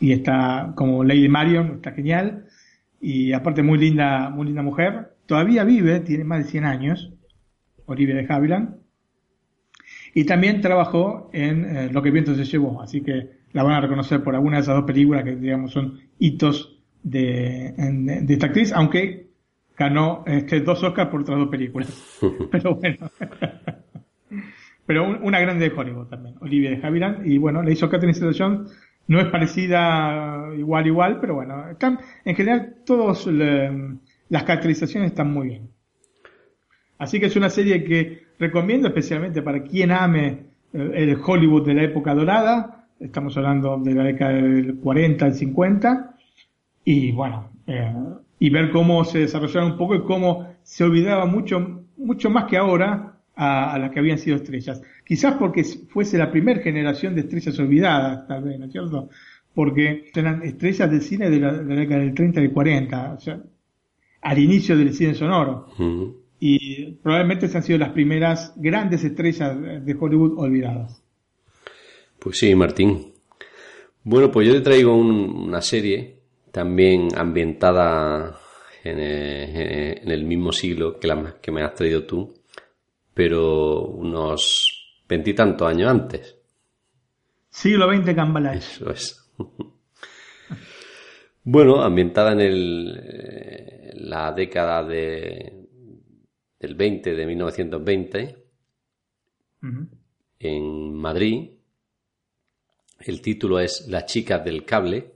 y 0.00 0.12
está 0.12 0.72
como 0.74 1.04
Lady 1.04 1.28
Marion, 1.28 1.74
está 1.76 1.92
genial, 1.92 2.46
y 3.00 3.32
aparte 3.32 3.62
muy 3.62 3.78
linda, 3.78 4.28
muy 4.30 4.46
linda 4.46 4.62
mujer, 4.62 5.12
todavía 5.30 5.62
vive, 5.62 6.00
tiene 6.00 6.24
más 6.24 6.44
de 6.44 6.50
100 6.50 6.64
años, 6.64 7.12
Olivia 7.86 8.16
de 8.16 8.26
Havilland, 8.28 8.78
y 10.12 10.24
también 10.24 10.60
trabajó 10.60 11.30
en 11.32 11.76
eh, 11.76 11.88
Lo 11.92 12.02
que 12.02 12.10
viento 12.10 12.34
se 12.34 12.44
llevó, 12.44 12.82
así 12.82 13.00
que 13.00 13.30
la 13.52 13.62
van 13.62 13.74
a 13.74 13.80
reconocer 13.80 14.24
por 14.24 14.34
alguna 14.34 14.56
de 14.56 14.62
esas 14.62 14.74
dos 14.74 14.84
películas 14.84 15.22
que 15.22 15.36
digamos 15.36 15.70
son 15.70 16.00
hitos 16.18 16.82
de, 17.04 17.72
de, 17.76 18.34
esta 18.34 18.46
actriz, 18.46 18.72
aunque 18.72 19.28
ganó 19.78 20.24
este, 20.26 20.62
dos 20.62 20.82
Oscars 20.82 21.08
por 21.08 21.20
otras 21.20 21.38
dos 21.38 21.48
películas. 21.48 22.18
Pero 22.50 22.74
bueno. 22.74 23.08
Pero 24.86 25.16
una 25.22 25.38
grande 25.38 25.68
de 25.68 25.76
Hollywood 25.76 26.08
también, 26.08 26.34
Olivia 26.40 26.70
de 26.70 26.84
Havilland, 26.84 27.24
y 27.24 27.38
bueno, 27.38 27.62
le 27.62 27.70
hizo 27.70 27.88
Catherine 27.88 28.14
Zeta 28.14 28.64
no 29.06 29.20
es 29.20 29.26
parecida 29.26 30.48
igual 30.56 30.88
igual, 30.88 31.20
pero 31.20 31.36
bueno, 31.36 31.66
en 32.24 32.34
general 32.34 32.74
todas 32.84 33.28
las 34.30 34.44
caracterizaciones 34.44 35.10
están 35.10 35.32
muy 35.32 35.48
bien. 35.48 35.70
Así 36.98 37.20
que 37.20 37.26
es 37.26 37.36
una 37.36 37.50
serie 37.50 37.84
que 37.84 38.24
recomiendo 38.38 38.88
especialmente 38.88 39.42
para 39.42 39.62
quien 39.62 39.90
ame 39.90 40.26
eh, 40.72 40.90
el 40.94 41.18
Hollywood 41.22 41.66
de 41.66 41.74
la 41.74 41.82
época 41.82 42.14
dorada. 42.14 42.88
Estamos 42.98 43.36
hablando 43.36 43.78
de 43.78 43.94
la 43.94 44.04
década 44.04 44.32
del 44.32 44.76
40 44.76 45.24
al 45.24 45.34
50. 45.34 46.16
Y 46.84 47.12
bueno, 47.12 47.50
eh, 47.66 47.94
y 48.38 48.50
ver 48.50 48.70
cómo 48.70 49.04
se 49.04 49.20
desarrollaron 49.20 49.72
un 49.72 49.78
poco 49.78 49.94
y 49.94 50.02
cómo 50.02 50.54
se 50.62 50.84
olvidaba 50.84 51.26
mucho, 51.26 51.84
mucho 51.96 52.30
más 52.30 52.44
que 52.44 52.56
ahora 52.56 53.18
a, 53.36 53.78
las 53.78 53.90
que 53.90 53.98
habían 53.98 54.18
sido 54.18 54.36
estrellas. 54.36 54.82
Quizás 55.04 55.34
porque 55.34 55.64
fuese 55.64 56.18
la 56.18 56.30
primera 56.30 56.60
generación 56.60 57.14
de 57.14 57.22
estrellas 57.22 57.58
olvidadas, 57.58 58.26
tal 58.26 58.44
vez, 58.44 58.58
¿no 58.58 58.66
es 58.66 58.72
cierto? 58.72 59.08
Porque 59.54 60.10
eran 60.14 60.42
estrellas 60.42 60.90
del 60.90 61.00
cine 61.00 61.30
de 61.30 61.40
la, 61.40 61.52
década 61.52 62.00
del 62.00 62.14
30 62.14 62.40
y 62.40 62.42
del 62.44 62.52
40. 62.52 63.12
O 63.12 63.20
sea, 63.20 63.40
al 64.20 64.38
inicio 64.38 64.76
del 64.76 64.94
cine 64.94 65.14
sonoro. 65.14 65.66
Y 66.38 66.92
probablemente 67.02 67.46
esas 67.46 67.56
han 67.56 67.62
sido 67.64 67.78
las 67.78 67.90
primeras 67.90 68.54
grandes 68.56 69.04
estrellas 69.04 69.56
de 69.60 69.96
Hollywood 69.98 70.38
olvidadas. 70.38 71.02
Pues 72.18 72.38
sí, 72.38 72.54
Martín. 72.54 73.12
Bueno, 74.02 74.30
pues 74.30 74.48
yo 74.48 74.54
te 74.54 74.60
traigo 74.60 74.94
una 74.94 75.60
serie 75.60 76.20
también 76.50 77.08
ambientada 77.16 78.38
en 78.82 80.10
el, 80.10 80.24
mismo 80.24 80.52
siglo 80.52 80.98
que 80.98 81.06
la 81.06 81.36
que 81.40 81.52
me 81.52 81.62
has 81.62 81.74
traído 81.74 82.04
tú, 82.04 82.34
pero 83.12 83.82
unos 83.82 85.02
veintitantos 85.08 85.68
años 85.68 85.90
antes. 85.90 86.36
Siglo 87.50 87.92
XX 87.92 88.14
Cambalache. 88.14 88.58
Eso 88.58 88.90
es. 88.90 89.30
bueno, 91.44 91.82
ambientada 91.82 92.32
en 92.32 92.40
el, 92.40 93.00
eh, 93.02 93.49
la 94.00 94.32
década 94.32 94.82
de, 94.82 95.66
del 96.58 96.74
20, 96.74 97.14
de 97.14 97.26
1920, 97.26 98.36
en 100.38 100.94
Madrid. 100.94 101.50
El 103.00 103.20
título 103.20 103.60
es 103.60 103.86
Las 103.88 104.06
chicas 104.06 104.44
del 104.44 104.64
cable. 104.64 105.12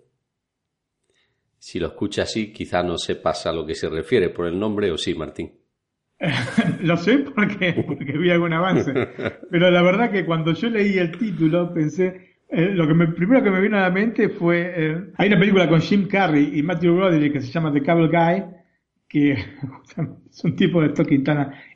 Si 1.58 1.78
lo 1.78 1.88
escucha 1.88 2.22
así, 2.22 2.52
quizá 2.52 2.82
no 2.82 2.98
sepas 2.98 3.46
a 3.46 3.52
lo 3.52 3.64
que 3.64 3.74
se 3.74 3.88
refiere 3.88 4.28
por 4.30 4.46
el 4.46 4.58
nombre, 4.58 4.90
o 4.90 4.98
sí, 4.98 5.14
Martín. 5.14 5.52
lo 6.80 6.96
sé 6.96 7.18
porque, 7.18 7.84
porque 7.86 8.18
vi 8.18 8.30
algún 8.30 8.52
avance. 8.52 8.92
Pero 9.50 9.70
la 9.70 9.82
verdad 9.82 10.10
que 10.10 10.24
cuando 10.24 10.52
yo 10.52 10.68
leí 10.68 10.98
el 10.98 11.16
título 11.16 11.72
pensé, 11.72 12.38
eh, 12.48 12.70
lo 12.74 12.86
que 12.86 12.94
me, 12.94 13.08
primero 13.08 13.42
que 13.42 13.50
me 13.50 13.60
vino 13.60 13.78
a 13.78 13.82
la 13.82 13.90
mente 13.90 14.28
fue, 14.28 14.72
eh, 14.76 15.12
hay 15.16 15.28
una 15.28 15.38
película 15.38 15.68
con 15.68 15.80
Jim 15.80 16.06
Carrey 16.06 16.58
y 16.58 16.62
Matthew 16.62 16.96
Broderick 16.96 17.32
que 17.32 17.40
se 17.40 17.50
llama 17.50 17.72
The 17.72 17.82
Cable 17.82 18.08
Guy, 18.08 18.44
que 19.14 19.30
es 20.28 20.44
un 20.44 20.56
tipo 20.56 20.80
de 20.80 20.88
esto 20.88 21.04
que 21.04 21.22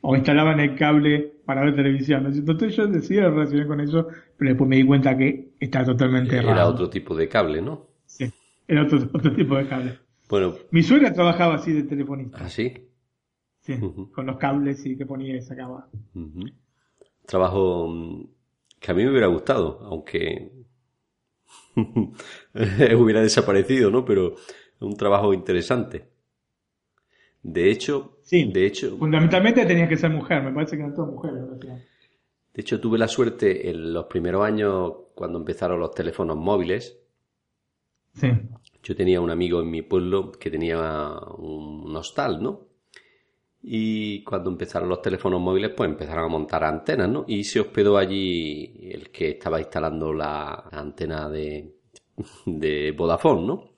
o 0.01 0.13
instalaban 0.13 0.59
el 0.59 0.75
cable 0.75 1.35
para 1.45 1.61
ver 1.61 1.73
televisión. 1.73 2.25
Entonces 2.25 2.75
yo 2.75 2.85
decidí 2.85 3.21
relacionar 3.21 3.65
con 3.65 3.79
eso, 3.79 4.07
pero 4.35 4.49
después 4.49 4.69
me 4.69 4.75
di 4.75 4.85
cuenta 4.85 5.17
que 5.17 5.53
está 5.57 5.85
totalmente 5.85 6.35
Era 6.35 6.51
Era 6.51 6.67
otro 6.67 6.89
tipo 6.89 7.15
de 7.15 7.29
cable, 7.29 7.61
¿no? 7.61 7.87
Sí, 8.05 8.29
era 8.67 8.83
otro, 9.13 9.33
tipo 9.33 9.55
de 9.55 9.67
cable. 9.67 9.99
Bueno. 10.27 10.53
Mi 10.71 10.83
suegra 10.83 11.13
trabajaba 11.13 11.55
así 11.55 11.71
de 11.71 11.83
telefonista. 11.83 12.39
¿Ah, 12.41 12.49
sí? 12.49 12.73
Sí, 13.61 13.79
con 14.11 14.25
los 14.25 14.35
cables 14.35 14.85
y 14.85 14.97
que 14.97 15.05
ponía 15.05 15.37
y 15.37 15.41
sacaba. 15.41 15.87
Trabajo 17.25 17.87
mm, 17.87 18.27
que 18.81 18.91
a 18.91 18.93
mí 18.93 19.05
me 19.05 19.11
hubiera 19.11 19.27
gustado, 19.27 19.79
aunque 19.83 20.51
hubiera 22.97 23.21
desaparecido, 23.21 23.91
¿no? 23.91 24.03
Pero 24.03 24.35
un 24.81 24.97
trabajo 24.97 25.33
interesante. 25.33 26.18
De 27.41 27.71
hecho, 27.71 28.17
sí, 28.21 28.51
de 28.51 28.65
hecho, 28.65 28.97
fundamentalmente 28.97 29.65
tenía 29.65 29.87
que 29.87 29.95
ser 29.95 30.09
mujer, 30.11 30.43
me 30.43 30.51
parece 30.51 30.75
que 30.75 30.83
eran 30.83 30.93
todas 30.93 31.11
mujeres. 31.11 31.41
De 32.53 32.61
hecho, 32.61 32.79
tuve 32.81 32.97
la 32.97 33.07
suerte 33.07 33.69
en 33.69 33.93
los 33.93 34.05
primeros 34.05 34.45
años, 34.45 34.93
cuando 35.15 35.39
empezaron 35.39 35.79
los 35.79 35.91
teléfonos 35.91 36.35
móviles. 36.35 36.99
Sí. 38.13 38.27
Yo 38.83 38.95
tenía 38.95 39.21
un 39.21 39.29
amigo 39.29 39.61
en 39.61 39.69
mi 39.69 39.81
pueblo 39.81 40.31
que 40.31 40.49
tenía 40.49 40.77
un 41.37 41.95
hostal, 41.95 42.41
¿no? 42.41 42.67
Y 43.61 44.23
cuando 44.23 44.49
empezaron 44.49 44.87
los 44.87 45.01
teléfonos 45.01 45.41
móviles, 45.41 45.71
pues 45.75 45.89
empezaron 45.89 46.25
a 46.25 46.29
montar 46.29 46.63
antenas, 46.63 47.09
¿no? 47.09 47.25
Y 47.27 47.43
se 47.43 47.59
hospedó 47.59 47.97
allí 47.97 48.89
el 48.89 49.09
que 49.09 49.31
estaba 49.31 49.59
instalando 49.59 50.13
la 50.13 50.69
antena 50.71 51.29
de, 51.29 51.75
de 52.45 52.91
Vodafone, 52.91 53.47
¿no? 53.47 53.68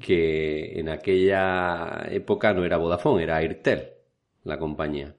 Que 0.00 0.78
en 0.78 0.88
aquella 0.88 2.06
época 2.10 2.52
no 2.52 2.64
era 2.64 2.76
Vodafone, 2.76 3.22
era 3.22 3.36
Airtel, 3.36 3.88
la 4.44 4.58
compañía. 4.58 5.14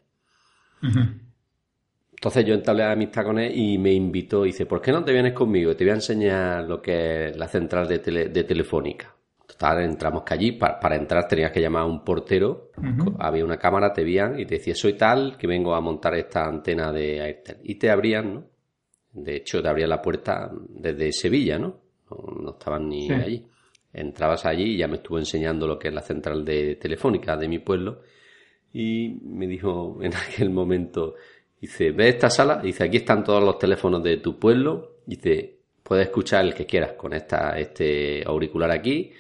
Entonces 2.12 2.46
yo 2.46 2.54
entablé 2.54 2.84
amistad 2.84 3.24
con 3.24 3.40
él 3.40 3.52
y 3.56 3.78
me 3.78 3.94
invitó 3.94 4.46
y 4.46 4.50
dice, 4.50 4.66
¿por 4.66 4.82
qué 4.82 4.92
no 4.92 5.04
te 5.04 5.14
vienes 5.14 5.34
conmigo? 5.34 5.76
Te 5.76 5.84
voy 5.84 5.92
a 5.92 5.96
enseñar 5.96 6.66
lo 6.66 6.82
que 6.82 7.30
es 7.30 7.38
la 7.38 7.48
central 7.48 7.88
de, 7.88 8.00
de 8.00 8.44
Telefónica. 8.44 9.16
Total, 9.50 9.82
entramos 9.84 10.22
que 10.24 10.34
allí, 10.36 10.52
para, 10.52 10.96
entrar 10.96 11.28
tenías 11.28 11.52
que 11.52 11.60
llamar 11.60 11.82
a 11.82 11.86
un 11.86 12.04
portero, 12.04 12.70
había 13.18 13.44
una 13.44 13.58
cámara, 13.58 13.92
te 13.92 14.04
veían 14.04 14.40
y 14.40 14.46
te 14.46 14.56
decía, 14.56 14.76
soy 14.76 14.94
tal, 14.94 15.38
que 15.38 15.48
vengo 15.48 15.74
a 15.74 15.82
montar 15.82 16.14
esta 16.16 16.46
antena 16.46 16.92
de 16.92 17.20
Airtel. 17.20 17.58
Y 17.64 17.76
te 17.76 17.90
abrían, 17.90 18.34
¿no? 18.34 18.44
De 19.12 19.38
hecho, 19.38 19.62
te 19.62 19.68
abrían 19.68 19.90
la 19.90 20.04
puerta 20.04 20.52
desde 20.70 21.12
Sevilla, 21.12 21.58
¿no? 21.58 21.78
No, 22.12 22.52
estaban 22.52 22.88
ni 22.88 23.10
allí. 23.12 23.44
Entrabas 23.94 24.46
allí 24.46 24.76
y 24.76 24.78
ya 24.78 24.88
me 24.88 24.98
estuvo 24.98 25.18
enseñando 25.18 25.68
lo 25.68 25.80
que 25.80 25.88
es 25.88 25.94
la 25.94 26.02
central 26.02 26.46
de 26.46 26.76
telefónica 26.76 27.36
de 27.36 27.48
mi 27.48 27.60
pueblo 27.60 28.02
y 28.74 29.18
me 29.24 29.48
dijo 29.48 30.00
en 30.02 30.14
aquel 30.16 30.50
momento, 30.50 31.16
dice, 31.60 31.92
ve 31.92 32.10
esta 32.10 32.30
sala, 32.30 32.62
dice, 32.62 32.84
aquí 32.84 32.98
están 32.98 33.24
todos 33.24 33.44
los 33.44 33.58
teléfonos 33.58 34.04
de 34.04 34.18
tu 34.18 34.38
pueblo, 34.38 34.98
dice, 35.06 35.58
puedes 35.84 36.08
escuchar 36.08 36.46
el 36.46 36.54
que 36.54 36.66
quieras, 36.66 36.94
con 36.94 37.14
esta, 37.14 37.58
este 37.58 38.24
auricular 38.26 38.72
aquí, 38.72 39.12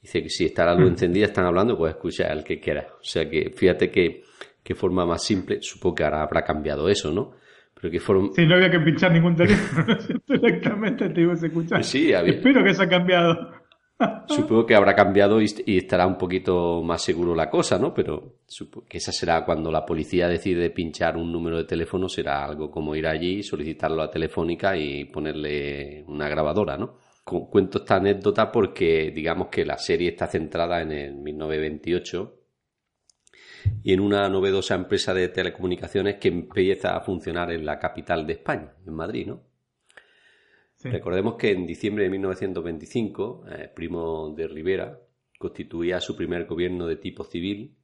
dice 0.00 0.22
que 0.22 0.28
si 0.28 0.46
está 0.46 0.64
la 0.64 0.74
luz 0.74 0.90
encendida, 0.90 1.26
están 1.26 1.46
hablando, 1.46 1.76
puedes 1.76 1.96
escuchar 1.96 2.32
el 2.32 2.44
que 2.44 2.58
quieras. 2.60 2.86
O 2.92 3.04
sea 3.04 3.28
que 3.28 3.50
fíjate 3.54 3.90
que, 3.90 4.22
qué 4.62 4.74
forma 4.74 5.04
más 5.04 5.22
simple, 5.22 5.60
supongo 5.60 5.96
que 5.96 6.04
ahora 6.04 6.22
habrá 6.22 6.42
cambiado 6.42 6.88
eso, 6.88 7.12
¿no? 7.12 7.32
Pero 7.74 7.92
que 7.92 8.00
forma... 8.00 8.30
Sí, 8.34 8.44
no 8.44 8.56
había 8.56 8.70
que 8.70 8.80
pinchar 8.80 9.12
ningún 9.12 9.36
teléfono, 9.36 9.96
directamente 10.28 11.10
te 11.10 11.20
ibas 11.20 11.42
a 11.42 11.46
escuchar. 11.46 11.84
Sí, 11.84 12.12
había... 12.12 12.34
Espero 12.34 12.64
que 12.64 12.70
eso 12.70 12.82
ha 12.82 12.88
cambiado. 12.88 13.52
Supongo 14.28 14.64
que 14.64 14.74
habrá 14.74 14.94
cambiado 14.94 15.40
y, 15.40 15.46
estará 15.76 16.06
un 16.06 16.16
poquito 16.16 16.82
más 16.82 17.02
seguro 17.02 17.34
la 17.34 17.50
cosa, 17.50 17.78
¿no? 17.78 17.92
Pero 17.92 18.36
que 18.88 18.98
esa 18.98 19.10
será 19.12 19.44
cuando 19.44 19.72
la 19.72 19.84
policía 19.84 20.28
decide 20.28 20.70
pinchar 20.70 21.16
un 21.16 21.32
número 21.32 21.56
de 21.56 21.64
teléfono, 21.64 22.08
será 22.08 22.44
algo 22.44 22.70
como 22.70 22.94
ir 22.94 23.06
allí, 23.06 23.42
solicitarlo 23.42 24.02
a 24.02 24.10
Telefónica 24.10 24.76
y 24.76 25.06
ponerle 25.06 26.04
una 26.06 26.28
grabadora, 26.28 26.76
¿no? 26.76 26.98
Cuento 27.24 27.78
esta 27.78 27.96
anécdota 27.96 28.50
porque 28.50 29.10
digamos 29.14 29.48
que 29.48 29.64
la 29.64 29.76
serie 29.76 30.10
está 30.10 30.26
centrada 30.28 30.80
en 30.80 30.92
el 30.92 31.14
1928 31.14 32.34
y 33.82 33.92
en 33.92 34.00
una 34.00 34.28
novedosa 34.30 34.74
empresa 34.74 35.12
de 35.12 35.28
telecomunicaciones 35.28 36.16
que 36.16 36.28
empieza 36.28 36.96
a 36.96 37.00
funcionar 37.00 37.52
en 37.52 37.66
la 37.66 37.78
capital 37.78 38.26
de 38.26 38.34
España, 38.34 38.72
en 38.86 38.94
Madrid, 38.94 39.26
¿no? 39.26 39.47
Recordemos 40.82 41.34
que 41.34 41.50
en 41.50 41.66
diciembre 41.66 42.04
de 42.04 42.10
1925, 42.10 43.44
eh, 43.50 43.70
Primo 43.74 44.32
de 44.34 44.46
Rivera 44.46 45.00
constituía 45.38 46.00
su 46.00 46.16
primer 46.16 46.46
gobierno 46.46 46.86
de 46.86 46.96
tipo 46.96 47.24
civil, 47.24 47.74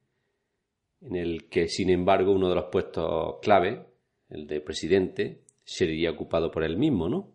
en 1.00 1.16
el 1.16 1.48
que, 1.48 1.68
sin 1.68 1.90
embargo, 1.90 2.32
uno 2.32 2.48
de 2.48 2.54
los 2.54 2.66
puestos 2.66 3.36
clave, 3.42 3.84
el 4.28 4.46
de 4.46 4.60
presidente, 4.60 5.42
sería 5.64 6.10
ocupado 6.10 6.50
por 6.50 6.62
él 6.62 6.76
mismo, 6.76 7.08
¿no? 7.08 7.34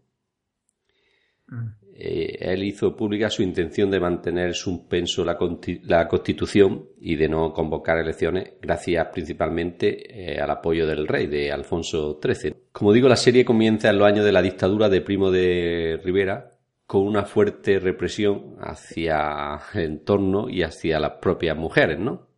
Mm. 1.48 1.79
Eh, 2.02 2.38
él 2.54 2.64
hizo 2.64 2.96
pública 2.96 3.30
su 3.30 3.44
intención 3.44 3.92
de 3.92 4.00
mantener 4.00 4.56
suspenso 4.56 5.26
la, 5.26 5.38
la, 5.84 6.08
Constitución 6.08 6.86
y 7.02 7.18
de 7.18 7.28
no 7.28 7.52
convocar 7.52 7.98
elecciones, 7.98 8.54
gracias 8.62 9.06
principalmente 9.12 10.34
eh, 10.34 10.40
al 10.40 10.50
apoyo 10.50 10.88
del 10.88 11.06
rey, 11.06 11.28
de 11.28 11.52
Alfonso 11.52 12.18
XIII. 12.24 12.56
Como 12.72 12.94
digo, 12.94 13.10
la 13.10 13.18
serie 13.18 13.44
comienza 13.44 13.90
en 13.90 13.98
los 13.98 14.08
años 14.08 14.24
de 14.24 14.32
la 14.32 14.42
dictadura 14.42 14.88
de 14.88 15.02
Primo 15.02 15.30
de 15.30 16.00
Rivera, 16.02 16.56
con 16.86 17.02
una 17.02 17.26
fuerte 17.26 17.80
represión 17.80 18.56
hacia 18.62 19.60
el 19.74 19.82
entorno 19.82 20.50
y 20.50 20.64
hacia 20.64 21.02
las 21.02 21.16
propias 21.22 21.58
mujeres, 21.58 22.00
¿no? 22.00 22.30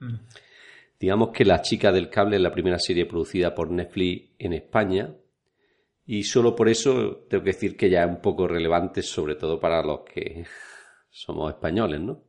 Mm. 0.00 0.16
Digamos 0.98 1.30
que 1.30 1.44
La 1.44 1.62
chica 1.62 1.92
del 1.92 2.10
cable 2.10 2.34
es 2.34 2.42
la 2.42 2.50
primera 2.50 2.80
serie 2.80 3.06
producida 3.06 3.54
por 3.54 3.70
Netflix 3.70 4.32
en 4.40 4.54
España 4.54 5.14
y 6.06 6.22
solo 6.22 6.54
por 6.54 6.68
eso 6.68 7.26
tengo 7.28 7.42
que 7.42 7.50
decir 7.50 7.76
que 7.76 7.90
ya 7.90 8.04
es 8.04 8.08
un 8.08 8.20
poco 8.20 8.46
relevante, 8.46 9.02
sobre 9.02 9.34
todo 9.34 9.58
para 9.58 9.82
los 9.82 10.00
que 10.00 10.44
somos 11.10 11.52
españoles, 11.52 12.00
¿no? 12.00 12.22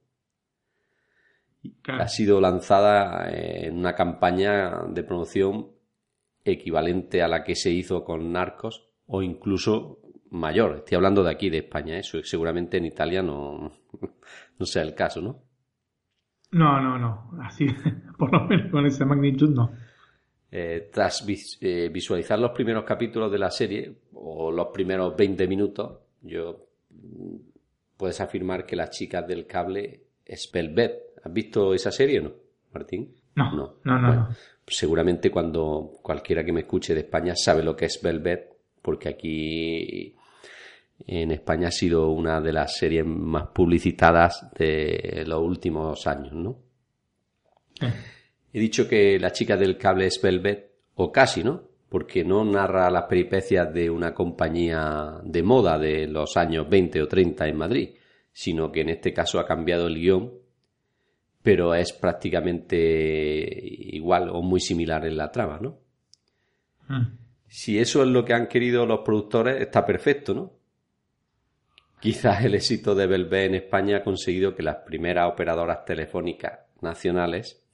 Ha 1.87 2.07
sido 2.07 2.39
lanzada 2.41 3.29
en 3.29 3.77
una 3.77 3.93
campaña 3.93 4.83
de 4.87 5.03
promoción 5.03 5.67
equivalente 6.43 7.21
a 7.21 7.27
la 7.27 7.43
que 7.43 7.55
se 7.55 7.71
hizo 7.71 8.03
con 8.03 8.31
Narcos 8.31 8.89
o 9.05 9.21
incluso 9.21 9.99
mayor. 10.31 10.77
Estoy 10.77 10.95
hablando 10.95 11.23
de 11.23 11.31
aquí, 11.31 11.49
de 11.49 11.59
España. 11.59 11.97
Eso 11.97 12.23
seguramente 12.23 12.77
en 12.77 12.85
Italia 12.85 13.21
no, 13.21 13.71
no 14.59 14.65
sea 14.65 14.83
el 14.83 14.95
caso, 14.95 15.21
¿no? 15.21 15.43
No, 16.51 16.79
no, 16.81 16.97
no. 16.97 17.31
Así, 17.41 17.67
por 18.17 18.31
lo 18.31 18.45
menos 18.45 18.71
con 18.71 18.85
esa 18.85 19.05
magnitud, 19.05 19.53
no. 19.53 19.71
Eh, 20.49 20.89
tras 20.93 21.25
eh, 21.59 21.89
visualizar 21.91 22.39
los 22.39 22.51
primeros 22.51 22.85
capítulos 22.85 23.31
de 23.31 23.37
la 23.37 23.51
serie, 23.51 23.93
o 24.13 24.49
los 24.51 24.67
primeros 24.67 25.15
20 25.15 25.47
minutos, 25.47 25.99
yo 26.21 26.67
mm, 26.89 27.35
puedes 27.97 28.21
afirmar 28.21 28.65
que 28.65 28.75
las 28.75 28.91
chicas 28.91 29.27
del 29.27 29.45
cable 29.45 30.03
es 30.25 30.49
Velvet. 30.51 31.19
¿Has 31.23 31.33
visto 31.33 31.73
esa 31.73 31.91
serie 31.91 32.19
o 32.19 32.23
no, 32.23 32.31
Martín? 32.73 33.13
No, 33.35 33.51
no, 33.51 33.77
no. 33.83 33.99
no, 33.99 34.29
seguramente 34.65 35.29
cuando 35.29 35.99
cualquiera 36.01 36.43
que 36.43 36.53
me 36.53 36.61
escuche 36.61 36.93
de 36.93 37.01
España 37.01 37.35
sabe 37.35 37.61
lo 37.61 37.75
que 37.75 37.85
es 37.85 38.01
Velvet, 38.01 38.49
porque 38.81 39.09
aquí 39.09 40.15
en 41.05 41.31
España 41.31 41.67
ha 41.67 41.71
sido 41.71 42.09
una 42.09 42.41
de 42.41 42.53
las 42.53 42.75
series 42.77 43.05
más 43.05 43.47
publicitadas 43.47 44.49
de 44.57 45.23
los 45.27 45.41
últimos 45.41 46.07
años, 46.07 46.33
¿no? 46.33 46.57
He 48.57 48.59
dicho 48.59 48.87
que 48.87 49.19
la 49.19 49.31
chica 49.31 49.55
del 49.55 49.77
cable 49.77 50.07
es 50.07 50.19
Velvet, 50.19 50.71
o 50.95 51.11
casi, 51.11 51.43
¿no? 51.43 51.69
Porque 51.89 52.23
no 52.23 52.43
narra 52.43 52.89
las 52.89 53.03
peripecias 53.03 53.71
de 53.71 53.87
una 53.87 54.15
compañía 54.15 55.21
de 55.23 55.43
moda 55.43 55.77
de 55.77 56.07
los 56.07 56.35
años 56.37 56.67
20 56.67 57.03
o 57.03 57.07
30 57.07 57.47
en 57.49 57.55
Madrid, 57.55 57.89
sino 58.33 58.71
que 58.71 58.81
en 58.81 58.89
este 58.89 59.13
caso 59.13 59.39
ha 59.39 59.45
cambiado 59.45 59.85
el 59.85 59.93
guion, 59.93 60.33
pero 61.43 61.75
es 61.75 61.93
prácticamente 61.93 62.75
igual 63.95 64.29
o 64.29 64.41
muy 64.41 64.59
similar 64.59 65.05
en 65.05 65.17
la 65.17 65.31
trama, 65.31 65.59
¿no? 65.61 65.77
Mm. 66.87 67.15
Si 67.47 67.77
eso 67.77 68.01
es 68.01 68.09
lo 68.09 68.25
que 68.25 68.33
han 68.33 68.47
querido 68.47 68.87
los 68.87 69.01
productores, 69.01 69.61
está 69.61 69.85
perfecto, 69.85 70.33
¿no? 70.33 70.53
Quizás 71.99 72.43
el 72.43 72.55
éxito 72.55 72.95
de 72.95 73.05
Belvé 73.05 73.45
en 73.45 73.53
España 73.53 73.97
ha 73.97 74.03
conseguido 74.03 74.55
que 74.55 74.63
las 74.63 74.77
primeras 74.77 75.31
operadoras 75.31 75.85
telefónicas 75.85 76.61
nacionales 76.81 77.66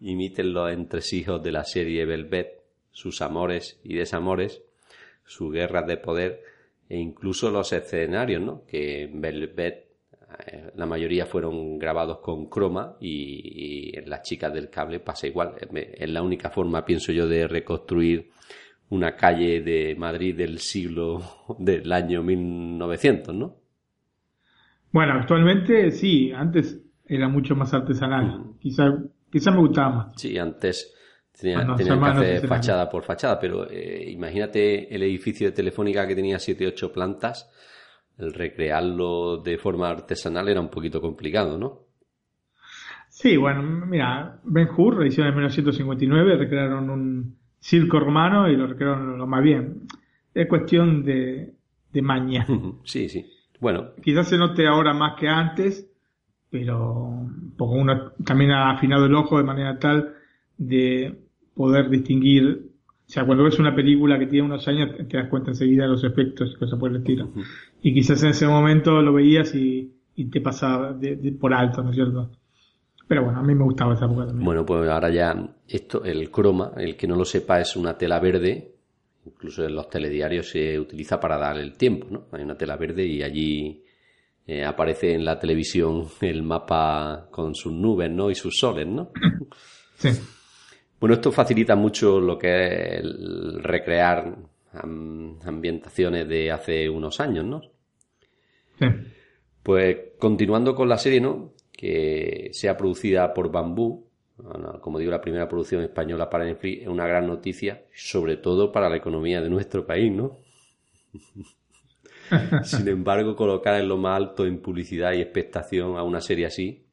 imiten 0.00 0.52
los 0.52 0.70
entresijos 0.72 1.42
de 1.42 1.52
la 1.52 1.64
serie 1.64 2.04
Velvet, 2.04 2.62
sus 2.90 3.22
amores 3.22 3.80
y 3.84 3.94
desamores, 3.94 4.62
sus 5.24 5.52
guerras 5.52 5.86
de 5.86 5.96
poder 5.96 6.42
e 6.88 6.98
incluso 6.98 7.50
los 7.50 7.72
escenarios, 7.72 8.42
¿no? 8.42 8.64
Que 8.66 9.02
en 9.04 9.20
Velvet 9.20 9.88
eh, 10.46 10.70
la 10.76 10.86
mayoría 10.86 11.26
fueron 11.26 11.78
grabados 11.78 12.18
con 12.18 12.48
croma 12.48 12.96
y, 13.00 13.96
en 13.96 14.08
las 14.08 14.22
chicas 14.22 14.52
del 14.52 14.70
cable 14.70 15.00
pasa 15.00 15.26
igual. 15.26 15.54
Es 15.94 16.10
la 16.10 16.22
única 16.22 16.50
forma, 16.50 16.84
pienso 16.84 17.12
yo, 17.12 17.26
de 17.26 17.48
reconstruir 17.48 18.30
una 18.90 19.16
calle 19.16 19.60
de 19.60 19.94
Madrid 19.96 20.36
del 20.36 20.58
siglo 20.58 21.22
del 21.58 21.92
año 21.92 22.22
1900, 22.22 23.34
¿no? 23.34 23.56
Bueno, 24.90 25.12
actualmente 25.14 25.90
sí, 25.90 26.32
antes 26.32 26.80
era 27.06 27.28
mucho 27.28 27.54
más 27.54 27.74
artesanal. 27.74 28.54
Quizá, 28.60 28.98
quizá 29.30 29.50
me 29.50 29.58
gustaba 29.58 29.90
más. 29.90 30.12
Sí, 30.16 30.38
antes 30.38 30.94
tenían, 31.38 31.76
que 31.76 31.84
hacer 31.84 32.46
fachada 32.48 32.88
por 32.88 33.04
fachada, 33.04 33.38
pero 33.38 33.70
eh, 33.70 34.10
imagínate 34.10 34.94
el 34.94 35.02
edificio 35.02 35.48
de 35.48 35.52
Telefónica 35.52 36.06
que 36.06 36.16
tenía 36.16 36.38
7 36.38 36.66
8 36.66 36.92
plantas, 36.92 37.50
el 38.18 38.32
recrearlo 38.32 39.36
de 39.38 39.58
forma 39.58 39.88
artesanal 39.88 40.48
era 40.48 40.60
un 40.60 40.70
poquito 40.70 41.00
complicado, 41.00 41.56
¿no? 41.56 41.86
Sí, 43.08 43.36
bueno, 43.36 43.62
mira, 43.62 44.40
Ben 44.44 44.68
Hur, 44.76 45.02
edición 45.02 45.26
de 45.26 45.32
1959, 45.32 46.36
recrearon 46.36 46.90
un, 46.90 47.38
circo 47.60 48.00
romano 48.00 48.48
y 48.48 48.56
lo 48.56 48.66
recrearon 48.66 49.18
lo 49.18 49.26
más 49.26 49.42
bien. 49.42 49.82
Es 50.34 50.46
cuestión 50.48 51.04
de, 51.04 51.54
de 51.92 52.02
maña. 52.02 52.46
Sí, 52.84 53.08
sí. 53.08 53.26
Bueno. 53.60 53.90
Quizás 54.02 54.28
se 54.28 54.38
note 54.38 54.66
ahora 54.66 54.94
más 54.94 55.18
que 55.18 55.28
antes, 55.28 55.90
pero 56.50 57.26
porque 57.56 57.74
uno 57.74 58.12
también 58.24 58.52
ha 58.52 58.70
afinado 58.70 59.06
el 59.06 59.14
ojo 59.14 59.38
de 59.38 59.44
manera 59.44 59.78
tal 59.78 60.14
de 60.56 61.14
poder 61.54 61.90
distinguir. 61.90 62.70
O 63.06 63.10
sea, 63.10 63.24
cuando 63.24 63.44
ves 63.44 63.58
una 63.58 63.74
película 63.74 64.18
que 64.18 64.26
tiene 64.26 64.46
unos 64.46 64.66
años, 64.68 64.90
te 65.08 65.16
das 65.16 65.28
cuenta 65.28 65.50
enseguida 65.50 65.84
de 65.84 65.90
los 65.90 66.04
efectos 66.04 66.52
y 66.54 66.58
cosas 66.58 66.78
por 66.78 66.90
el 66.90 66.96
estilo. 66.96 67.30
Y 67.82 67.94
quizás 67.94 68.22
en 68.22 68.30
ese 68.30 68.46
momento 68.46 69.00
lo 69.02 69.12
veías 69.12 69.54
y, 69.54 69.92
y 70.14 70.26
te 70.26 70.40
pasaba 70.40 70.96
por 71.40 71.54
alto, 71.54 71.82
¿no 71.82 71.90
es 71.90 71.96
cierto? 71.96 72.30
Pero 73.06 73.24
bueno, 73.24 73.38
a 73.38 73.42
mí 73.42 73.54
me 73.54 73.64
gustaba 73.64 73.94
esa 73.94 74.04
época 74.04 74.26
también. 74.26 74.44
Bueno, 74.44 74.66
pues 74.66 74.88
ahora 74.88 75.08
ya 75.08 75.34
esto, 75.66 76.04
el 76.04 76.30
croma, 76.30 76.72
el 76.76 76.96
que 76.96 77.08
no 77.08 77.16
lo 77.16 77.24
sepa, 77.24 77.60
es 77.60 77.74
una 77.74 77.96
tela 77.96 78.20
verde. 78.20 78.74
Incluso 79.24 79.64
en 79.64 79.74
los 79.74 79.88
telediarios 79.88 80.50
se 80.50 80.78
utiliza 80.78 81.18
para 81.18 81.38
dar 81.38 81.58
el 81.58 81.74
tiempo, 81.74 82.06
¿no? 82.10 82.24
Hay 82.32 82.42
una 82.42 82.56
tela 82.56 82.76
verde 82.76 83.06
y 83.06 83.22
allí 83.22 83.82
eh, 84.48 84.64
aparece 84.64 85.12
en 85.12 85.24
la 85.24 85.38
televisión 85.38 86.08
el 86.20 86.42
mapa 86.42 87.28
con 87.30 87.54
sus 87.54 87.72
nubes, 87.72 88.10
¿no? 88.10 88.30
Y 88.30 88.34
sus 88.34 88.56
soles, 88.58 88.86
¿no? 88.86 89.12
Sí. 89.96 90.10
Bueno, 91.00 91.16
esto 91.16 91.32
facilita 91.32 91.74
mucho 91.74 92.20
lo 92.20 92.38
que 92.38 92.48
es 92.48 93.00
el 93.00 93.60
recrear 93.64 94.32
ambientaciones 94.72 96.28
de 96.28 96.52
hace 96.52 96.88
unos 96.88 97.18
años, 97.18 97.44
¿no? 97.44 97.60
Sí. 98.78 98.86
Pues 99.60 99.96
continuando 100.20 100.76
con 100.76 100.88
la 100.88 100.98
serie, 100.98 101.20
¿no? 101.20 101.54
que 101.78 102.50
sea 102.52 102.76
producida 102.76 103.32
por 103.32 103.52
Bambú, 103.52 104.04
como 104.80 104.98
digo, 104.98 105.12
la 105.12 105.20
primera 105.20 105.48
producción 105.48 105.84
española 105.84 106.28
para 106.28 106.44
Netflix, 106.44 106.82
es 106.82 106.88
una 106.88 107.06
gran 107.06 107.28
noticia, 107.28 107.84
sobre 107.94 108.36
todo 108.36 108.72
para 108.72 108.88
la 108.88 108.96
economía 108.96 109.40
de 109.40 109.48
nuestro 109.48 109.86
país, 109.86 110.12
¿no? 110.12 110.38
Sin 112.64 112.88
embargo, 112.88 113.36
colocar 113.36 113.80
en 113.80 113.88
lo 113.88 113.96
más 113.96 114.16
alto 114.16 114.46
en 114.46 114.60
publicidad 114.60 115.12
y 115.12 115.20
expectación 115.20 115.96
a 115.96 116.02
una 116.02 116.20
serie 116.20 116.46
así, 116.46 116.84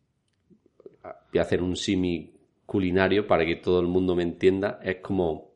voy 1.04 1.40
a 1.40 1.42
hacer 1.42 1.62
un 1.62 1.76
simi 1.76 2.34
culinario 2.66 3.28
para 3.28 3.46
que 3.46 3.58
todo 3.58 3.80
el 3.80 3.88
mundo 3.88 4.16
me 4.16 4.24
entienda, 4.24 4.80
es 4.84 4.98
como 4.98 5.52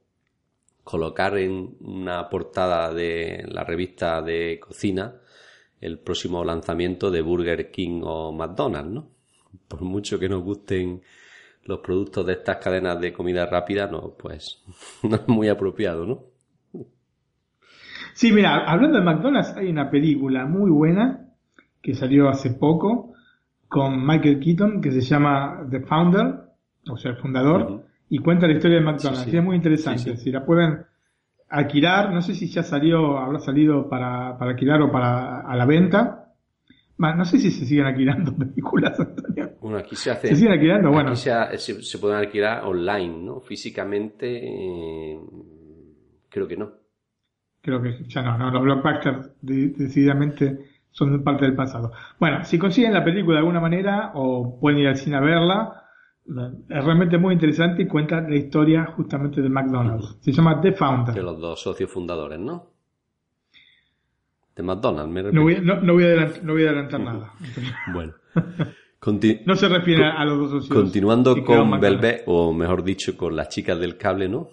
colocar 0.84 1.38
en 1.38 1.78
una 1.82 2.30
portada 2.30 2.94
de 2.94 3.46
la 3.48 3.64
revista 3.64 4.22
de 4.22 4.60
cocina 4.60 5.22
el 5.82 6.00
próximo 6.00 6.44
lanzamiento 6.44 7.10
de 7.10 7.22
Burger 7.22 7.72
King 7.72 8.02
o 8.04 8.32
McDonald's, 8.32 8.92
¿no? 8.92 9.20
por 9.68 9.82
mucho 9.82 10.20
que 10.20 10.30
nos 10.30 10.44
gusten 10.44 11.02
los 11.64 11.80
productos 11.80 12.26
de 12.26 12.34
estas 12.34 12.58
cadenas 12.58 13.00
de 13.00 13.14
comida 13.14 13.46
rápida, 13.46 13.88
no, 13.88 14.16
pues 14.18 14.64
no 15.04 15.16
es 15.16 15.28
muy 15.28 15.48
apropiado, 15.48 16.06
¿no? 16.06 16.24
Sí, 18.20 18.34
mira, 18.34 18.66
hablando 18.70 19.00
de 19.00 19.06
McDonald's, 19.06 19.56
hay 19.56 19.70
una 19.70 19.90
película 19.90 20.46
muy 20.46 20.70
buena 20.70 21.30
que 21.82 21.94
salió 21.94 22.28
hace 22.28 22.50
poco 22.50 23.14
con 23.70 24.06
Michael 24.06 24.42
Keaton 24.42 24.82
que 24.82 24.92
se 24.92 25.00
llama 25.00 25.66
The 25.72 25.80
Founder, 25.80 26.36
o 26.90 26.98
sea, 26.98 27.12
el 27.12 27.18
fundador, 27.18 27.86
y 28.10 28.18
cuenta 28.18 28.46
la 28.46 28.56
historia 28.56 28.80
de 28.80 28.84
McDonald's. 28.84 29.34
es 29.34 29.42
muy 29.42 29.56
interesante. 29.56 30.18
Si 30.18 30.34
la 30.34 30.46
pueden 30.46 30.80
alquilar, 31.48 32.12
no 32.12 32.22
sé 32.22 32.36
si 32.36 32.50
ya 32.50 32.62
salió, 32.62 33.18
habrá 33.18 33.40
salido 33.40 33.88
para, 33.88 34.38
para 34.38 34.52
alquilar 34.52 34.82
o 34.82 34.92
para 34.92 35.40
a 35.40 35.56
la 35.56 35.66
venta. 35.66 36.34
No 36.98 37.24
sé 37.24 37.38
si 37.38 37.52
se 37.52 37.66
siguen 37.66 37.86
alquilando 37.86 38.36
películas, 38.38 39.00
Antonio. 39.00 39.52
Bueno, 39.62 39.78
aquí 39.78 39.96
se 39.96 40.12
hace. 40.12 40.28
¿Se 40.28 40.36
siguen 40.36 40.52
alquilando? 40.52 40.92
Bueno. 40.92 41.16
se, 41.16 41.32
se, 41.58 41.98
pueden 41.98 42.18
alquilar 42.18 42.66
online, 42.66 43.24
¿no? 43.24 43.40
Físicamente, 43.40 44.28
eh, 44.44 45.18
creo 46.28 46.50
que 46.50 46.58
no. 46.58 46.79
Creo 47.62 47.82
que 47.82 48.04
ya 48.08 48.22
no, 48.22 48.38
no. 48.38 48.52
Los 48.52 48.64
blockbusters 48.64 49.32
decididamente 49.42 50.60
son 50.92 51.24
parte 51.24 51.46
del 51.46 51.56
pasado. 51.56 51.92
Bueno, 52.20 52.44
si 52.46 52.58
consiguen 52.58 52.94
la 52.94 53.04
película 53.04 53.36
de 53.36 53.40
alguna 53.40 53.60
manera 53.60 54.12
o 54.16 54.60
pueden 54.60 54.80
ir 54.80 54.88
al 54.88 54.96
cine 54.96 55.18
a 55.18 55.22
verla, 55.22 55.84
es 56.26 56.86
realmente 56.86 57.18
muy 57.18 57.34
interesante 57.34 57.84
y 57.84 57.88
cuenta 57.88 58.22
la 58.22 58.36
historia 58.36 58.86
justamente 58.96 59.42
de 59.42 59.50
McDonald's. 59.50 60.18
Se 60.22 60.32
llama 60.32 60.62
The 60.62 60.74
Founder. 60.74 61.16
De 61.16 61.24
los 61.24 61.40
dos 61.40 61.62
socios 61.62 61.92
fundadores, 61.92 62.40
¿no? 62.40 62.80
de 64.60 64.64
McDonald's. 64.64 65.12
Me 65.12 65.24
no, 65.24 65.42
voy, 65.42 65.58
no, 65.62 65.94
voy, 65.94 66.04
a 66.04 66.08
adelantar, 66.08 66.44
no 66.44 66.54
voy 66.54 66.66
a 66.66 66.70
adelantar 66.70 67.00
nada. 67.00 67.34
bueno. 67.94 68.14
no 69.46 69.56
se 69.56 69.70
refiere 69.70 70.06
a 70.06 70.26
los 70.26 70.38
dos 70.38 70.52
socios. 70.52 70.78
Continuando 70.78 71.44
con 71.44 71.80
Belvé, 71.80 72.24
o 72.28 72.52
mejor 72.54 72.84
dicho, 72.84 73.16
con 73.16 73.36
las 73.36 73.50
chicas 73.50 73.80
del 73.80 73.98
cable, 73.98 74.28
¿no? 74.28 74.50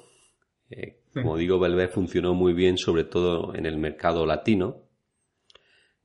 Eh, 0.70 0.95
como 1.22 1.36
digo, 1.36 1.58
Belvé 1.58 1.88
funcionó 1.88 2.34
muy 2.34 2.52
bien, 2.52 2.78
sobre 2.78 3.04
todo 3.04 3.54
en 3.54 3.66
el 3.66 3.78
mercado 3.78 4.26
latino. 4.26 4.82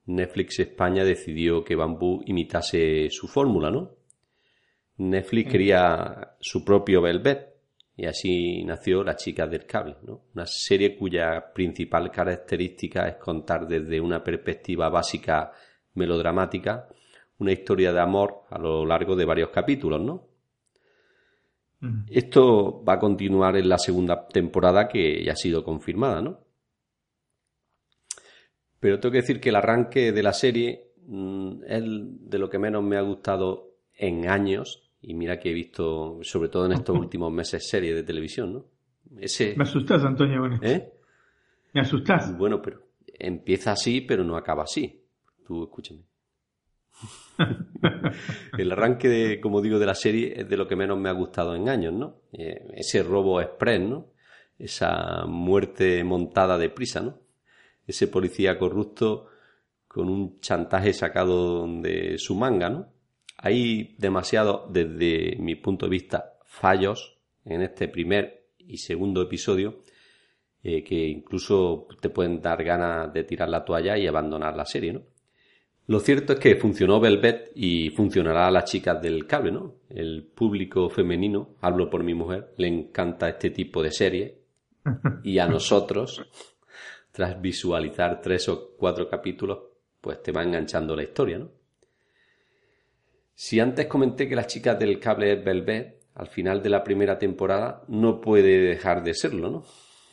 Netflix 0.06 0.60
España 0.60 1.04
decidió 1.04 1.64
que 1.64 1.76
Bambú 1.76 2.22
imitase 2.26 3.10
su 3.10 3.28
fórmula, 3.28 3.70
¿no? 3.70 3.96
Netflix 4.98 5.52
quería 5.52 6.36
su 6.40 6.64
propio 6.64 7.02
Velvet, 7.02 7.52
y 7.96 8.06
así 8.06 8.64
nació 8.64 9.04
La 9.04 9.16
chica 9.16 9.46
del 9.46 9.66
cable, 9.66 9.98
¿no? 10.04 10.24
una 10.34 10.46
serie 10.46 10.98
cuya 10.98 11.52
principal 11.54 12.10
característica 12.10 13.08
es 13.08 13.16
contar 13.18 13.68
desde 13.68 14.00
una 14.00 14.24
perspectiva 14.24 14.90
básica 14.90 15.52
melodramática 15.94 16.88
una 17.38 17.52
historia 17.52 17.92
de 17.92 18.00
amor 18.00 18.44
a 18.50 18.60
lo 18.60 18.86
largo 18.86 19.16
de 19.16 19.26
varios 19.26 19.50
capítulos, 19.50 20.00
¿no? 20.00 20.31
Esto 22.10 22.84
va 22.84 22.94
a 22.94 23.00
continuar 23.00 23.58
en 23.58 23.68
la 23.68 23.80
segunda 23.80 24.28
temporada 24.28 24.88
que 24.88 25.24
ya 25.24 25.34
ha 25.34 25.36
sido 25.36 25.64
confirmada, 25.64 26.22
¿no? 26.22 26.40
Pero 28.80 29.00
tengo 29.00 29.14
que 29.14 29.22
decir 29.22 29.40
que 29.40 29.50
el 29.50 29.56
arranque 29.56 30.12
de 30.12 30.24
la 30.24 30.34
serie 30.34 30.92
mm, 31.08 31.64
es 31.68 31.84
de 31.86 32.40
lo 32.40 32.50
que 32.50 32.60
menos 32.60 32.84
me 32.84 32.98
ha 32.98 33.02
gustado 33.02 33.72
en 33.96 34.30
años 34.30 34.92
y 35.02 35.16
mira 35.16 35.40
que 35.40 35.50
he 35.50 35.54
visto, 35.54 36.20
sobre 36.22 36.50
todo 36.50 36.68
en 36.68 36.74
estos 36.74 36.96
últimos 37.00 37.32
meses, 37.32 37.68
series 37.68 37.96
de 37.96 38.04
televisión, 38.04 38.54
¿no? 38.54 38.66
Ese... 39.20 39.56
Me 39.58 39.64
asustas, 39.64 40.04
Antonio, 40.04 40.46
¿Eh? 40.62 40.94
Me 41.74 41.82
asustas. 41.82 42.38
Bueno, 42.38 42.62
pero 42.62 42.82
empieza 43.20 43.72
así, 43.72 44.02
pero 44.02 44.24
no 44.24 44.38
acaba 44.38 44.64
así. 44.64 45.04
Tú 45.46 45.64
escúchame. 45.64 46.11
El 48.58 48.72
arranque, 48.72 49.10
de, 49.10 49.42
como 49.42 49.62
digo, 49.62 49.80
de 49.80 49.86
la 49.86 49.96
serie 49.96 50.34
es 50.42 50.50
de 50.50 50.58
lo 50.58 50.68
que 50.68 50.76
menos 50.76 50.98
me 51.00 51.10
ha 51.10 51.14
gustado 51.14 51.56
en 51.56 51.70
años, 51.70 51.94
¿no? 51.94 52.22
Eh, 52.34 52.68
ese 52.76 53.04
robo 53.04 53.42
express, 53.42 53.82
¿no? 53.82 54.08
Esa 54.58 55.26
muerte 55.26 56.04
montada 56.04 56.58
de 56.58 56.70
prisa, 56.70 57.02
¿no? 57.02 57.20
ese 57.88 58.08
policía 58.08 58.58
corrupto 58.58 59.28
con 59.88 60.10
un 60.10 60.40
chantaje 60.40 60.94
sacado 60.94 61.68
de 61.82 62.18
su 62.18 62.36
manga, 62.36 62.70
¿no? 62.70 62.94
Hay 63.38 63.96
demasiado, 63.98 64.68
desde 64.70 65.36
mi 65.38 65.56
punto 65.56 65.88
de 65.88 65.90
vista, 65.90 66.38
fallos 66.46 67.18
en 67.44 67.62
este 67.62 67.88
primer 67.88 68.50
y 68.60 68.78
segundo 68.78 69.22
episodio 69.22 69.82
eh, 70.64 70.84
que 70.84 71.08
incluso 71.08 71.88
te 72.00 72.10
pueden 72.10 72.40
dar 72.40 72.64
ganas 72.64 73.12
de 73.12 73.24
tirar 73.24 73.50
la 73.50 73.66
toalla 73.66 73.98
y 73.98 74.06
abandonar 74.06 74.56
la 74.56 74.66
serie, 74.66 74.94
¿no? 74.94 75.02
Lo 75.88 76.00
cierto 76.00 76.34
es 76.34 76.40
que 76.40 76.56
funcionó 76.56 77.00
Velvet 77.00 77.52
y 77.56 77.90
funcionará 77.90 78.48
a 78.48 78.52
las 78.52 78.66
chicas 78.66 79.02
del 79.02 79.26
cable, 79.26 79.52
¿no? 79.52 79.76
El 79.90 80.24
público 80.24 80.90
femenino, 80.90 81.56
hablo 81.60 81.90
por 81.90 82.04
mi 82.04 82.14
mujer, 82.14 82.54
le 82.58 82.68
encanta 82.68 83.28
este 83.28 83.50
tipo 83.50 83.82
de 83.82 83.92
serie 83.92 84.38
y 85.24 85.40
a 85.40 85.48
nosotros, 85.48 86.26
tras 87.12 87.42
visualizar 87.42 88.22
tres 88.22 88.48
o 88.48 88.74
cuatro 88.78 89.10
capítulos, 89.10 89.60
pues 90.00 90.22
te 90.24 90.32
va 90.32 90.44
enganchando 90.44 90.96
la 90.96 91.04
historia, 91.04 91.40
¿no? 91.40 91.50
Si 93.34 93.60
antes 93.60 93.88
comenté 93.88 94.30
que 94.30 94.36
las 94.36 94.48
chicas 94.48 94.78
del 94.78 95.00
cable 95.00 95.34
es 95.34 95.44
Velvet, 95.44 96.00
al 96.14 96.28
final 96.28 96.62
de 96.62 96.70
la 96.70 96.84
primera 96.84 97.18
temporada 97.18 97.84
no 97.88 98.22
puede 98.22 98.60
dejar 98.60 99.04
de 99.04 99.14
serlo, 99.14 99.50
¿no? 99.50 99.66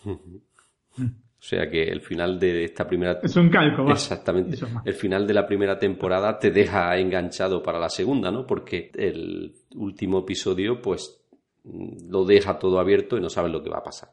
O 1.41 1.43
sea 1.43 1.71
que 1.71 1.85
el 1.85 2.01
final 2.01 2.39
de 2.39 2.65
esta 2.65 2.87
primera... 2.87 3.21
Es 3.23 3.37
un 3.37 3.49
calco, 3.49 3.89
Exactamente. 3.91 4.59
El 4.85 4.95
final 4.95 5.25
de 5.25 5.35
la 5.35 5.47
primera 5.47 5.79
temporada 5.79 6.37
te 6.37 6.51
deja 6.51 6.97
enganchado 6.99 7.63
para 7.63 7.79
la 7.79 7.89
segunda, 7.89 8.33
¿no? 8.33 8.45
Porque 8.45 8.91
el 8.95 9.55
último 9.77 10.19
episodio, 10.21 10.83
pues, 10.83 11.23
lo 11.65 12.25
deja 12.25 12.59
todo 12.59 12.81
abierto 12.81 13.17
y 13.17 13.21
no 13.21 13.31
sabes 13.31 13.53
lo 13.53 13.63
que 13.63 13.71
va 13.71 13.79
a 13.79 13.85
pasar. 13.85 14.11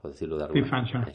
Por 0.00 0.12
decirlo 0.12 0.38
de 0.38 0.44
alguna 0.44 0.70
manera. 0.70 1.12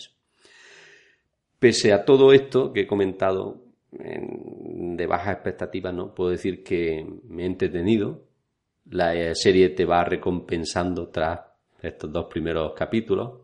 Pese 1.59 1.93
a 1.93 2.03
todo 2.03 2.33
esto 2.33 2.73
que 2.73 2.81
he 2.81 2.87
comentado 2.87 3.61
de 3.89 5.07
bajas 5.07 5.35
expectativas, 5.35 5.93
¿no? 5.93 6.13
Puedo 6.13 6.31
decir 6.31 6.61
que 6.61 7.07
me 7.29 7.43
he 7.43 7.45
entretenido. 7.45 8.23
La 8.89 9.15
eh, 9.15 9.33
serie 9.33 9.69
te 9.69 9.85
va 9.85 10.03
recompensando 10.03 11.07
tras 11.07 11.39
estos 11.81 12.11
dos 12.11 12.25
primeros 12.25 12.73
capítulos 12.73 13.42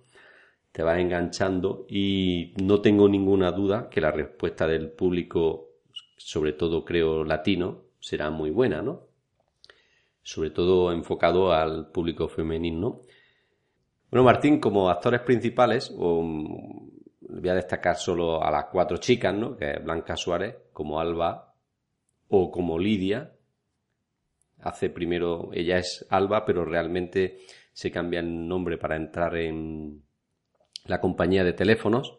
te 0.72 0.84
vas 0.84 1.00
enganchando 1.00 1.86
y 1.90 2.54
no 2.62 2.82
tengo 2.82 3.10
ninguna 3.10 3.52
duda 3.52 3.90
que 3.90 4.02
la 4.02 4.12
respuesta 4.12 4.68
del 4.68 4.92
público, 4.92 5.70
sobre 6.18 6.54
todo 6.54 6.86
creo 6.86 7.24
latino, 7.24 7.86
será 8.00 8.30
muy 8.30 8.52
buena, 8.52 8.82
¿no? 8.82 9.08
Sobre 10.22 10.52
todo 10.52 10.92
enfocado 10.92 11.52
al 11.52 11.92
público 11.92 12.28
femenino. 12.28 13.02
Bueno, 14.12 14.24
Martín, 14.24 14.60
como 14.60 14.90
actores 14.90 15.22
principales, 15.22 15.92
voy 15.96 17.50
a 17.50 17.56
destacar 17.56 17.96
solo 17.96 18.44
a 18.44 18.52
las 18.52 18.66
cuatro 18.66 18.98
chicas, 18.98 19.34
¿no? 19.34 19.56
Que 19.56 19.72
es 19.72 19.84
Blanca 19.84 20.16
Suárez, 20.16 20.56
como 20.72 21.00
Alba 21.00 21.56
o 22.28 22.52
como 22.52 22.78
Lidia. 22.78 23.34
Hace 24.62 24.90
primero, 24.90 25.50
ella 25.54 25.78
es 25.78 26.06
Alba, 26.10 26.46
pero 26.46 26.66
realmente 26.66 27.40
se 27.72 27.92
cambia 27.92 28.20
el 28.20 28.48
nombre 28.48 28.78
para 28.78 28.98
entrar 28.98 29.36
en, 29.38 30.04
la 30.90 31.00
compañía 31.00 31.44
de 31.44 31.54
teléfonos, 31.54 32.18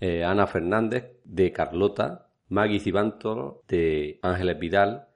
eh, 0.00 0.24
Ana 0.24 0.46
Fernández 0.46 1.16
de 1.24 1.52
Carlota, 1.52 2.28
Maggie 2.48 2.80
Cibantor 2.80 3.62
de 3.68 4.18
Ángeles 4.22 4.58
Vidal, 4.58 5.08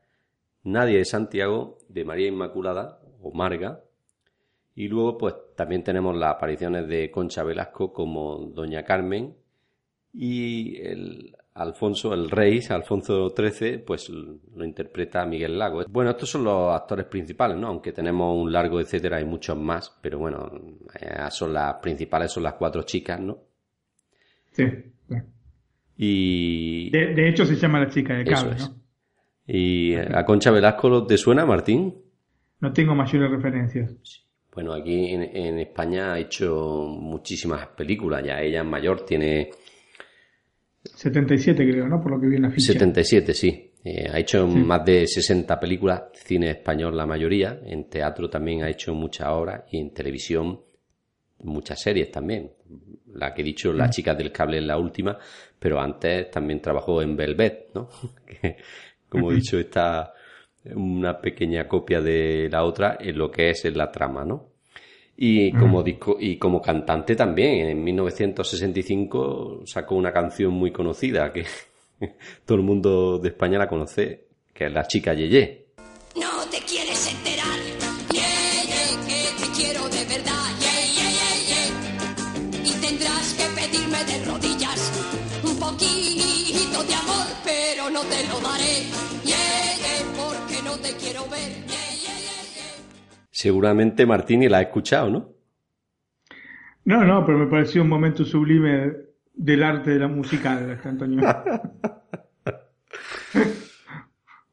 Nadia 0.63 0.99
de 0.99 1.05
Santiago 1.05 1.79
de 1.89 2.05
María 2.05 2.29
Inmaculada 2.29 3.01
o 3.21 3.33
Marga, 3.33 3.83
y 4.75 4.89
luego 4.89 5.19
pues 5.19 5.35
también 5.57 5.85
tenemos 5.85 6.17
las 6.17 6.35
apariciones 6.35 6.89
de 6.89 7.11
Concha 7.11 7.43
Velasco 7.43 7.93
como 7.93 8.39
Doña 8.55 8.85
Carmen 8.85 9.37
y 10.13 10.81
el 10.81 11.37
Alfonso, 11.55 12.13
el 12.13 12.31
rey, 12.31 12.61
Alfonso 12.69 13.33
XIII, 13.37 13.79
pues 13.79 14.09
lo 14.11 14.65
interpreta 14.65 15.25
Miguel 15.25 15.57
Lago. 15.57 15.85
Bueno, 15.89 16.11
estos 16.11 16.29
son 16.31 16.43
los 16.43 16.75
actores 16.75 17.07
principales, 17.07 17.57
¿no? 17.57 17.69
Aunque 17.69 17.93
tenemos 17.93 18.37
un 18.37 18.53
largo 18.53 18.81
etcétera, 18.81 19.19
hay 19.19 19.25
muchos 19.25 19.57
más, 19.57 19.97
pero 20.01 20.19
bueno, 20.19 20.51
eh, 21.01 21.17
son 21.31 21.53
las 21.53 21.75
principales, 21.75 22.33
son 22.33 22.43
las 22.43 22.55
cuatro 22.55 22.83
chicas, 22.83 23.21
¿no? 23.21 23.39
Sí. 24.51 24.65
Y... 25.97 26.91
De, 26.91 27.29
hecho 27.29 27.47
se 27.47 27.55
llama 27.55 27.79
la 27.79 27.89
chica 27.89 28.15
de 28.15 28.25
cable, 28.25 28.57
¿no? 28.59 28.75
¿Y 29.47 29.95
a 29.95 30.25
Concha 30.25 30.51
Velasco 30.51 31.07
te 31.07 31.17
suena, 31.17 31.47
Martín? 31.47 31.95
No 32.59 32.73
tengo 32.73 32.97
mayores 32.97 33.31
referencias. 33.31 34.27
Bueno, 34.53 34.73
aquí 34.73 35.11
en, 35.13 35.23
en 35.23 35.61
España 35.61 36.15
ha 36.15 36.19
hecho 36.19 36.89
muchísimas 36.89 37.69
películas, 37.69 38.25
ya 38.25 38.41
ella 38.41 38.63
es 38.63 38.67
mayor, 38.67 39.05
tiene 39.05 39.51
77 40.85 41.71
creo, 41.71 41.89
¿no? 41.89 42.01
Por 42.01 42.13
lo 42.13 42.21
que 42.21 42.27
vi 42.27 42.37
en 42.37 42.43
la 42.43 42.51
ficha. 42.51 42.73
77, 42.73 43.35
sí. 43.35 43.71
Eh, 43.83 44.09
ha 44.11 44.19
hecho 44.19 44.47
más 44.47 44.85
de 44.85 45.07
60 45.07 45.61
películas, 45.61 46.05
cine 46.15 46.51
español 46.51 46.97
la 46.97 47.07
mayoría, 47.07 47.61
en 47.65 47.89
teatro 47.89 48.31
también 48.31 48.63
ha 48.63 48.71
hecho 48.71 48.95
muchas 48.95 49.29
obras 49.29 49.65
y 49.71 49.79
en 49.79 49.93
televisión 49.93 50.61
muchas 51.41 51.81
series 51.81 52.11
también. 52.11 52.51
La 53.13 53.33
que 53.33 53.43
he 53.43 53.45
dicho, 53.45 53.73
La 53.73 53.91
chica 53.91 54.15
del 54.15 54.33
cable 54.33 54.59
es 54.59 54.65
la 54.65 54.79
última, 54.79 55.19
pero 55.59 55.81
antes 55.81 56.31
también 56.31 56.61
trabajó 56.61 57.03
en 57.03 57.17
Velvet, 57.17 57.71
¿no? 57.75 57.89
que, 58.27 58.57
como 59.09 59.31
he 59.31 59.37
dicho, 59.37 59.59
está 59.59 60.13
una 60.75 61.21
pequeña 61.21 61.69
copia 61.69 62.01
de 62.01 62.49
la 62.51 62.65
otra 62.65 62.97
en 62.99 63.19
lo 63.19 63.31
que 63.31 63.51
es 63.51 63.65
en 63.67 63.77
la 63.77 63.91
trama, 63.91 64.25
¿no? 64.25 64.54
Y 65.17 65.53
como, 65.53 65.83
disco, 65.83 66.17
y 66.19 66.39
como 66.39 66.61
cantante 66.61 67.15
también, 67.15 67.69
en 67.69 67.85
1965 67.85 69.63
sacó 69.65 69.95
una 69.95 70.13
canción 70.13 70.53
muy 70.53 70.73
conocida 70.73 71.33
que 71.33 71.45
todo 72.45 72.59
el 72.59 72.65
mundo 72.65 73.19
de 73.19 73.29
España 73.29 73.59
la 73.59 73.69
conoce, 73.69 74.27
que 74.53 74.67
es 74.67 74.73
La 74.73 74.87
chica 74.87 75.15
Yeye. 75.15 75.64
Seguramente 93.45 94.07
Martini 94.07 94.49
la 94.49 94.57
ha 94.57 94.63
escuchado, 94.63 95.11
¿no? 95.11 95.35
No, 96.87 97.05
no, 97.05 97.27
pero 97.27 97.37
me 97.37 97.47
pareció 97.47 97.83
un 97.83 97.91
momento 97.91 98.25
sublime 98.25 98.91
del 99.35 99.63
arte 99.63 99.91
de 99.91 99.99
la 99.99 100.09
musical, 100.09 100.81
Antonio. 100.83 101.21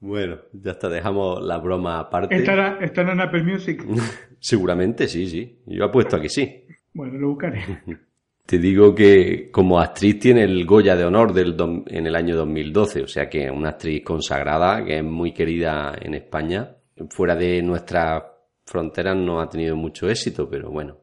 bueno, 0.02 0.40
ya 0.52 0.72
está, 0.72 0.90
dejamos 0.90 1.42
la 1.42 1.58
broma 1.60 2.00
aparte. 2.00 2.36
¿Estará, 2.36 2.80
¿Estará 2.82 3.14
en 3.14 3.22
Apple 3.22 3.44
Music? 3.44 3.82
Seguramente 4.40 5.08
sí, 5.08 5.26
sí. 5.30 5.62
Yo 5.68 5.86
apuesto 5.86 6.18
a 6.18 6.22
que 6.22 6.28
sí. 6.28 6.66
Bueno, 6.94 7.18
lo 7.18 7.30
buscaré. 7.30 7.64
Te 8.46 8.60
digo 8.60 8.94
que 8.94 9.50
como 9.52 9.80
actriz 9.80 10.20
tiene 10.20 10.44
el 10.44 10.66
Goya 10.66 10.98
de 10.98 11.06
Honor 11.06 11.32
del 11.32 11.56
en 11.88 12.08
el 12.08 12.16
año 12.18 12.36
2012, 12.36 13.04
o 13.04 13.08
sea 13.08 13.30
que 13.30 13.46
es 13.46 13.52
una 13.52 13.70
actriz 13.70 14.04
consagrada, 14.04 14.84
que 14.84 14.98
es 14.98 15.04
muy 15.06 15.32
querida 15.32 15.96
en 15.98 16.14
España. 16.14 16.76
Fuera 17.10 17.38
de 17.38 17.62
nuestra 17.62 18.32
Fronteras 18.66 19.16
no 19.16 19.42
ha 19.42 19.50
tenido 19.50 19.76
mucho 19.76 20.10
éxito, 20.10 20.50
pero 20.50 20.70
bueno. 20.70 20.98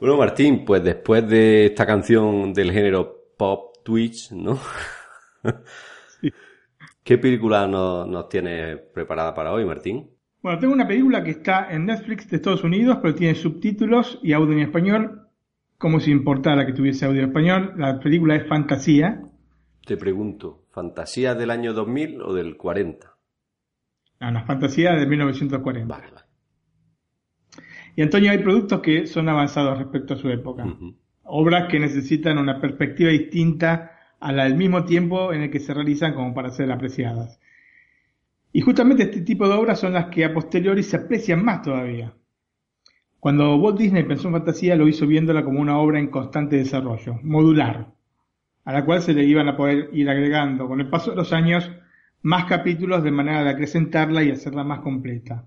Bueno, 0.00 0.16
Martín, 0.16 0.64
pues 0.64 0.82
después 0.82 1.28
de 1.28 1.66
esta 1.66 1.86
canción 1.86 2.52
del 2.52 2.72
género 2.72 3.34
pop 3.36 3.76
Twitch, 3.84 4.32
¿no? 4.32 4.58
¿Qué 7.04 7.18
película 7.18 7.66
nos, 7.66 8.08
nos 8.08 8.28
tienes 8.28 8.78
preparada 8.92 9.34
para 9.34 9.52
hoy, 9.52 9.64
Martín? 9.64 10.08
Bueno, 10.42 10.58
tengo 10.58 10.72
una 10.72 10.86
película 10.86 11.22
que 11.22 11.30
está 11.30 11.72
en 11.72 11.86
Netflix 11.86 12.28
de 12.28 12.36
Estados 12.36 12.64
Unidos, 12.64 12.98
pero 13.00 13.14
tiene 13.14 13.34
subtítulos 13.34 14.18
y 14.22 14.32
audio 14.32 14.52
en 14.54 14.60
español, 14.60 15.28
como 15.78 16.00
si 16.00 16.10
importara 16.10 16.66
que 16.66 16.72
tuviese 16.72 17.06
audio 17.06 17.22
en 17.22 17.28
español. 17.28 17.74
La 17.76 18.00
película 18.00 18.34
es 18.34 18.48
Fantasía. 18.48 19.22
Te 19.86 19.96
pregunto, 19.96 20.64
¿fantasía 20.70 21.34
del 21.34 21.50
año 21.50 21.72
2000 21.72 22.22
o 22.22 22.34
del 22.34 22.56
40? 22.56 23.14
No, 24.20 24.30
no, 24.30 24.44
Fantasía 24.44 24.92
de 24.94 25.06
1940. 25.06 25.94
Vale, 25.94 26.12
vale. 26.12 26.21
Y 27.94 28.02
Antonio, 28.02 28.30
hay 28.30 28.38
productos 28.38 28.80
que 28.80 29.06
son 29.06 29.28
avanzados 29.28 29.78
respecto 29.78 30.14
a 30.14 30.16
su 30.16 30.28
época. 30.30 30.66
Obras 31.24 31.68
que 31.70 31.78
necesitan 31.78 32.38
una 32.38 32.60
perspectiva 32.60 33.10
distinta 33.10 33.92
a 34.20 34.32
la 34.32 34.44
del 34.44 34.56
mismo 34.56 34.84
tiempo 34.84 35.32
en 35.32 35.42
el 35.42 35.50
que 35.50 35.60
se 35.60 35.74
realizan 35.74 36.14
como 36.14 36.32
para 36.32 36.50
ser 36.50 36.70
apreciadas. 36.70 37.40
Y 38.52 38.60
justamente 38.60 39.04
este 39.04 39.22
tipo 39.22 39.48
de 39.48 39.54
obras 39.54 39.80
son 39.80 39.94
las 39.94 40.06
que 40.06 40.24
a 40.24 40.32
posteriori 40.32 40.82
se 40.82 40.96
aprecian 40.96 41.44
más 41.44 41.62
todavía. 41.62 42.14
Cuando 43.18 43.56
Walt 43.56 43.78
Disney 43.78 44.04
pensó 44.04 44.28
en 44.28 44.34
fantasía 44.34 44.76
lo 44.76 44.88
hizo 44.88 45.06
viéndola 45.06 45.44
como 45.44 45.60
una 45.60 45.78
obra 45.78 45.98
en 45.98 46.08
constante 46.08 46.56
desarrollo, 46.56 47.18
modular, 47.22 47.92
a 48.64 48.72
la 48.72 48.84
cual 48.84 49.00
se 49.00 49.14
le 49.14 49.24
iban 49.24 49.48
a 49.48 49.56
poder 49.56 49.90
ir 49.92 50.08
agregando 50.10 50.68
con 50.68 50.80
el 50.80 50.88
paso 50.88 51.10
de 51.10 51.16
los 51.16 51.32
años 51.32 51.70
más 52.22 52.44
capítulos 52.44 53.02
de 53.02 53.10
manera 53.10 53.42
de 53.42 53.50
acrecentarla 53.50 54.22
y 54.22 54.30
hacerla 54.30 54.64
más 54.64 54.80
completa. 54.80 55.46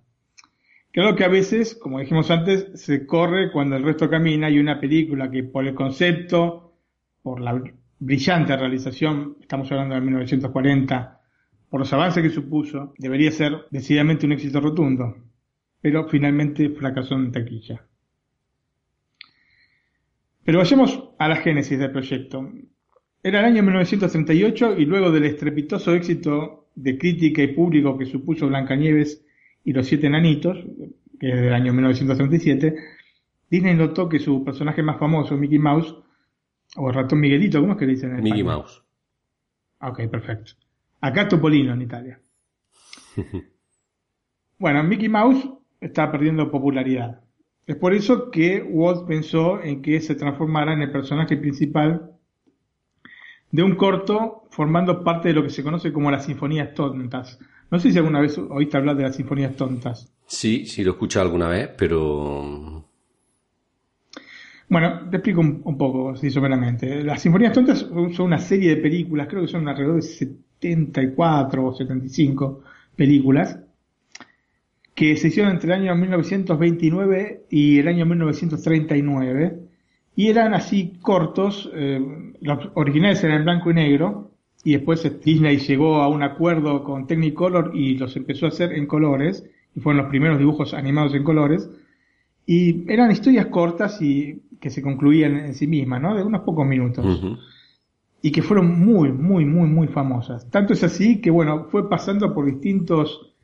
Creo 0.95 1.13
que 1.13 1.25
a 1.25 1.27
veces, 1.27 1.75
como 1.75 1.99
dijimos 1.99 2.31
antes, 2.31 2.69
se 2.81 3.05
corre 3.05 3.51
cuando 3.51 3.75
el 3.75 3.83
resto 3.83 4.09
camina 4.09 4.49
y 4.49 4.59
una 4.59 4.79
película 4.79 5.29
que 5.29 5.43
por 5.43 5.67
el 5.67 5.75
concepto, 5.75 6.77
por 7.21 7.41
la 7.41 7.61
brillante 7.99 8.55
realización, 8.55 9.35
estamos 9.41 9.69
hablando 9.73 9.95
de 9.95 9.99
1940, 9.99 11.21
por 11.69 11.81
los 11.81 11.91
avances 11.91 12.23
que 12.23 12.29
supuso, 12.29 12.93
debería 12.97 13.29
ser 13.33 13.65
decididamente 13.71 14.25
un 14.25 14.31
éxito 14.31 14.61
rotundo, 14.61 15.17
pero 15.81 16.07
finalmente 16.07 16.69
fracasó 16.69 17.15
en 17.15 17.33
taquilla. 17.33 17.85
Pero 20.45 20.59
vayamos 20.59 21.09
a 21.19 21.27
la 21.27 21.35
génesis 21.35 21.77
del 21.77 21.91
proyecto. 21.91 22.49
Era 23.21 23.39
el 23.39 23.45
año 23.47 23.63
1938 23.63 24.79
y 24.79 24.85
luego 24.85 25.11
del 25.11 25.25
estrepitoso 25.25 25.93
éxito 25.93 26.69
de 26.73 26.97
crítica 26.97 27.43
y 27.43 27.47
público 27.47 27.97
que 27.97 28.05
supuso 28.05 28.47
Blancanieves 28.47 29.24
y 29.65 29.73
los 29.73 29.85
siete 29.85 30.07
enanitos, 30.07 30.57
que 31.19 31.29
es 31.29 31.41
del 31.41 31.53
año 31.53 31.73
1937, 31.73 32.75
Disney 33.49 33.75
notó 33.75 34.07
que 34.07 34.19
su 34.19 34.43
personaje 34.43 34.81
más 34.81 34.97
famoso, 34.97 35.35
Mickey 35.35 35.59
Mouse, 35.59 35.95
o 36.77 36.87
el 36.87 36.95
ratón 36.95 37.19
Miguelito, 37.19 37.59
¿cómo 37.59 37.73
es 37.73 37.79
que 37.79 37.85
le 37.85 37.93
dicen 37.93 38.11
en 38.11 38.23
Mickey 38.23 38.41
España? 38.41 38.57
Mouse. 38.57 38.83
Ok, 39.81 40.07
perfecto. 40.09 40.53
Acá 41.01 41.27
Topolino 41.27 41.73
en 41.73 41.81
Italia. 41.81 42.19
Bueno, 44.57 44.81
Mickey 44.85 45.09
Mouse 45.09 45.49
está 45.81 46.09
perdiendo 46.09 46.49
popularidad. 46.49 47.19
Es 47.67 47.75
por 47.75 47.93
eso 47.93 48.31
que 48.31 48.63
Walt 48.63 49.05
pensó 49.05 49.61
en 49.61 49.81
que 49.81 49.99
se 49.99 50.15
transformara 50.15 50.71
en 50.71 50.81
el 50.81 50.93
personaje 50.93 51.35
principal 51.35 52.11
de 53.51 53.63
un 53.63 53.75
corto 53.75 54.43
formando 54.51 55.03
parte 55.03 55.27
de 55.27 55.33
lo 55.33 55.43
que 55.43 55.49
se 55.49 55.61
conoce 55.61 55.91
como 55.91 56.09
las 56.09 56.23
sinfonías 56.23 56.73
tontas. 56.73 57.37
No 57.71 57.79
sé 57.79 57.91
si 57.91 57.97
alguna 57.97 58.21
vez 58.21 58.37
oíste 58.37 58.77
hablar 58.77 58.95
de 58.97 59.03
las 59.03 59.15
sinfonías 59.15 59.55
tontas. 59.55 60.11
Sí, 60.27 60.65
sí 60.65 60.83
lo 60.83 60.91
he 60.91 60.93
escuchado 60.93 61.25
alguna 61.25 61.47
vez, 61.49 61.69
pero 61.77 62.85
Bueno, 64.67 65.09
te 65.09 65.17
explico 65.17 65.41
un, 65.41 65.61
un 65.63 65.77
poco, 65.77 66.09
así 66.11 66.29
someramente. 66.31 67.03
Las 67.03 67.21
Sinfonías 67.21 67.53
Tontas 67.53 67.79
son 67.79 68.13
son 68.13 68.25
una 68.27 68.39
serie 68.39 68.75
de 68.75 68.81
películas, 68.81 69.27
creo 69.27 69.41
que 69.43 69.47
son 69.47 69.67
alrededor 69.67 69.95
de 69.97 70.01
74 70.01 71.65
o 71.65 71.73
75 71.73 72.61
películas, 72.95 73.59
que 74.95 75.17
se 75.17 75.27
hicieron 75.27 75.51
entre 75.51 75.73
el 75.73 75.81
año 75.81 75.95
1929 75.95 77.45
y 77.49 77.79
el 77.79 77.87
año 77.87 78.05
1939, 78.05 79.59
y 80.15 80.29
eran 80.29 80.53
así 80.53 80.97
cortos, 81.01 81.69
eh, 81.73 81.99
los 82.41 82.69
originales 82.75 83.23
eran 83.23 83.39
en 83.39 83.43
blanco 83.45 83.71
y 83.71 83.73
negro, 83.73 84.31
y 84.65 84.73
después 84.73 85.09
Disney 85.23 85.59
llegó 85.59 86.01
a 86.01 86.09
un 86.09 86.23
acuerdo 86.23 86.83
con 86.83 87.07
Technicolor 87.07 87.71
y 87.73 87.97
los 87.97 88.17
empezó 88.17 88.47
a 88.47 88.49
hacer 88.49 88.73
en 88.73 88.87
colores, 88.87 89.45
y 89.75 89.79
fueron 89.79 90.01
los 90.01 90.09
primeros 90.09 90.39
dibujos 90.39 90.73
animados 90.73 91.13
en 91.13 91.23
colores, 91.23 91.69
y 92.47 92.91
eran 92.91 93.11
historias 93.11 93.45
cortas 93.45 94.01
y 94.01 94.41
que 94.59 94.69
se 94.71 94.81
concluían 94.81 95.35
en 95.35 95.53
sí 95.53 95.67
mismas, 95.67 96.01
¿no? 96.01 96.15
De 96.15 96.23
unos 96.23 96.41
pocos 96.41 96.65
minutos. 96.65 97.05
Y 98.21 98.31
que 98.31 98.41
fueron 98.41 98.79
muy, 98.79 99.11
muy, 99.11 99.45
muy, 99.45 99.67
muy 99.67 99.87
famosas. 99.87 100.49
Tanto 100.49 100.73
es 100.73 100.83
así 100.83 101.21
que, 101.21 101.29
bueno, 101.29 101.67
fue 101.69 101.87
pasando 101.87 102.33
por 102.33 102.45
distintos... 102.45 103.35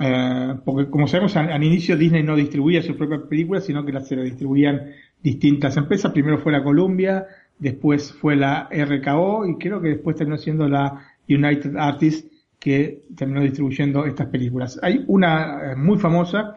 eh, 0.00 0.54
porque 0.64 0.88
como 0.90 1.06
sabemos, 1.06 1.36
al, 1.36 1.52
al 1.52 1.62
inicio 1.62 1.96
Disney 1.96 2.22
no 2.22 2.36
distribuía 2.36 2.82
sus 2.82 2.96
propias 2.96 3.22
películas, 3.28 3.66
sino 3.66 3.84
que 3.84 3.92
las 3.92 4.08
se 4.08 4.16
las 4.16 4.24
distribuían 4.24 4.80
distintas 5.22 5.76
empresas. 5.76 6.12
Primero 6.12 6.38
fue 6.38 6.52
la 6.52 6.64
Columbia, 6.64 7.26
después 7.58 8.12
fue 8.12 8.36
la 8.36 8.68
RKO 8.70 9.46
y 9.46 9.58
creo 9.58 9.80
que 9.80 9.88
después 9.88 10.16
terminó 10.16 10.36
siendo 10.38 10.68
la 10.68 11.06
United 11.28 11.76
Artists 11.76 12.30
que 12.58 13.02
terminó 13.16 13.42
distribuyendo 13.42 14.06
estas 14.06 14.28
películas. 14.28 14.78
Hay 14.82 15.04
una 15.06 15.72
eh, 15.72 15.76
muy 15.76 15.98
famosa 15.98 16.54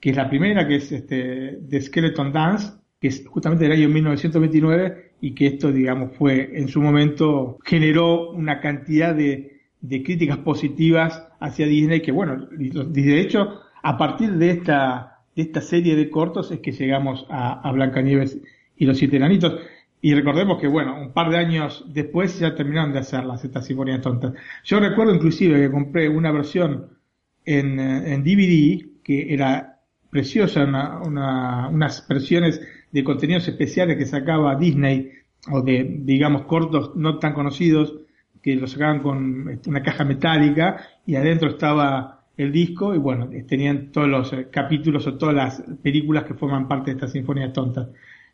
que 0.00 0.10
es 0.10 0.16
la 0.16 0.28
primera, 0.28 0.66
que 0.66 0.76
es 0.76 0.90
este, 0.92 1.58
The 1.68 1.80
Skeleton 1.82 2.32
Dance, 2.32 2.72
que 2.98 3.08
es 3.08 3.26
justamente 3.26 3.64
del 3.64 3.72
año 3.72 3.88
1929 3.88 5.12
y 5.20 5.34
que 5.34 5.46
esto, 5.46 5.70
digamos, 5.70 6.16
fue 6.16 6.50
en 6.58 6.68
su 6.68 6.80
momento, 6.80 7.58
generó 7.64 8.30
una 8.30 8.60
cantidad 8.60 9.14
de, 9.14 9.60
de 9.80 10.02
críticas 10.02 10.38
positivas 10.38 11.28
hacia 11.40 11.66
Disney 11.66 12.00
que, 12.00 12.12
bueno, 12.12 12.48
de 12.50 13.20
hecho, 13.20 13.60
a 13.82 13.98
partir 13.98 14.32
de 14.32 14.50
esta, 14.50 15.18
de 15.36 15.42
esta 15.42 15.60
serie 15.60 15.96
de 15.96 16.08
cortos 16.10 16.50
es 16.50 16.60
que 16.60 16.72
llegamos 16.72 17.26
a, 17.28 17.60
a 17.60 17.72
Blancanieves 17.72 18.38
y 18.76 18.86
los 18.86 18.98
Siete 18.98 19.16
Enanitos. 19.16 19.60
Y 20.02 20.14
recordemos 20.14 20.58
que, 20.60 20.66
bueno, 20.68 20.98
un 21.00 21.12
par 21.12 21.30
de 21.30 21.36
años 21.38 21.84
después 21.88 22.38
ya 22.38 22.54
terminaron 22.54 22.92
de 22.92 23.00
hacerlas, 23.00 23.44
estas 23.44 23.66
sinfonías 23.66 24.00
tontas. 24.00 24.32
Yo 24.64 24.80
recuerdo 24.80 25.14
inclusive 25.14 25.60
que 25.60 25.70
compré 25.70 26.08
una 26.08 26.32
versión 26.32 26.98
en, 27.44 27.78
eh, 27.78 28.14
en 28.14 28.24
DVD 28.24 29.02
que 29.04 29.34
era 29.34 29.80
preciosa, 30.10 30.64
una- 30.64 31.00
una- 31.02 31.68
unas 31.68 32.06
versiones 32.08 32.60
de 32.90 33.04
contenidos 33.04 33.46
especiales 33.48 33.96
que 33.98 34.06
sacaba 34.06 34.56
Disney, 34.56 35.10
o 35.50 35.62
de, 35.62 35.84
digamos, 36.02 36.42
cortos 36.42 36.96
no 36.96 37.18
tan 37.18 37.32
conocidos, 37.34 37.94
que 38.42 38.56
los 38.56 38.72
sacaban 38.72 39.00
con 39.02 39.50
este, 39.50 39.68
una 39.68 39.82
caja 39.82 40.04
metálica 40.04 40.82
y 41.06 41.14
adentro 41.16 41.50
estaba 41.50 42.24
el 42.38 42.50
disco 42.52 42.94
y 42.94 42.98
bueno, 42.98 43.28
tenían 43.46 43.92
todos 43.92 44.08
los 44.08 44.32
eh, 44.32 44.48
capítulos 44.50 45.06
o 45.06 45.18
todas 45.18 45.34
las 45.34 45.62
películas 45.82 46.24
que 46.24 46.32
forman 46.34 46.66
parte 46.68 46.90
de 46.90 46.94
esta 46.96 47.08
sinfonía 47.08 47.52
tonta. 47.52 47.90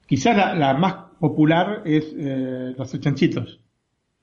Quizás 0.07 0.37
la, 0.37 0.55
la 0.55 0.75
más 0.75 0.95
popular 1.19 1.83
es 1.85 2.15
eh, 2.17 2.75
Los 2.77 2.99
Chanchitos. 3.01 3.61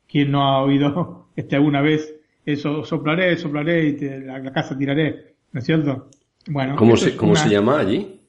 ¿Quién 0.07 0.31
no 0.31 0.43
ha 0.43 0.61
oído 0.63 1.29
este, 1.35 1.55
alguna 1.55 1.81
vez 1.81 2.13
eso? 2.45 2.83
Soplaré, 2.85 3.35
soplaré 3.37 3.87
y 3.89 3.93
te- 3.97 4.19
la, 4.21 4.39
la 4.39 4.51
casa 4.51 4.77
tiraré, 4.77 5.35
¿no 5.51 5.59
es 5.59 5.65
cierto? 5.65 6.09
Bueno, 6.47 6.75
¿Cómo, 6.75 6.95
se, 6.97 7.15
cómo 7.15 7.31
una- 7.31 7.41
se 7.43 7.49
llama 7.49 7.79
allí? 7.79 8.19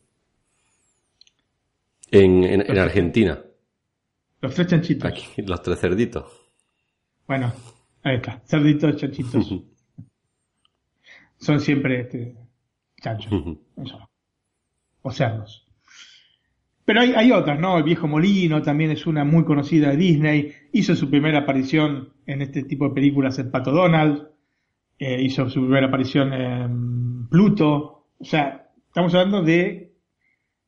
En, 2.11 2.45
en, 2.45 2.61
en 2.71 2.79
Argentina. 2.79 3.41
Los 4.41 4.55
tres 4.55 4.69
chanchitos. 4.69 5.11
Aquí, 5.11 5.43
los 5.43 5.63
tres 5.63 5.81
cerditos. 5.81 6.25
Bueno, 7.27 7.53
ahí 8.03 8.17
está. 8.17 8.41
Cerditos, 8.47 8.97
chanchitos. 8.97 9.55
Son 11.39 11.61
siempre 11.61 12.01
este, 12.03 12.37
chanchos. 13.03 13.33
Eso. 13.77 14.09
O 15.03 15.11
cerdos. 15.11 15.64
Pero 16.85 17.01
hay, 17.01 17.13
hay 17.15 17.33
otras, 17.33 17.59
¿no? 17.59 17.79
El 17.79 17.85
viejo 17.85 18.07
molino 18.07 18.61
también 18.63 18.91
es 18.91 19.07
una 19.07 19.25
muy 19.25 19.45
conocida 19.45 19.91
de 19.91 19.97
Disney. 19.97 20.53
Hizo 20.73 20.95
su 20.95 21.09
primera 21.09 21.41
aparición 21.41 22.11
en 22.27 22.43
este 22.43 22.65
tipo 22.65 22.89
de 22.89 22.95
películas 22.95 23.39
el 23.39 23.51
Pato 23.51 23.71
Donald. 23.71 24.29
Eh, 24.99 25.23
hizo 25.23 25.49
su 25.49 25.61
primera 25.63 25.87
aparición 25.87 26.33
en 26.33 27.29
Pluto. 27.29 28.07
O 28.19 28.25
sea, 28.25 28.69
estamos 28.87 29.15
hablando 29.15 29.43
de, 29.43 29.93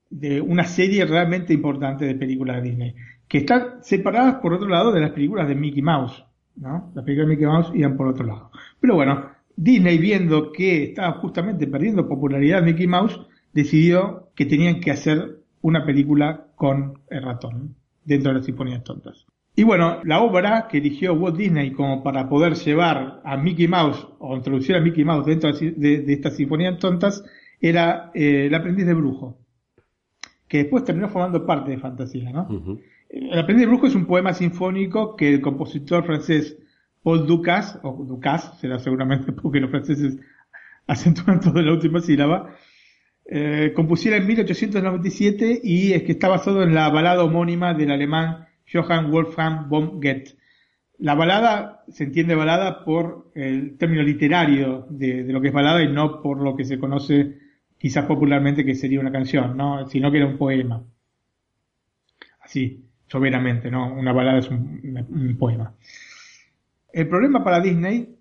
de 0.08 0.40
una 0.40 0.64
serie 0.64 1.04
realmente 1.04 1.52
importante 1.52 2.06
de 2.06 2.14
películas 2.14 2.62
de 2.62 2.70
Disney. 2.70 2.94
Que 3.28 3.38
están 3.38 3.82
separadas, 3.82 4.36
por 4.36 4.54
otro 4.54 4.68
lado, 4.68 4.92
de 4.92 5.00
las 5.00 5.10
películas 5.10 5.48
de 5.48 5.54
Mickey 5.54 5.82
Mouse. 5.82 6.24
¿no? 6.56 6.92
Las 6.94 7.04
películas 7.04 7.28
de 7.28 7.34
Mickey 7.34 7.46
Mouse 7.46 7.72
iban 7.74 7.96
por 7.96 8.08
otro 8.08 8.24
lado. 8.24 8.50
Pero 8.80 8.94
bueno, 8.94 9.30
Disney 9.54 9.98
viendo 9.98 10.50
que 10.50 10.84
estaba 10.84 11.12
justamente 11.12 11.66
perdiendo 11.66 12.08
popularidad 12.08 12.62
Mickey 12.62 12.86
Mouse, 12.86 13.20
decidió 13.52 14.30
que 14.34 14.46
tenían 14.46 14.80
que 14.80 14.90
hacer 14.90 15.40
una 15.62 15.84
película 15.84 16.46
con 16.54 17.00
el 17.11 17.22
ratón 17.22 17.74
dentro 18.04 18.30
de 18.32 18.38
las 18.38 18.46
sinfonías 18.46 18.84
tontas. 18.84 19.26
Y 19.54 19.64
bueno, 19.64 20.00
la 20.04 20.20
obra 20.20 20.68
que 20.68 20.78
eligió 20.78 21.14
Walt 21.14 21.36
Disney 21.36 21.72
como 21.72 22.02
para 22.02 22.28
poder 22.28 22.54
llevar 22.54 23.22
a 23.24 23.36
Mickey 23.38 23.66
Mouse 23.68 24.07
o 24.18 24.36
introducir 24.36 24.76
a 24.76 24.80
Mickey 24.80 25.04
Mouse 25.04 25.26
dentro 25.26 25.50
de, 25.52 25.70
de- 25.72 26.12
estas 26.12 26.36
sinfonías 26.36 26.78
tontas 26.78 27.24
era 27.61 28.11
eh, 28.14 28.46
El 28.46 28.54
aprendiz 28.54 28.84
de 28.86 28.92
brujo, 28.94 29.38
que 30.46 30.59
después 30.59 30.84
terminó 30.84 31.09
formando 31.09 31.44
parte 31.46 31.70
de 31.70 31.78
Fantasía, 31.78 32.30
¿no? 32.30 32.46
El 33.09 33.38
aprendiz 33.38 33.62
de 33.64 33.68
brujo 33.68 33.86
es 33.86 33.94
un 33.94 34.04
poema 34.07 34.34
sinfónico 34.34 35.16
que 35.16 35.32
el 35.32 35.40
compositor 35.40 36.04
francés 36.04 36.59
Paul 37.02 37.26
Dukas, 37.26 37.78
o 37.82 38.04
Dukas, 38.04 38.59
será 38.61 38.78
seguramente 38.78 39.32
porque 39.32 39.61
los 39.61 39.70
franceses 39.70 40.18
acentúan 40.86 41.40
todo 41.40 41.59
en 41.61 41.66
la 41.66 41.72
última 41.72 42.00
sílaba, 42.00 42.54
eh, 43.29 43.72
compusiera 43.74 44.16
en 44.16 44.27
1897 44.27 45.61
y 45.62 45.93
es 45.93 46.05
que 46.05 46.12
está 46.12 46.29
basado 46.29 46.62
en 46.62 46.74
la 46.74 46.89
balada 46.91 47.24
homónima 47.24 47.74
del 47.74 47.91
alemán 47.91 48.47
Johann 48.72 49.11
Wolfgang 49.11 49.68
von 49.68 50.01
Goethe. 50.01 50.37
La 50.99 51.14
balada 51.14 51.85
se 51.89 52.05
entiende 52.05 52.35
balada 52.35 52.85
por 52.85 53.31
el 53.35 53.77
término 53.79 54.03
literario 54.03 54.87
de, 54.91 55.24
de 55.24 55.33
lo 55.33 55.41
que 55.41 55.49
es 55.49 55.55
balada 55.55 55.83
y 55.83 55.93
no 55.93 56.22
por 56.22 56.41
lo 56.41 56.57
que 56.57 56.64
se 56.64 56.79
conoce 56.79 57.39
quizás 57.79 58.05
popularmente 58.07 58.64
que 58.64 58.74
sería 58.74 59.01
una 59.01 59.12
canción, 59.12 59.57
¿no? 59.57 59.87
sino 59.89 60.11
que 60.11 60.18
era 60.18 60.27
un 60.27 60.39
poema. 60.39 60.83
Así, 62.41 62.85
soberanamente, 63.09 63.70
¿no? 63.70 63.93
Una 63.93 64.12
balada 64.12 64.39
es 64.39 64.49
un 64.49 65.37
poema. 65.39 65.74
El 66.93 67.09
problema 67.09 67.43
para 67.43 67.61
Disney 67.61 68.15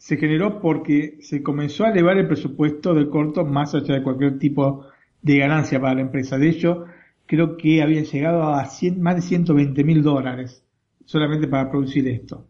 se 0.00 0.16
generó 0.16 0.62
porque 0.62 1.18
se 1.20 1.42
comenzó 1.42 1.84
a 1.84 1.90
elevar 1.90 2.16
el 2.16 2.26
presupuesto 2.26 2.94
del 2.94 3.10
corto 3.10 3.44
más 3.44 3.74
allá 3.74 3.96
de 3.96 4.02
cualquier 4.02 4.38
tipo 4.38 4.86
de 5.20 5.36
ganancia 5.36 5.78
para 5.78 5.94
la 5.94 6.00
empresa. 6.00 6.38
De 6.38 6.48
hecho, 6.48 6.86
creo 7.26 7.58
que 7.58 7.82
habían 7.82 8.04
llegado 8.04 8.44
a 8.44 8.64
100 8.64 9.02
más 9.02 9.16
de 9.16 9.20
120 9.20 9.84
mil 9.84 10.02
dólares 10.02 10.64
solamente 11.04 11.48
para 11.48 11.70
producir 11.70 12.08
esto. 12.08 12.46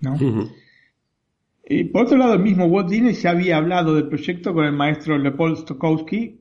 ¿no? 0.00 0.16
Eh, 1.62 1.88
por 1.88 2.06
otro 2.06 2.18
lado, 2.18 2.34
el 2.34 2.42
mismo 2.42 2.64
Walt 2.64 2.90
Disney 2.90 3.14
ya 3.14 3.30
había 3.30 3.56
hablado 3.56 3.94
del 3.94 4.08
proyecto 4.08 4.52
con 4.52 4.64
el 4.64 4.72
maestro 4.72 5.16
Leopold 5.18 5.58
Stokowski, 5.58 6.40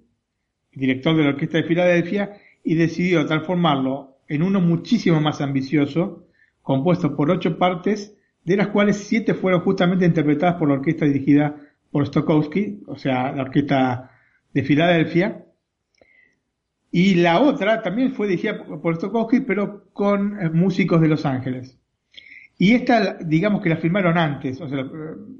director 0.74 1.16
de 1.16 1.24
la 1.24 1.30
Orquesta 1.30 1.60
de 1.60 1.66
Filadelfia, 1.66 2.34
y 2.64 2.74
decidió 2.74 3.24
transformarlo 3.28 4.18
en 4.28 4.41
uno 4.41 4.60
muchísimo 4.60 5.22
más 5.22 5.39
ambicioso, 5.39 6.26
compuesto 6.64 7.16
por 7.16 7.30
ocho 7.30 7.60
partes, 7.60 8.16
de 8.43 8.57
las 8.57 8.67
cuales 8.67 8.97
siete 8.97 9.33
fueron 9.33 9.61
justamente 9.61 10.05
interpretadas 10.05 10.55
por 10.55 10.67
la 10.67 10.75
orquesta 10.75 11.05
dirigida 11.05 11.55
por 11.91 12.05
Stokowski, 12.07 12.83
o 12.87 12.95
sea, 12.95 13.31
la 13.31 13.43
orquesta 13.43 14.11
de 14.53 14.63
Filadelfia, 14.63 15.45
y 16.91 17.15
la 17.15 17.39
otra 17.39 17.81
también 17.81 18.13
fue 18.13 18.27
dirigida 18.27 18.63
por 18.63 18.95
Stokowski, 18.95 19.41
pero 19.41 19.89
con 19.93 20.39
eh, 20.39 20.49
músicos 20.49 21.01
de 21.01 21.07
Los 21.07 21.25
Ángeles. 21.25 21.77
Y 22.57 22.73
esta, 22.73 23.13
digamos 23.13 23.61
que 23.61 23.69
la 23.69 23.77
filmaron 23.77 24.17
antes, 24.17 24.59
o 24.59 24.67
sea, 24.67 24.85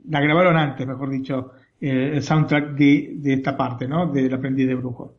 la 0.08 0.22
grabaron 0.22 0.56
antes, 0.56 0.88
mejor 0.88 1.10
dicho, 1.10 1.52
eh, 1.82 2.12
el 2.16 2.24
soundtrack 2.24 2.76
de, 2.76 3.34
esta 3.34 3.58
parte, 3.58 3.88
¿no? 3.88 4.12
Del 4.12 4.34
aprendiz 4.34 4.68
de 4.68 4.76
brujo. 4.76 5.18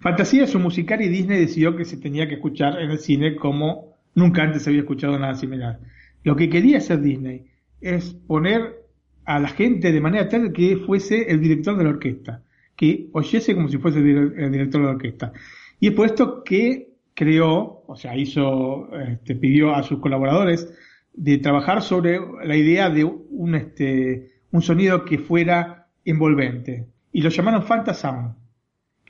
Fantasía 0.00 0.44
es 0.44 0.54
un 0.54 0.62
musical 0.62 1.00
y 1.02 1.08
Disney 1.08 1.40
decidió 1.40 1.76
que 1.76 1.84
se 1.84 1.96
tenía 1.96 2.26
que 2.28 2.34
escuchar 2.34 2.80
en 2.80 2.90
el 2.90 2.98
cine 2.98 3.36
como 3.36 3.96
nunca 4.14 4.42
antes 4.42 4.62
se 4.62 4.70
había 4.70 4.82
escuchado 4.82 5.18
nada 5.18 5.34
similar. 5.34 5.78
Lo 6.22 6.36
que 6.36 6.48
quería 6.48 6.78
hacer 6.78 7.00
Disney 7.00 7.46
es 7.80 8.12
poner 8.12 8.84
a 9.24 9.38
la 9.38 9.48
gente 9.48 9.92
de 9.92 10.00
manera 10.00 10.28
tal 10.28 10.52
que 10.52 10.76
fuese 10.76 11.30
el 11.30 11.40
director 11.40 11.76
de 11.76 11.84
la 11.84 11.90
orquesta 11.90 12.42
que 12.80 13.10
oyese 13.12 13.54
como 13.54 13.68
si 13.68 13.76
fuese 13.76 13.98
el 13.98 14.52
director 14.52 14.80
de 14.80 14.86
la 14.86 14.94
orquesta. 14.94 15.34
Y 15.80 15.88
es 15.88 15.92
por 15.92 16.06
esto 16.06 16.42
que 16.42 16.94
creó, 17.12 17.84
o 17.86 17.94
sea, 17.94 18.16
hizo, 18.16 18.88
este, 18.96 19.34
pidió 19.34 19.74
a 19.74 19.82
sus 19.82 19.98
colaboradores 19.98 20.66
de 21.12 21.36
trabajar 21.36 21.82
sobre 21.82 22.18
la 22.42 22.56
idea 22.56 22.88
de 22.88 23.04
un, 23.04 23.54
este, 23.54 24.30
un 24.50 24.62
sonido 24.62 25.04
que 25.04 25.18
fuera 25.18 25.88
envolvente. 26.06 26.86
Y 27.12 27.20
lo 27.20 27.28
llamaron 27.28 27.64
Fantasound, 27.64 28.34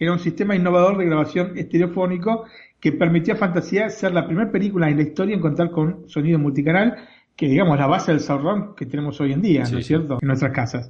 que 0.00 0.06
era 0.06 0.14
un 0.14 0.18
sistema 0.18 0.56
innovador 0.56 0.96
de 0.96 1.04
grabación 1.04 1.58
estereofónico 1.58 2.46
que 2.80 2.90
permitía 2.90 3.34
a 3.34 3.36
Fantasía 3.36 3.90
ser 3.90 4.12
la 4.12 4.24
primera 4.24 4.50
película 4.50 4.88
en 4.88 4.96
la 4.96 5.02
historia 5.02 5.34
en 5.34 5.42
contar 5.42 5.70
con 5.70 6.08
sonido 6.08 6.38
multicanal, 6.38 6.96
que 7.36 7.46
digamos 7.46 7.78
la 7.78 7.86
base 7.86 8.10
del 8.10 8.22
surround 8.22 8.74
que 8.74 8.86
tenemos 8.86 9.20
hoy 9.20 9.34
en 9.34 9.42
día, 9.42 9.64
¿no 9.70 9.76
es 9.76 9.86
cierto?, 9.86 10.18
en 10.22 10.26
nuestras 10.26 10.52
casas. 10.52 10.88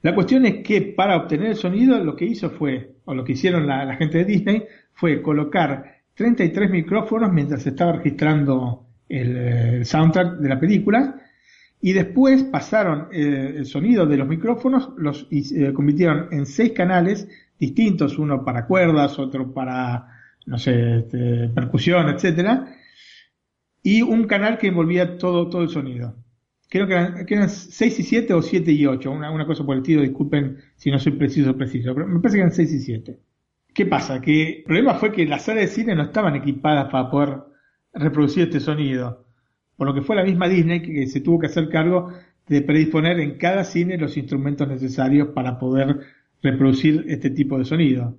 La 0.00 0.14
cuestión 0.14 0.46
es 0.46 0.64
que 0.64 0.80
para 0.80 1.14
obtener 1.14 1.48
el 1.48 1.56
sonido 1.56 2.02
lo 2.02 2.16
que 2.16 2.24
hizo 2.24 2.48
fue, 2.48 2.94
o 3.04 3.14
lo 3.14 3.22
que 3.22 3.32
hicieron 3.32 3.66
la, 3.66 3.96
gente 3.96 4.16
de 4.16 4.24
Disney, 4.24 4.64
fue 4.94 5.20
colocar 5.20 5.96
33 6.14 6.70
micrófonos 6.70 7.30
mientras 7.30 7.64
se 7.64 7.68
estaba 7.68 7.92
registrando 7.92 8.86
el, 9.10 9.84
soundtrack 9.84 10.38
de 10.38 10.48
la 10.48 10.58
película 10.58 11.20
y 11.82 11.92
después 11.92 12.44
pasaron 12.44 13.08
eh, 13.12 13.56
el 13.58 13.66
sonido 13.66 14.06
de 14.06 14.16
los 14.16 14.26
micrófonos, 14.26 14.92
los 14.96 15.28
eh, 15.30 15.70
convirtieron 15.74 16.28
en 16.30 16.46
seis 16.46 16.72
canales 16.72 17.28
distintos, 17.58 18.18
uno 18.18 18.44
para 18.44 18.66
cuerdas, 18.66 19.18
otro 19.18 19.52
para, 19.52 20.08
no 20.46 20.58
sé, 20.58 20.98
este, 20.98 21.48
percusión, 21.48 22.08
etcétera, 22.08 22.74
y 23.82 24.02
un 24.02 24.24
canal 24.24 24.58
que 24.58 24.68
envolvía 24.68 25.18
todo, 25.18 25.48
todo 25.48 25.62
el 25.62 25.68
sonido 25.68 26.16
creo 26.72 26.86
que 26.86 27.34
eran, 27.34 27.50
6 27.50 28.00
y 28.00 28.02
7 28.02 28.32
o 28.32 28.40
7 28.40 28.72
y 28.72 28.86
8, 28.86 29.10
una, 29.10 29.44
cosa 29.44 29.62
por 29.62 29.74
el 29.74 29.82
estilo, 29.82 30.00
disculpen 30.00 30.56
si 30.74 30.90
no 30.90 30.98
soy 30.98 31.12
preciso 31.12 31.54
preciso, 31.54 31.94
pero 31.94 32.08
me 32.08 32.18
parece 32.18 32.38
que 32.38 32.40
eran 32.40 32.54
6 32.54 32.72
y 32.72 32.78
7. 32.78 33.20
¿Qué 33.74 33.84
pasa? 33.84 34.22
Que 34.22 34.58
el 34.58 34.62
problema 34.64 34.94
fue 34.94 35.12
que 35.12 35.26
las 35.26 35.44
salas 35.44 35.64
de 35.64 35.68
cine 35.68 35.94
no 35.94 36.04
estaban 36.04 36.34
equipadas 36.34 36.90
para 36.90 37.10
poder 37.10 37.40
reproducir 37.92 38.44
este 38.44 38.58
sonido, 38.58 39.26
por 39.76 39.86
lo 39.86 39.92
que 39.92 40.00
fue 40.00 40.16
la 40.16 40.24
misma 40.24 40.48
Disney 40.48 40.80
que 40.80 41.06
se 41.08 41.20
tuvo 41.20 41.40
que 41.40 41.48
hacer 41.48 41.68
cargo 41.68 42.10
de 42.48 42.62
predisponer 42.62 43.20
en 43.20 43.36
cada 43.36 43.64
cine 43.64 43.98
los 43.98 44.16
instrumentos 44.16 44.66
necesarios 44.66 45.28
para 45.28 45.58
poder 45.58 46.00
reproducir 46.42 47.04
este 47.08 47.30
tipo 47.30 47.58
de 47.58 47.64
sonido. 47.64 48.18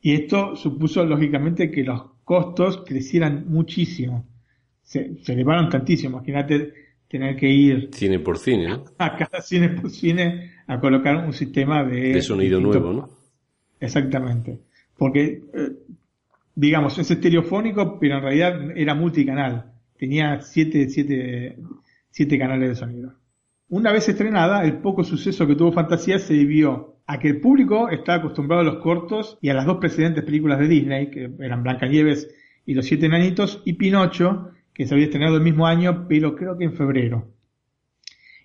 Y 0.00 0.14
esto 0.14 0.56
supuso 0.56 1.04
lógicamente 1.04 1.70
que 1.70 1.84
los 1.84 2.02
costos 2.24 2.84
crecieran 2.86 3.46
muchísimo. 3.48 4.26
Se, 4.82 5.16
se 5.22 5.32
elevaron 5.32 5.68
tantísimo. 5.68 6.18
Imagínate 6.18 6.72
tener 7.08 7.36
que 7.36 7.48
ir 7.48 7.90
cine 7.92 8.20
por 8.20 8.38
cine, 8.38 8.68
¿no? 8.68 8.84
a 8.98 9.16
cada 9.16 9.42
cine 9.42 9.70
por 9.70 9.90
cine 9.90 10.52
a 10.66 10.78
colocar 10.78 11.16
un 11.16 11.32
sistema 11.32 11.84
de, 11.84 12.12
de 12.12 12.22
sonido 12.22 12.60
nuevo, 12.60 12.92
¿no? 12.92 13.10
Exactamente. 13.80 14.60
Porque, 14.96 15.42
eh, 15.54 15.72
digamos, 16.54 16.98
es 16.98 17.10
estereofónico, 17.10 17.98
pero 17.98 18.16
en 18.16 18.22
realidad 18.22 18.70
era 18.76 18.94
multicanal. 18.94 19.72
Tenía 19.98 20.40
siete, 20.40 20.88
siete, 20.88 21.58
siete 22.10 22.38
canales 22.38 22.68
de 22.68 22.74
sonido. 22.76 23.14
Una 23.68 23.92
vez 23.92 24.08
estrenada, 24.08 24.64
el 24.64 24.78
poco 24.78 25.02
suceso 25.02 25.46
que 25.46 25.56
tuvo 25.56 25.72
Fantasía 25.72 26.18
se 26.18 26.34
debió 26.34 26.89
a 27.10 27.18
que 27.18 27.26
el 27.26 27.40
público 27.40 27.88
estaba 27.88 28.18
acostumbrado 28.18 28.62
a 28.62 28.64
los 28.64 28.76
cortos 28.76 29.36
y 29.40 29.48
a 29.48 29.54
las 29.54 29.66
dos 29.66 29.78
precedentes 29.78 30.22
películas 30.22 30.60
de 30.60 30.68
Disney, 30.68 31.10
que 31.10 31.28
eran 31.40 31.64
Blancanieves 31.64 32.32
y 32.64 32.74
Los 32.74 32.86
Siete 32.86 33.06
Enanitos, 33.06 33.62
y 33.64 33.72
Pinocho, 33.72 34.52
que 34.72 34.86
se 34.86 34.94
había 34.94 35.06
estrenado 35.06 35.36
el 35.36 35.42
mismo 35.42 35.66
año, 35.66 36.06
pero 36.08 36.36
creo 36.36 36.56
que 36.56 36.66
en 36.66 36.74
febrero. 36.74 37.26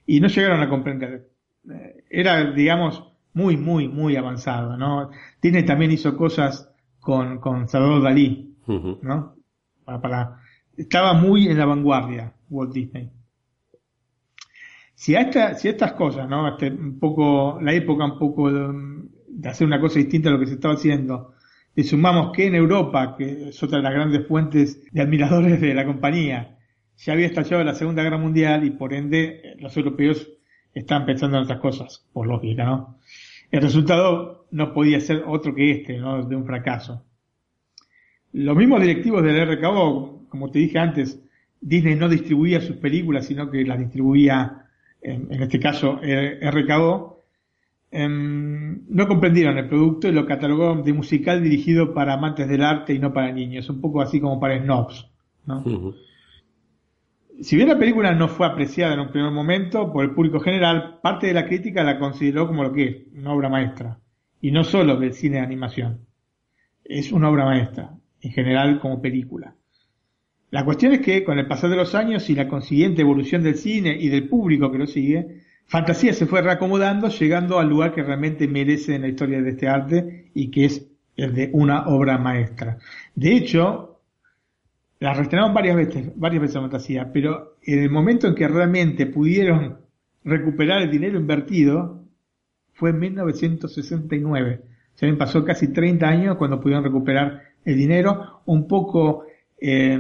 Y 0.08 0.20
no 0.20 0.30
llegaron 0.30 0.64
a 0.64 0.70
comprender. 0.70 1.30
Eh, 1.70 2.06
era, 2.10 2.54
digamos, 2.54 3.04
muy, 3.34 3.56
muy, 3.56 3.88
muy 3.88 4.16
avanzado, 4.16 4.76
¿no? 4.78 5.12
Disney 5.40 5.64
también 5.64 5.92
hizo 5.92 6.18
cosas 6.18 6.68
con, 7.00 7.38
con 7.38 7.68
Salvador 7.68 8.02
Dalí, 8.02 8.56
¿no? 8.66 9.36
Para, 9.86 10.40
estaba 10.76 11.14
muy 11.14 11.50
en 11.50 11.60
la 11.60 11.68
vanguardia 11.68 12.34
Walt 12.50 12.74
Disney. 12.74 13.12
Si 14.96 15.16
a, 15.16 15.56
si 15.56 15.68
estas 15.68 15.94
cosas, 15.94 16.28
¿no? 16.28 16.48
Este, 16.48 16.72
un 16.72 16.98
poco, 17.00 17.60
la 17.62 17.74
época 17.74 18.06
un 18.06 18.18
poco 18.18 18.52
de, 18.52 19.04
de, 19.28 19.50
hacer 19.50 19.68
una 19.68 19.80
cosa 19.80 20.00
distinta 20.00 20.30
a 20.30 20.32
lo 20.32 20.40
que 20.40 20.48
se 20.48 20.54
estaba 20.54 20.74
haciendo, 20.74 21.34
le 21.76 21.84
sumamos 21.84 22.32
que 22.32 22.48
en 22.48 22.56
Europa, 22.56 23.16
que 23.18 23.50
es 23.50 23.62
otra 23.62 23.78
de 23.78 23.84
las 23.84 23.94
grandes 23.94 24.26
fuentes 24.26 24.82
de 24.92 25.02
admiradores 25.02 25.60
de 25.60 25.74
la 25.74 25.86
compañía, 25.86 26.58
ya 26.98 27.14
había 27.14 27.26
estallado 27.26 27.64
la 27.64 27.76
Segunda 27.76 28.04
Guerra 28.04 28.18
Mundial 28.18 28.64
y 28.64 28.72
por 28.72 28.94
ende 28.94 29.56
los 29.60 29.76
europeos 29.76 30.30
están 30.74 31.06
pensando 31.06 31.38
en 31.38 31.44
otras 31.44 31.60
cosas, 31.60 32.06
por 32.14 32.28
lógica, 32.28 32.64
¿no? 32.64 33.00
El 33.52 33.62
resultado 33.62 34.48
no 34.52 34.74
podía 34.74 35.00
ser 35.00 35.24
otro 35.28 35.54
que 35.54 35.72
este, 35.72 35.98
¿no? 35.98 36.24
De 36.24 36.36
un 36.36 36.46
fracaso. 36.46 37.06
Los 38.32 38.56
mismos 38.58 38.82
directivos 38.82 39.24
del 39.24 39.46
RKO, 39.48 40.28
como 40.30 40.52
te 40.52 40.60
dije 40.60 40.80
antes, 40.80 41.22
Disney 41.62 41.96
no 41.96 42.10
distribuía 42.10 42.60
sus 42.60 42.78
películas, 42.78 43.26
sino 43.26 43.50
que 43.50 43.64
las 43.64 43.80
distribuía, 43.80 44.65
en, 45.12 45.42
este 45.42 45.60
caso, 45.60 46.00
RKO, 46.02 47.16
Em, 47.98 48.86
no 48.90 49.08
comprendieron 49.08 49.58
el 49.58 49.70
producto 49.70 50.10
y 50.10 50.12
lo 50.12 50.26
catalogaron 50.26 50.84
de 50.84 50.92
musical 50.92 51.42
dirigido 51.42 51.94
para 51.94 52.16
amantes 52.16 52.46
del 52.50 52.62
arte 52.62 52.94
y 52.94 53.00
no 53.00 53.14
para 53.14 53.32
niños, 53.32 53.70
un 53.70 53.80
poco 53.80 54.02
así 54.02 54.20
como 54.20 54.38
para 54.38 54.60
snobs. 54.60 55.10
Si 57.40 57.56
bien 57.56 57.70
la 57.70 57.80
película 57.80 58.14
no 58.14 58.28
fue 58.28 58.48
apreciada 58.48 58.96
en 58.96 59.00
un 59.00 59.12
primer 59.12 59.32
momento 59.32 59.94
por 59.94 60.04
el 60.04 60.12
público 60.12 60.42
general, 60.42 61.00
parte 61.02 61.28
de 61.28 61.34
la 61.36 61.46
crítica 61.46 61.86
la 61.86 61.98
consideró 61.98 62.48
como 62.48 62.64
lo 62.64 62.74
que 62.74 62.84
es, 62.84 62.98
una 63.18 63.32
obra 63.32 63.48
maestra. 63.48 63.98
Y 64.42 64.52
no 64.52 64.66
solo 64.66 64.98
del 64.98 65.14
cine 65.14 65.38
de 65.38 65.44
animación. 65.44 66.02
Es 66.84 67.14
una 67.14 67.30
obra 67.30 67.46
maestra, 67.46 67.92
en 68.20 68.32
general 68.34 68.82
como 68.82 69.02
película. 69.02 69.56
La 70.56 70.64
cuestión 70.64 70.94
es 70.94 71.02
que 71.02 71.26
con 71.26 71.38
el 71.38 71.48
pasar 71.48 71.70
de 71.70 71.76
los 71.76 71.96
años 71.96 72.30
y 72.30 72.34
la 72.34 72.48
consiguiente 72.48 73.02
evolución 73.02 73.44
del 73.44 73.56
cine 73.56 73.98
y 74.00 74.08
del 74.08 74.30
público 74.30 74.72
que 74.72 74.78
lo 74.78 74.88
sigue, 74.88 75.42
Fantasía 75.66 76.14
se 76.14 76.28
fue 76.28 76.42
reacomodando, 76.42 77.10
llegando 77.10 77.60
al 77.60 77.68
lugar 77.68 77.94
que 77.94 78.02
realmente 78.02 78.48
merece 78.48 78.96
en 78.96 79.02
la 79.02 79.10
historia 79.10 79.42
de 79.42 79.50
este 79.50 79.68
arte 79.68 80.32
y 80.34 80.50
que 80.52 80.64
es 80.64 80.88
el 81.18 81.36
de 81.36 81.50
una 81.52 81.88
obra 81.88 82.18
maestra. 82.18 82.78
De 83.14 83.36
hecho, 83.36 84.00
la 85.02 85.14
reestrenaron 85.14 85.54
varias 85.54 85.76
veces, 85.76 86.14
varias 86.16 86.44
veces 86.44 86.56
Fantasía, 86.56 87.12
pero 87.12 87.58
en 87.62 87.80
el 87.80 87.90
momento 87.90 88.26
en 88.26 88.36
que 88.36 88.48
realmente 88.48 89.08
pudieron 89.08 89.80
recuperar 90.24 90.84
el 90.84 90.90
dinero 90.90 91.20
invertido 91.20 92.02
fue 92.72 92.92
en 92.92 93.00
1969. 93.00 94.62
Se 94.94 95.14
pasó 95.16 95.44
casi 95.44 95.74
30 95.74 96.08
años 96.08 96.38
cuando 96.38 96.62
pudieron 96.62 96.86
recuperar 96.86 97.42
el 97.66 97.76
dinero. 97.76 98.42
Un 98.46 98.70
poco 98.70 99.26
eh, 99.60 100.00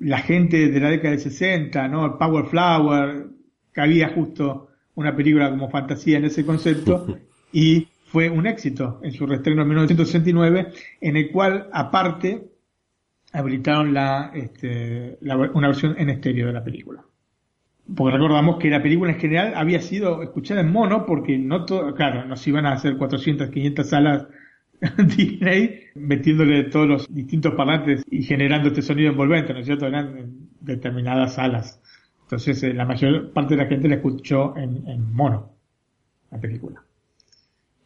la 0.00 0.18
gente 0.18 0.68
de 0.68 0.80
la 0.80 0.90
década 0.90 1.14
de 1.14 1.20
60, 1.20 1.88
¿no? 1.88 2.06
El 2.06 2.12
Power 2.14 2.46
Flower, 2.46 3.26
que 3.72 3.80
había 3.80 4.08
justo 4.08 4.68
una 4.94 5.14
película 5.14 5.50
como 5.50 5.70
fantasía 5.70 6.18
en 6.18 6.24
ese 6.24 6.44
concepto 6.44 7.18
y 7.52 7.88
fue 8.06 8.28
un 8.28 8.46
éxito 8.46 8.98
en 9.02 9.12
su 9.12 9.26
reestreno 9.26 9.62
en 9.62 9.68
1969, 9.68 10.72
en 11.00 11.16
el 11.16 11.30
cual 11.30 11.68
aparte 11.72 12.50
habilitaron 13.32 13.94
la, 13.94 14.32
este, 14.34 15.18
una 15.54 15.68
versión 15.68 15.94
en 15.96 16.10
estéreo 16.10 16.48
de 16.48 16.52
la 16.52 16.64
película. 16.64 17.04
Porque 17.94 18.16
recordamos 18.16 18.58
que 18.58 18.70
la 18.70 18.82
película 18.82 19.12
en 19.12 19.18
general 19.18 19.52
había 19.54 19.80
sido 19.80 20.22
escuchada 20.22 20.60
en 20.60 20.72
mono 20.72 21.06
porque 21.06 21.38
no 21.38 21.64
todo, 21.64 21.94
claro, 21.94 22.24
nos 22.24 22.46
iban 22.46 22.66
a 22.66 22.72
hacer 22.72 22.96
400, 22.96 23.50
500 23.50 23.88
salas 23.88 24.26
Disney 25.16 25.80
metiéndole 25.94 26.64
todos 26.64 26.88
los 26.88 27.14
distintos 27.14 27.54
parlantes 27.54 28.04
y 28.10 28.22
generando 28.22 28.68
este 28.68 28.82
sonido 28.82 29.10
envolvente, 29.10 29.52
¿no 29.52 29.60
es 29.60 29.66
cierto? 29.66 29.86
Eran 29.86 30.48
determinadas 30.60 31.34
salas. 31.34 31.80
Entonces, 32.22 32.62
eh, 32.62 32.72
la 32.72 32.84
mayor 32.84 33.32
parte 33.32 33.56
de 33.56 33.62
la 33.62 33.68
gente 33.68 33.88
la 33.88 33.96
escuchó 33.96 34.56
en, 34.56 35.12
mono, 35.12 35.52
la 36.30 36.40
película. 36.40 36.82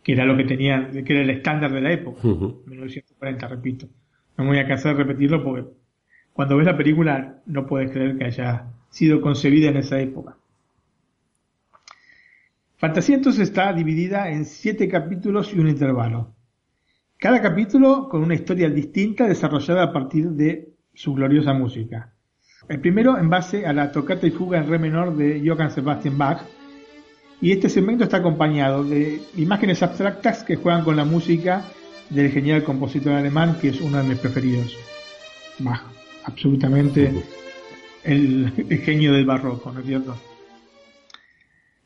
Que 0.03 0.13
era 0.13 0.27
lo 0.27 0.37
que 0.37 0.45
tenía, 0.45 0.91
que 0.91 1.13
era 1.13 1.23
el 1.23 1.31
estándar 1.31 1.73
de 1.73 1.81
la 1.81 1.93
época, 1.93 2.21
1940, 2.23 3.49
repito. 3.49 3.89
No 4.37 4.45
me 4.45 4.51
voy 4.51 4.59
a 4.59 4.69
cansar 4.69 4.97
de 4.97 5.03
repetirlo 5.03 5.43
porque 5.43 5.67
cuando 6.33 6.57
ves 6.57 6.67
la 6.67 6.77
película 6.77 7.41
no 7.47 7.67
puedes 7.67 7.91
creer 7.91 8.19
que 8.19 8.25
haya 8.25 8.67
sido 8.91 9.21
concebida 9.21 9.71
en 9.71 9.79
esa 9.79 9.99
época. 9.99 10.37
Fantasía 12.77 13.17
entonces 13.17 13.49
está 13.49 13.73
dividida 13.73 14.31
en 14.31 14.45
siete 14.45 14.89
capítulos 14.89 15.55
y 15.55 15.59
un 15.59 15.69
intervalo. 15.69 16.34
Cada 17.25 17.41
capítulo 17.41 18.07
con 18.11 18.23
una 18.23 18.35
historia 18.35 18.69
distinta 18.69 19.27
desarrollada 19.27 19.85
a 19.85 19.93
partir 19.95 20.29
de 20.33 20.75
su 20.93 21.15
gloriosa 21.15 21.55
música. 21.55 22.13
El 22.69 22.83
primero 22.83 23.17
en 23.17 23.31
base 23.31 23.65
a 23.65 23.73
la 23.73 23.91
tocata 23.93 24.27
y 24.27 24.31
fuga 24.31 24.59
en 24.59 24.69
re 24.69 24.79
menor 24.79 25.17
de 25.17 25.43
Johann 25.43 25.71
Sebastian 25.71 26.19
Bach, 26.19 26.43
y 27.41 27.53
este 27.53 27.71
segmento 27.71 28.05
está 28.05 28.19
acompañado 28.19 28.85
de 28.85 29.23
imágenes 29.39 29.83
abstractas 29.83 30.45
que 30.45 30.57
juegan 30.57 30.85
con 30.85 30.97
la 30.97 31.07
música 31.07 31.65
del 32.11 32.31
genial 32.31 32.63
compositor 32.63 33.15
alemán, 33.15 33.57
que 33.59 33.71
es 33.71 33.81
uno 33.81 34.03
de 34.03 34.05
mis 34.05 34.19
preferidos. 34.19 34.77
Bach, 35.61 35.81
absolutamente 36.25 37.11
el, 38.03 38.53
genio 38.85 39.15
del 39.15 39.25
barroco, 39.25 39.73
¿no 39.73 39.81
es 39.81 39.87
cierto? 39.87 40.15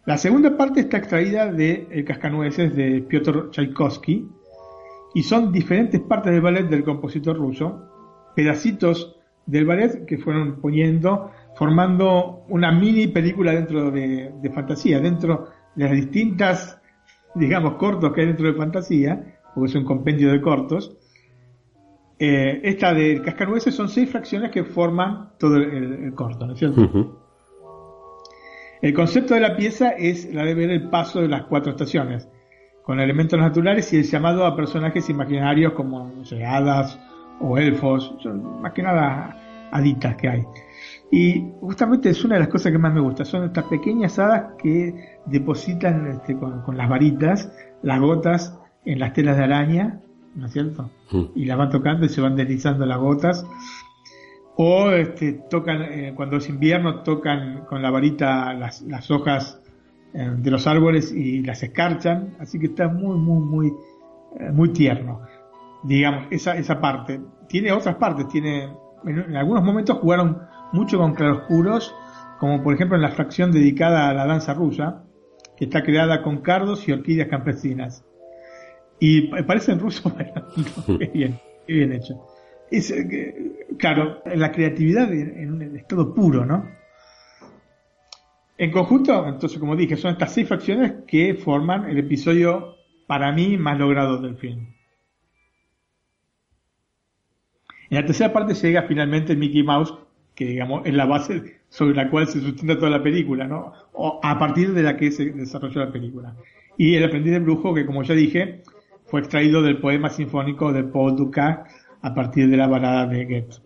La 0.05 0.18
segunda 0.18 0.57
parte 0.57 0.80
está 0.80 0.97
extraída 0.97 1.53
de 1.53 1.86
El 1.93 2.05
Cascanueces 2.05 2.74
de 2.74 3.03
Piotr 3.03 3.53
Tchaikovsky 3.53 4.30
y 5.15 5.23
son 5.23 5.53
diferentes 5.53 6.01
partes 6.01 6.33
del 6.33 6.41
ballet 6.41 6.69
del 6.69 6.85
compositor 6.85 7.37
ruso, 7.37 7.89
pedacitos 8.35 9.17
del 9.47 9.65
ballet 9.65 10.05
que 10.05 10.19
fueron 10.19 10.61
poniendo, 10.61 11.31
formando 11.57 12.45
una 12.49 12.71
mini 12.71 13.09
película 13.09 13.53
dentro 13.53 13.91
de, 13.91 14.51
fantasía, 14.55 15.01
dentro 15.01 15.49
de 15.75 15.85
las 15.85 15.93
distintas, 15.93 16.81
digamos, 17.35 17.75
cortos 17.75 18.13
que 18.13 18.21
hay 18.21 18.27
dentro 18.27 18.47
de 18.47 18.55
fantasía, 18.55 19.39
porque 19.55 19.71
es 19.71 19.75
un 19.75 19.85
compendio 19.85 20.31
de 20.31 20.41
cortos. 20.41 20.97
Eh, 22.19 22.61
esta 22.65 22.93
de 22.93 23.23
Cascanueces 23.23 23.75
son 23.75 23.89
seis 23.89 24.11
fracciones 24.11 24.51
que 24.51 24.65
forman 24.65 25.31
todo 25.39 25.57
el, 25.57 26.13
corto, 26.15 26.47
¿no 26.47 26.53
es 26.53 26.59
cierto? 26.59 27.25
El 28.83 28.93
concepto 28.93 29.35
de 29.35 29.41
la 29.41 29.57
pieza 29.57 29.91
es 29.91 30.33
la 30.33 30.45
de 30.45 30.55
ver 30.55 30.71
el 30.71 30.91
paso 30.91 31.21
de 31.21 31.29
las 31.29 31.45
cuatro 31.45 31.71
estaciones, 31.73 32.29
con 32.89 33.01
elementos 33.01 33.39
naturales 33.39 33.93
y 33.93 33.99
el 33.99 34.05
llamado 34.05 34.47
a 34.47 34.57
personajes 34.57 35.11
imaginarios 35.11 35.74
como 35.74 36.11
hadas 36.43 36.99
o 37.39 37.59
elfos, 37.59 38.14
son 38.22 38.62
más 38.62 38.72
que 38.72 38.82
nada 38.82 39.68
haditas 39.70 40.16
que 40.16 40.26
hay. 40.26 40.47
Y 41.12 41.45
justamente 41.61 42.09
es 42.09 42.24
una 42.24 42.36
de 42.36 42.41
las 42.41 42.49
cosas 42.49 42.72
que 42.72 42.78
más 42.78 42.95
me 42.95 43.03
gusta, 43.03 43.26
son 43.26 43.45
estas 43.45 43.64
pequeñas 43.64 44.18
hadas 44.18 44.55
que 44.57 45.18
depositan 45.26 46.07
este, 46.07 46.34
con, 46.34 46.78
las 46.78 46.89
varitas 46.89 47.53
las 47.82 48.01
gotas 48.01 48.59
en 48.86 49.01
las 49.01 49.12
telas 49.12 49.36
de 49.36 49.45
araña, 49.45 50.01
¿no 50.34 50.47
es 50.47 50.53
cierto? 50.55 50.91
Mm. 51.12 51.24
Y 51.34 51.45
las 51.45 51.59
van 51.59 51.68
tocando 51.68 52.07
y 52.07 52.09
se 52.09 52.22
van 52.22 52.36
deslizando 52.36 52.86
las 52.86 52.99
gotas. 52.99 53.47
O 54.57 54.93
este, 54.93 55.34
tocan, 55.51 55.82
eh, 55.82 56.14
cuando 56.16 56.39
es 56.39 56.49
invierno, 56.49 57.03
tocan 57.03 57.66
con 57.66 57.82
la 57.82 57.91
varita 57.91 58.55
las, 58.55 58.80
las 58.80 59.11
hojas 59.11 59.61
eh, 60.15 60.35
de 60.37 60.51
los 60.51 60.67
árboles 60.67 61.13
y 61.13 61.43
las 61.43 61.63
escarchan. 61.63 62.37
Así 62.39 62.59
que 62.59 62.67
está 62.67 62.89
muy, 62.89 63.19
muy, 63.19 63.41
muy, 63.41 63.73
eh, 64.39 64.51
muy 64.53 64.73
tierno. 64.73 65.21
Digamos, 65.85 66.27
esa, 66.31 66.57
esa 66.57 66.81
parte. 66.81 67.21
Tiene 67.49 67.73
otras 67.73 67.97
partes, 67.97 68.29
tiene 68.29 68.69
en, 69.05 69.37
algunos 69.37 69.63
momentos 69.63 69.99
jugaron 69.99 70.39
mucho 70.73 70.99
con 70.99 71.15
claroscuros, 71.15 71.95
como 72.39 72.63
por 72.63 72.75
ejemplo 72.75 72.97
en 72.97 73.03
la 73.03 73.11
fracción 73.11 73.53
dedicada 73.53 74.09
a 74.09 74.15
la 74.15 74.27
danza 74.27 74.55
rusa, 74.55 75.05
que 75.57 75.65
está 75.65 75.83
creada 75.83 76.23
con 76.23 76.39
cardos 76.39 76.89
y 76.89 76.93
orquídeas 76.93 77.29
campesinas. 77.29 78.05
Y 79.01 79.29
parece 79.43 79.73
en 79.73 79.81
ruso, 79.81 80.13
bien, 81.15 81.39
bien 81.67 81.93
hecho. 81.93 82.27
Es, 82.71 82.91
eh, 82.91 83.67
claro, 83.79 84.21
la 84.25 84.53
creatividad 84.53 85.13
en 85.13 85.53
un 85.53 85.77
estado 85.77 86.15
puro, 86.15 86.45
¿no? 86.45 86.78
En 88.59 88.73
conjunto, 88.73 89.25
entonces, 89.29 89.57
como 89.61 89.77
dije, 89.77 89.97
son 89.97 90.11
estas 90.13 90.35
seis 90.35 90.49
fracciones 90.49 90.93
que 91.07 91.35
forman 91.35 91.89
el 91.89 91.97
episodio, 91.99 92.75
para 93.07 93.31
mí, 93.31 93.57
más 93.57 93.79
logrado 93.79 94.21
del 94.21 94.37
film. 94.37 94.75
En 97.89 98.01
la 98.01 98.05
tercera 98.05 98.33
parte 98.33 98.55
llega 98.55 98.83
finalmente 98.83 99.37
Mickey 99.37 99.63
Mouse, 99.63 99.95
que 100.35 100.45
digamos 100.45 100.85
es 100.85 100.93
la 100.93 101.07
base 101.07 101.61
sobre 101.69 101.95
la 101.95 102.11
cual 102.11 102.27
se 102.27 102.41
sustenta 102.41 102.77
toda 102.77 102.91
la 102.91 103.03
película, 103.03 103.47
¿no? 103.47 103.73
O 103.93 104.21
a 104.23 104.39
partir 104.39 104.73
de 104.75 104.83
la 104.83 104.97
que 104.97 105.13
se 105.13 105.27
desarrolló 105.27 105.81
la 105.81 105.93
película. 105.93 106.35
Y 106.77 106.97
El 106.97 107.05
aprendiz 107.05 107.33
del 107.33 107.45
brujo, 107.45 107.73
que 107.75 107.87
como 107.87 108.03
ya 108.03 108.15
dije, 108.15 108.63
fue 109.07 109.21
extraído 109.21 109.63
del 109.63 109.79
poema 109.79 110.11
sinfónico 110.11 110.73
de 110.73 110.83
Paul 110.83 111.17
Dukas 111.17 111.61
a 112.03 112.15
partir 112.15 112.51
de 112.51 112.57
la 112.57 112.67
balada 112.67 113.07
de 113.07 113.25
Goethe. 113.25 113.63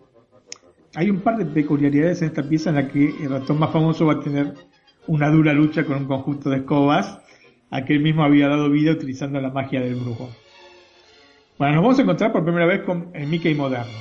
Hay 0.95 1.09
un 1.09 1.21
par 1.21 1.37
de 1.37 1.45
peculiaridades 1.45 2.21
en 2.21 2.27
esta 2.27 2.47
pieza 2.47 2.69
en 2.69 2.75
la 2.75 2.87
que 2.87 3.09
el 3.23 3.29
ratón 3.29 3.59
más 3.59 3.71
famoso 3.71 4.05
va 4.05 4.13
a 4.13 4.19
tener 4.19 4.53
una 5.07 5.29
dura 5.29 5.53
lucha 5.53 5.85
con 5.85 5.97
un 5.97 6.05
conjunto 6.05 6.49
de 6.49 6.57
escobas 6.57 7.19
a 7.69 7.85
que 7.85 7.93
él 7.93 8.01
mismo 8.01 8.23
había 8.23 8.47
dado 8.47 8.69
vida 8.69 8.91
utilizando 8.91 9.41
la 9.41 9.49
magia 9.49 9.81
del 9.81 9.95
brujo. 9.95 10.29
Bueno, 11.57 11.75
nos 11.75 11.83
vamos 11.83 11.99
a 11.99 12.01
encontrar 12.03 12.31
por 12.31 12.43
primera 12.43 12.65
vez 12.65 12.81
con 12.81 13.09
el 13.13 13.27
Mickey 13.27 13.53
moderno, 13.55 13.97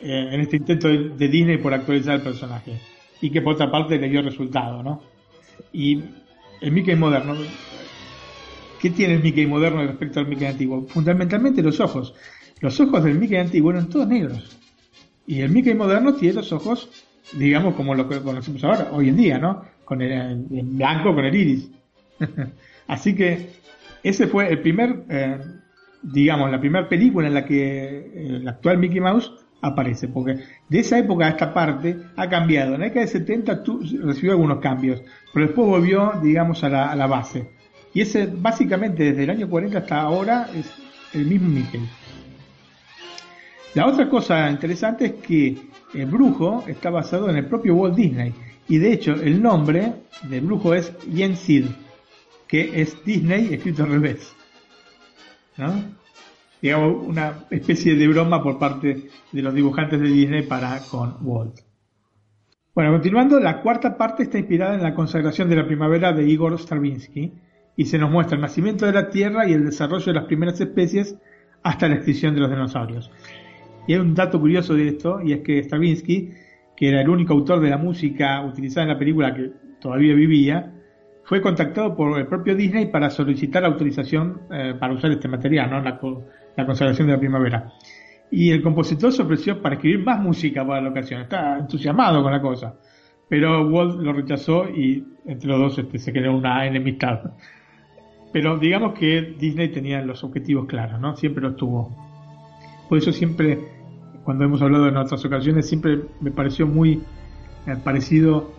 eh, 0.00 0.30
en 0.32 0.40
este 0.40 0.56
intento 0.56 0.88
de, 0.88 1.28
Disney 1.28 1.58
por 1.58 1.74
actualizar 1.74 2.16
el 2.16 2.22
personaje, 2.22 2.80
y 3.20 3.30
que 3.30 3.42
por 3.42 3.54
otra 3.54 3.70
parte 3.70 3.98
le 3.98 4.08
dio 4.08 4.22
resultado, 4.22 4.82
¿no? 4.82 5.02
Y 5.72 6.02
el 6.60 6.72
Mickey 6.72 6.96
moderno, 6.96 7.34
¿qué 8.80 8.90
tiene 8.90 9.14
el 9.14 9.22
Mickey 9.22 9.46
moderno 9.46 9.82
respecto 9.86 10.20
al 10.20 10.26
Mickey 10.26 10.46
antiguo? 10.46 10.86
Fundamentalmente 10.86 11.62
los 11.62 11.80
ojos. 11.80 12.14
Los 12.60 12.78
ojos 12.80 13.04
del 13.04 13.18
Mickey 13.18 13.36
antiguo 13.36 13.70
eran 13.70 13.88
todos 13.88 14.06
negros. 14.06 14.58
Y 15.26 15.40
el 15.40 15.50
Mickey 15.50 15.74
moderno 15.74 16.14
tiene 16.14 16.34
los 16.34 16.52
ojos, 16.52 16.90
digamos, 17.32 17.74
como 17.74 17.94
lo 17.94 18.08
que 18.08 18.20
conocemos 18.20 18.62
ahora, 18.64 18.88
hoy 18.92 19.08
en 19.08 19.16
día, 19.16 19.38
¿no? 19.38 19.64
Con 19.90 20.02
el, 20.02 20.46
blanco, 20.62 21.12
con 21.12 21.24
el 21.24 21.34
iris. 21.34 21.68
Así 22.86 23.12
que 23.16 23.50
ese 24.04 24.28
fue 24.28 24.48
el 24.48 24.60
primer 24.60 25.02
eh, 25.08 25.38
digamos, 26.02 26.48
la 26.48 26.60
primera 26.60 26.88
película 26.88 27.26
en 27.26 27.34
la 27.34 27.44
que 27.44 28.12
el 28.14 28.46
actual 28.46 28.78
Mickey 28.78 29.00
Mouse 29.00 29.32
aparece, 29.62 30.06
porque 30.08 30.38
de 30.68 30.78
esa 30.78 30.96
época 30.96 31.26
a 31.26 31.30
esta 31.30 31.52
parte 31.52 31.96
ha 32.16 32.28
cambiado. 32.28 32.74
En 32.74 32.80
la 32.82 32.86
década 32.86 33.06
de 33.06 33.12
70 33.12 33.62
recibió 34.04 34.32
algunos 34.32 34.60
cambios, 34.60 35.02
pero 35.34 35.46
después 35.46 35.66
volvió, 35.66 36.12
digamos, 36.22 36.62
a 36.64 36.68
la, 36.68 36.90
a 36.90 36.96
la 36.96 37.06
base. 37.06 37.50
Y 37.92 38.00
ese, 38.02 38.26
básicamente, 38.26 39.04
desde 39.04 39.24
el 39.24 39.30
año 39.30 39.48
40 39.48 39.78
hasta 39.78 40.00
ahora, 40.00 40.48
es 40.54 40.72
el 41.12 41.26
mismo 41.26 41.48
Mickey. 41.48 41.80
La 43.74 43.86
otra 43.86 44.08
cosa 44.08 44.50
interesante 44.50 45.06
es 45.06 45.12
que 45.14 45.56
el 45.94 46.06
brujo 46.06 46.64
está 46.66 46.90
basado 46.90 47.28
en 47.28 47.36
el 47.36 47.46
propio 47.46 47.74
Walt 47.74 47.96
Disney. 47.96 48.32
Y 48.70 48.78
de 48.78 48.92
hecho, 48.92 49.14
el 49.14 49.42
nombre 49.42 49.94
del 50.28 50.42
brujo 50.42 50.74
es 50.74 50.96
Yen 51.08 51.36
Sid, 51.36 51.66
que 52.46 52.80
es 52.80 53.04
Disney 53.04 53.52
escrito 53.52 53.82
al 53.82 53.90
revés. 53.90 54.32
Digamos, 56.62 57.04
una 57.04 57.46
especie 57.50 57.96
de 57.96 58.06
broma 58.06 58.40
por 58.40 58.60
parte 58.60 59.08
de 59.32 59.42
los 59.42 59.52
dibujantes 59.52 60.00
de 60.00 60.06
Disney 60.06 60.42
para 60.42 60.78
con 60.88 61.16
Walt. 61.20 61.58
Bueno, 62.72 62.92
continuando, 62.92 63.40
la 63.40 63.60
cuarta 63.60 63.98
parte 63.98 64.22
está 64.22 64.38
inspirada 64.38 64.76
en 64.76 64.84
la 64.84 64.94
consagración 64.94 65.50
de 65.50 65.56
la 65.56 65.66
primavera 65.66 66.12
de 66.12 66.28
Igor 66.28 66.56
Stravinsky 66.56 67.32
y 67.74 67.86
se 67.86 67.98
nos 67.98 68.12
muestra 68.12 68.36
el 68.36 68.42
nacimiento 68.42 68.86
de 68.86 68.92
la 68.92 69.10
Tierra 69.10 69.48
y 69.48 69.52
el 69.52 69.64
desarrollo 69.64 70.06
de 70.06 70.20
las 70.20 70.26
primeras 70.26 70.60
especies 70.60 71.16
hasta 71.64 71.88
la 71.88 71.96
extinción 71.96 72.36
de 72.36 72.40
los 72.42 72.50
dinosaurios. 72.50 73.10
Y 73.88 73.94
hay 73.94 73.98
un 73.98 74.14
dato 74.14 74.38
curioso 74.38 74.74
de 74.74 74.86
esto, 74.86 75.20
y 75.20 75.32
es 75.32 75.40
que 75.40 75.58
Stravinsky, 75.64 76.34
que 76.80 76.88
era 76.88 77.02
el 77.02 77.10
único 77.10 77.34
autor 77.34 77.60
de 77.60 77.68
la 77.68 77.76
música 77.76 78.42
utilizada 78.42 78.84
en 78.84 78.92
la 78.94 78.98
película 78.98 79.34
que 79.34 79.52
todavía 79.82 80.14
vivía, 80.14 80.72
fue 81.24 81.42
contactado 81.42 81.94
por 81.94 82.18
el 82.18 82.26
propio 82.26 82.56
Disney 82.56 82.86
para 82.86 83.10
solicitar 83.10 83.66
autorización 83.66 84.40
eh, 84.50 84.74
para 84.80 84.94
usar 84.94 85.10
este 85.10 85.28
material, 85.28 85.70
¿no? 85.70 85.82
La, 85.82 86.00
la, 86.56 86.64
consagración 86.64 87.06
de 87.06 87.12
la 87.12 87.20
primavera. 87.20 87.70
Y 88.30 88.50
el 88.50 88.62
compositor 88.62 89.12
se 89.12 89.20
ofreció 89.20 89.60
para 89.60 89.74
escribir 89.74 90.02
más 90.06 90.20
música 90.20 90.66
para 90.66 90.80
la 90.80 90.88
ocasión. 90.88 91.20
Está 91.20 91.58
entusiasmado 91.58 92.22
con 92.22 92.32
la 92.32 92.40
cosa. 92.40 92.74
Pero 93.28 93.68
Walt 93.68 94.00
lo 94.00 94.14
rechazó 94.14 94.66
y 94.66 95.04
entre 95.26 95.50
los 95.50 95.58
dos 95.58 95.78
este, 95.78 95.98
se 95.98 96.12
creó 96.14 96.34
una 96.34 96.66
enemistad. 96.66 97.32
Pero 98.32 98.56
digamos 98.56 98.98
que 98.98 99.34
Disney 99.38 99.68
tenía 99.68 100.00
los 100.00 100.24
objetivos 100.24 100.64
claros, 100.64 100.98
¿no? 100.98 101.14
Siempre 101.14 101.42
los 101.42 101.56
tuvo. 101.56 101.94
Por 102.88 102.96
eso 102.96 103.12
siempre, 103.12 103.58
cuando 104.30 104.44
hemos 104.44 104.62
hablado 104.62 104.86
en 104.86 104.96
otras 104.96 105.24
ocasiones, 105.24 105.66
siempre 105.66 106.02
me 106.20 106.30
pareció 106.30 106.64
muy 106.64 107.02
eh, 107.66 107.74
parecido 107.82 108.52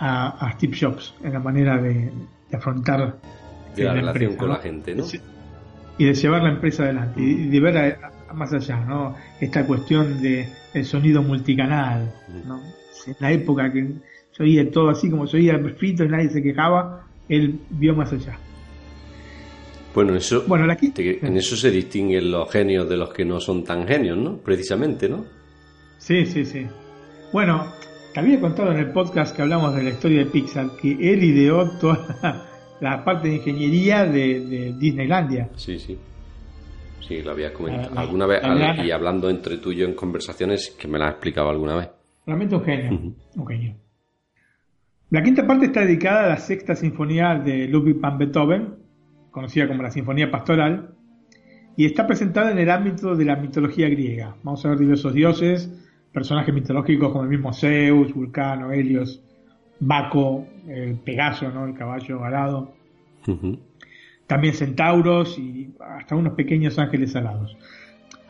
a, 0.00 0.50
Steve 0.56 0.76
Jobs 0.76 1.14
en 1.22 1.34
la 1.34 1.38
manera 1.38 1.80
de, 1.80 2.10
afrontar 2.52 3.20
la, 3.76 3.94
relación 3.94 4.34
con 4.34 4.48
la 4.48 4.56
gente, 4.56 4.92
¿no? 4.92 5.04
Y 5.98 6.06
de 6.06 6.14
llevar 6.14 6.42
la 6.42 6.48
empresa 6.50 6.82
adelante 6.82 7.20
y 7.20 7.48
de 7.48 7.60
ver 7.60 7.98
más 8.34 8.52
allá, 8.52 8.84
¿no? 8.84 9.14
Esta 9.40 9.64
cuestión 9.64 10.20
de 10.20 10.48
el 10.72 10.84
sonido 10.84 11.22
multicanal, 11.22 12.12
¿no? 12.44 12.60
En 13.06 13.14
la 13.20 13.30
época 13.30 13.72
que 13.72 13.92
se 14.32 14.42
oía 14.42 14.68
todo 14.68 14.90
así 14.90 15.08
como 15.08 15.28
se 15.28 15.36
oía 15.36 15.60
frito 15.78 16.02
y 16.02 16.08
nadie 16.08 16.28
se 16.30 16.42
quejaba, 16.42 17.06
él 17.28 17.60
vio 17.70 17.94
más 17.94 18.12
allá. 18.12 18.36
Bueno, 19.94 20.14
eso, 20.16 20.42
bueno 20.46 20.66
en 20.70 21.36
eso 21.36 21.56
se 21.56 21.70
distinguen 21.70 22.30
los 22.30 22.50
genios 22.50 22.88
de 22.88 22.96
los 22.96 23.12
que 23.12 23.24
no 23.24 23.38
son 23.40 23.62
tan 23.64 23.86
genios, 23.86 24.18
¿no? 24.18 24.38
Precisamente, 24.38 25.08
¿no? 25.08 25.24
Sí, 25.98 26.26
sí, 26.26 26.44
sí. 26.44 26.66
Bueno, 27.32 27.64
te 28.12 28.20
había 28.20 28.40
contado 28.40 28.72
en 28.72 28.78
el 28.78 28.90
podcast 28.92 29.34
que 29.34 29.42
hablamos 29.42 29.74
de 29.76 29.82
la 29.84 29.90
historia 29.90 30.18
de 30.20 30.26
Pixar 30.26 30.70
que 30.80 30.90
él 30.92 31.22
ideó 31.22 31.70
toda 31.78 32.46
la, 32.80 33.04
parte 33.04 33.28
de 33.28 33.36
ingeniería 33.36 34.04
de, 34.04 34.74
Disneylandia. 34.78 35.48
Sí, 35.56 35.78
sí. 35.78 35.96
Sí, 37.06 37.22
lo 37.22 37.32
había 37.32 37.52
comentado 37.52 37.90
La- 37.90 37.94
la- 37.94 38.00
alguna 38.00 38.26
vez 38.26 38.42
al- 38.42 38.84
y 38.86 38.90
hablando 38.90 39.28
entre 39.30 39.58
tú 39.58 39.70
y 39.72 39.76
yo 39.76 39.86
en 39.86 39.94
conversaciones 39.94 40.70
que 40.78 40.88
me 40.88 40.98
la 40.98 41.06
has 41.06 41.10
explicado 41.12 41.50
alguna 41.50 41.76
vez. 41.76 41.88
Realmente 42.26 42.56
un 42.56 42.64
genio. 42.64 43.14
Un 43.36 43.46
genio. 43.46 43.74
La 45.10 45.22
quinta 45.22 45.46
parte 45.46 45.66
está 45.66 45.80
dedicada 45.82 46.24
a 46.24 46.28
la 46.30 46.36
sexta 46.38 46.74
sinfonía 46.74 47.34
de 47.36 47.68
Ludwig 47.68 48.00
van 48.00 48.18
Beethoven, 48.18 48.74
conocida 49.34 49.66
como 49.66 49.82
la 49.82 49.90
Sinfonía 49.90 50.30
Pastoral, 50.30 50.94
y 51.76 51.86
está 51.86 52.06
presentada 52.06 52.52
en 52.52 52.58
el 52.60 52.70
ámbito 52.70 53.16
de 53.16 53.24
la 53.24 53.34
mitología 53.34 53.88
griega. 53.88 54.36
Vamos 54.44 54.64
a 54.64 54.68
ver 54.68 54.78
diversos 54.78 55.12
dioses, 55.12 55.72
personajes 56.12 56.54
mitológicos 56.54 57.10
como 57.10 57.24
el 57.24 57.30
mismo 57.30 57.52
Zeus, 57.52 58.14
Vulcano, 58.14 58.70
Helios, 58.70 59.20
Baco, 59.80 60.46
el 60.68 61.00
Pegaso, 61.00 61.50
¿no? 61.50 61.66
el 61.66 61.74
caballo 61.74 62.24
alado, 62.24 62.74
también 64.28 64.54
centauros 64.54 65.36
y 65.36 65.74
hasta 65.80 66.14
unos 66.14 66.34
pequeños 66.34 66.78
ángeles 66.78 67.16
alados. 67.16 67.56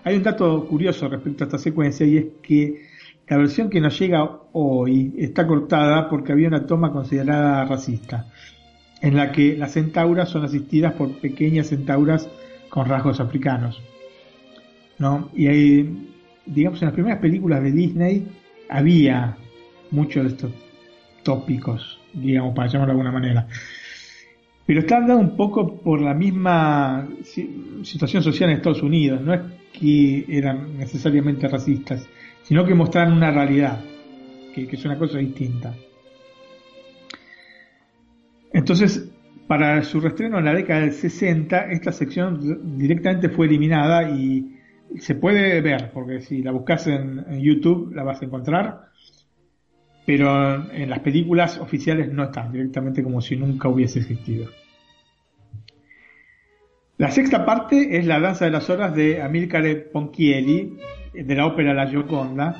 Hay 0.04 0.16
un 0.16 0.22
dato 0.22 0.66
curioso 0.66 1.06
respecto 1.10 1.44
a 1.44 1.46
esta 1.48 1.58
secuencia 1.58 2.06
y 2.06 2.16
es 2.16 2.24
que 2.42 2.82
la 3.28 3.36
versión 3.36 3.68
que 3.68 3.80
nos 3.82 3.98
llega 3.98 4.26
hoy 4.52 5.12
está 5.18 5.46
cortada 5.46 6.08
porque 6.08 6.32
había 6.32 6.48
una 6.48 6.64
toma 6.64 6.90
considerada 6.90 7.66
racista, 7.66 8.26
en 9.04 9.16
la 9.16 9.32
que 9.32 9.56
las 9.56 9.72
centauras 9.72 10.30
son 10.30 10.44
asistidas 10.44 10.94
por 10.94 11.10
pequeñas 11.20 11.68
centauras 11.68 12.28
con 12.70 12.88
rasgos 12.88 13.20
africanos. 13.20 13.80
¿no? 14.98 15.28
Y 15.34 15.46
hay, 15.46 16.08
digamos, 16.46 16.80
en 16.80 16.86
las 16.86 16.94
primeras 16.94 17.18
películas 17.20 17.62
de 17.62 17.72
Disney 17.72 18.26
había 18.68 19.36
muchos 19.90 20.24
de 20.24 20.28
estos 20.30 20.52
tópicos, 21.22 22.00
digamos, 22.14 22.54
para 22.54 22.68
llamarlo 22.68 22.94
de 22.94 23.00
alguna 23.00 23.12
manera. 23.12 23.46
Pero 24.66 24.80
está 24.80 25.00
dado 25.00 25.18
un 25.18 25.36
poco 25.36 25.76
por 25.82 26.00
la 26.00 26.14
misma 26.14 27.06
si- 27.24 27.80
situación 27.82 28.22
social 28.22 28.48
en 28.48 28.56
Estados 28.56 28.82
Unidos. 28.82 29.20
No 29.20 29.34
es 29.34 29.40
que 29.78 30.24
eran 30.28 30.78
necesariamente 30.78 31.46
racistas, 31.48 32.08
sino 32.42 32.64
que 32.64 32.74
mostraban 32.74 33.12
una 33.12 33.30
realidad, 33.30 33.80
que 34.54 34.66
es 34.70 34.84
una 34.86 34.96
cosa 34.98 35.18
distinta. 35.18 35.74
Entonces, 38.54 39.10
para 39.48 39.82
su 39.82 40.00
reestreno 40.00 40.38
en 40.38 40.46
la 40.46 40.54
década 40.54 40.80
del 40.80 40.92
60, 40.92 41.72
esta 41.72 41.92
sección 41.92 42.78
directamente 42.78 43.28
fue 43.28 43.46
eliminada 43.46 44.08
y 44.08 44.56
se 44.98 45.16
puede 45.16 45.60
ver, 45.60 45.90
porque 45.92 46.20
si 46.20 46.40
la 46.40 46.52
buscas 46.52 46.86
en, 46.86 47.24
en 47.28 47.40
YouTube 47.40 47.92
la 47.94 48.04
vas 48.04 48.22
a 48.22 48.24
encontrar, 48.24 48.88
pero 50.06 50.70
en 50.72 50.88
las 50.88 51.00
películas 51.00 51.58
oficiales 51.58 52.12
no 52.12 52.24
están, 52.24 52.52
directamente 52.52 53.02
como 53.02 53.20
si 53.20 53.36
nunca 53.36 53.68
hubiese 53.68 53.98
existido. 53.98 54.48
La 56.96 57.10
sexta 57.10 57.44
parte 57.44 57.98
es 57.98 58.06
la 58.06 58.20
danza 58.20 58.44
de 58.44 58.52
las 58.52 58.70
horas 58.70 58.94
de 58.94 59.20
Amilcare 59.20 59.74
Ponchielli, 59.74 60.78
de 61.12 61.34
la 61.34 61.46
ópera 61.46 61.74
La 61.74 61.88
Gioconda. 61.88 62.54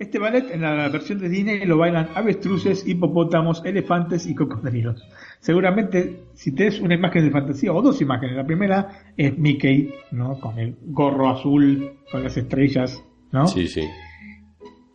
Este 0.00 0.18
ballet 0.18 0.50
en 0.50 0.62
la 0.62 0.88
versión 0.88 1.18
de 1.18 1.28
Disney 1.28 1.66
lo 1.66 1.76
bailan 1.76 2.08
avestruces, 2.14 2.88
hipopótamos, 2.88 3.60
elefantes 3.66 4.26
y 4.26 4.34
cocodrilos. 4.34 5.06
Seguramente 5.40 6.24
si 6.32 6.52
te 6.52 6.68
es 6.68 6.80
una 6.80 6.94
imagen 6.94 7.22
de 7.22 7.30
fantasía 7.30 7.70
o 7.70 7.82
dos 7.82 8.00
imágenes, 8.00 8.34
la 8.34 8.46
primera 8.46 9.12
es 9.14 9.36
Mickey, 9.36 9.92
¿no? 10.12 10.40
Con 10.40 10.58
el 10.58 10.74
gorro 10.86 11.28
azul, 11.28 11.98
con 12.10 12.24
las 12.24 12.34
estrellas, 12.34 13.04
¿no? 13.30 13.46
Sí, 13.46 13.68
sí. 13.68 13.86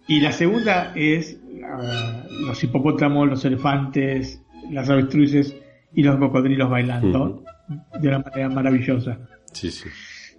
Y 0.07 0.21
la 0.21 0.31
segunda 0.31 0.91
es 0.95 1.39
ah, 1.63 2.23
los 2.41 2.63
hipopótamos, 2.63 3.29
los 3.29 3.45
elefantes, 3.45 4.41
las 4.71 4.89
avestruces 4.89 5.55
y 5.93 6.01
los 6.01 6.17
cocodrilos 6.17 6.67
bailando 6.67 7.43
de 8.01 8.07
una 8.07 8.19
manera 8.19 8.49
maravillosa. 8.49 9.19
Sí, 9.53 9.69
sí. 9.69 9.87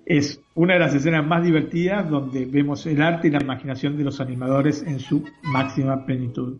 Es 0.07 0.41
una 0.55 0.75
de 0.75 0.81
las 0.81 0.95
escenas 0.95 1.27
más 1.27 1.43
divertidas 1.43 2.09
donde 2.09 2.47
vemos 2.47 2.87
el 2.87 3.03
arte 3.03 3.27
y 3.27 3.33
la 3.33 3.43
imaginación 3.43 3.99
de 3.99 4.05
los 4.05 4.21
animadores 4.21 4.85
en 4.85 5.01
su 5.01 5.25
máxima 5.43 6.07
plenitud. 6.07 6.59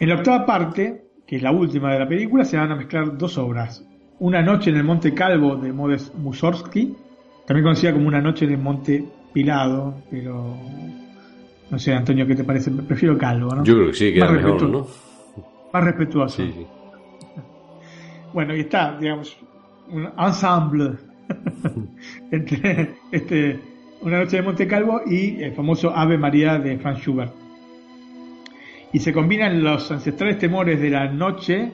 En 0.00 0.08
la 0.08 0.14
octava 0.14 0.46
parte, 0.46 1.04
que 1.26 1.36
es 1.36 1.42
la 1.42 1.52
última 1.52 1.92
de 1.92 1.98
la 1.98 2.08
película, 2.08 2.44
se 2.44 2.56
van 2.56 2.72
a 2.72 2.76
mezclar 2.76 3.18
dos 3.18 3.36
obras. 3.36 3.84
Una 4.18 4.40
noche 4.42 4.70
en 4.70 4.76
el 4.76 4.84
Monte 4.84 5.12
Calvo 5.12 5.56
de 5.56 5.72
Modest 5.74 6.14
Mussorgsky, 6.14 6.96
también 7.46 7.64
conocida 7.64 7.92
como 7.92 8.08
Una 8.08 8.22
noche 8.22 8.46
en 8.46 8.52
el 8.52 8.58
Monte 8.58 9.04
Pilado, 9.34 10.02
pero 10.10 10.56
no 11.70 11.78
sé, 11.78 11.92
Antonio, 11.92 12.26
¿qué 12.26 12.34
te 12.34 12.44
parece? 12.44 12.70
Prefiero 12.70 13.18
Calvo, 13.18 13.54
¿no? 13.54 13.62
Yo 13.62 13.74
creo 13.74 13.86
que 13.88 13.94
sí, 13.94 14.14
queda 14.14 14.26
Más 14.26 14.42
mejor, 14.42 14.62
¿no? 14.70 14.86
Más 15.72 15.84
respetuoso. 15.84 16.42
Sí, 16.42 16.50
sí. 16.50 16.66
Bueno, 18.32 18.56
y 18.56 18.60
está, 18.60 18.96
digamos, 18.98 19.36
un 19.90 20.08
ensemble 20.18 20.96
entre 22.30 22.94
este, 23.10 23.60
Una 24.00 24.18
noche 24.18 24.36
de 24.36 24.42
Monte 24.42 24.66
Calvo 24.66 25.00
y 25.06 25.42
el 25.42 25.52
famoso 25.52 25.94
Ave 25.94 26.18
María 26.18 26.58
de 26.58 26.78
Franz 26.78 27.00
Schubert. 27.00 27.32
Y 28.92 29.00
se 29.00 29.12
combinan 29.12 29.62
los 29.62 29.90
ancestrales 29.90 30.38
temores 30.38 30.80
de 30.80 30.90
la 30.90 31.08
noche, 31.08 31.72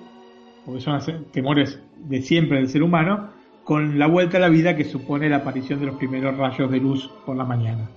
porque 0.65 0.81
son 0.81 1.01
temores 1.31 1.81
de 1.97 2.23
siempre 2.23 2.59
del 2.59 2.69
ser 2.69 2.83
humano, 2.83 3.31
con 3.63 3.99
la 3.99 4.07
vuelta 4.07 4.39
a 4.39 4.41
la 4.41 4.49
vida 4.49 4.77
que 4.77 4.85
supone 4.85 5.29
la 5.29 5.37
aparición 5.37 5.81
de 5.81 5.87
los 5.87 5.97
primeros 5.97 6.37
rayos 6.37 6.71
de 6.71 6.81
luz 6.81 7.11
por 7.25 7.37
la 7.37 7.45
mañana. 7.45 7.89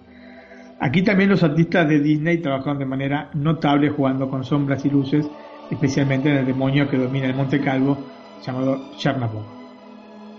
Aquí 0.79 1.01
también 1.01 1.29
los 1.29 1.43
artistas 1.43 1.89
de 1.89 1.99
Disney 1.99 2.37
trabajaron 2.37 2.77
de 2.77 2.85
manera 2.85 3.31
notable 3.33 3.89
jugando 3.89 4.29
con 4.29 4.43
sombras 4.43 4.85
y 4.85 4.91
luces, 4.91 5.27
especialmente 5.71 6.29
en 6.29 6.37
el 6.37 6.45
demonio 6.45 6.87
que 6.87 6.97
domina 6.97 7.25
el 7.25 7.35
Monte 7.35 7.59
Calvo, 7.59 7.97
llamado 8.45 8.91
Chernabog. 8.97 9.56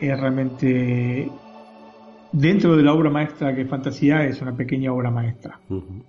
Es 0.01 0.21
realmente, 0.21 1.29
dentro 2.33 2.77
de 2.77 2.83
la 2.83 2.93
obra 2.93 3.11
maestra 3.11 3.55
que 3.55 3.63
es 3.63 3.69
Fantasía, 3.69 4.25
es 4.25 4.41
una 4.41 4.57
pequeña 4.57 4.93
obra 4.93 5.11
maestra. 5.11 5.61
Ujú. 5.69 6.05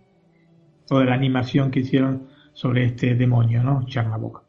Toda 0.87 1.05
la 1.05 1.15
animación 1.15 1.71
que 1.71 1.79
hicieron 1.79 2.27
sobre 2.53 2.85
este 2.85 3.15
demonio, 3.15 3.63
¿no? 3.63 3.85
Chernabog. 3.85 4.43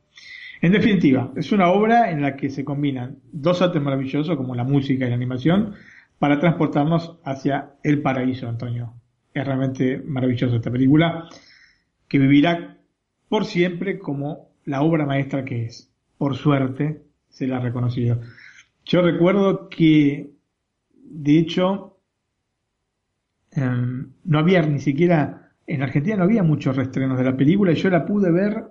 En 0.61 0.73
definitiva, 0.73 1.33
es 1.37 1.53
una 1.53 1.71
obra 1.71 2.11
en 2.11 2.21
la 2.21 2.37
que 2.37 2.51
se 2.51 2.65
combinan 2.65 3.19
dos 3.33 3.63
artes 3.63 3.81
maravillosos 3.81 4.37
como 4.37 4.55
la 4.55 4.65
música 4.65 5.07
y 5.07 5.09
la 5.09 5.15
animación 5.15 5.75
para 6.19 6.39
transportarnos 6.39 7.19
hacia 7.25 7.77
el 7.83 8.03
paraíso, 8.03 8.47
Antonio. 8.47 8.93
Es 9.33 9.47
realmente 9.47 10.03
maravillosa 10.05 10.57
esta 10.57 10.71
película 10.71 11.29
que 12.09 12.19
vivirá 12.19 12.77
por 13.29 13.47
siempre 13.47 13.99
como 13.99 14.51
la 14.67 14.83
obra 14.83 15.07
maestra 15.07 15.45
que 15.45 15.65
es. 15.65 15.91
Por 16.19 16.37
suerte 16.37 17.05
se 17.31 17.47
la 17.47 17.57
ha 17.57 17.61
reconocido. 17.61 18.21
Yo 18.85 19.01
recuerdo 19.03 19.69
que, 19.71 20.33
de 20.95 21.39
hecho, 21.39 21.99
em, 23.53 24.13
no 24.25 24.39
había 24.39 24.63
ni 24.63 24.79
siquiera, 24.79 25.53
en 25.67 25.83
Argentina 25.83 26.17
no 26.17 26.25
había 26.25 26.43
muchos 26.43 26.77
reestrenos 26.77 27.19
de 27.19 27.25
la 27.25 27.37
película 27.37 27.73
y 27.73 27.77
yo 27.77 27.91
la 27.91 28.07
pude 28.07 28.31
ver 28.31 28.65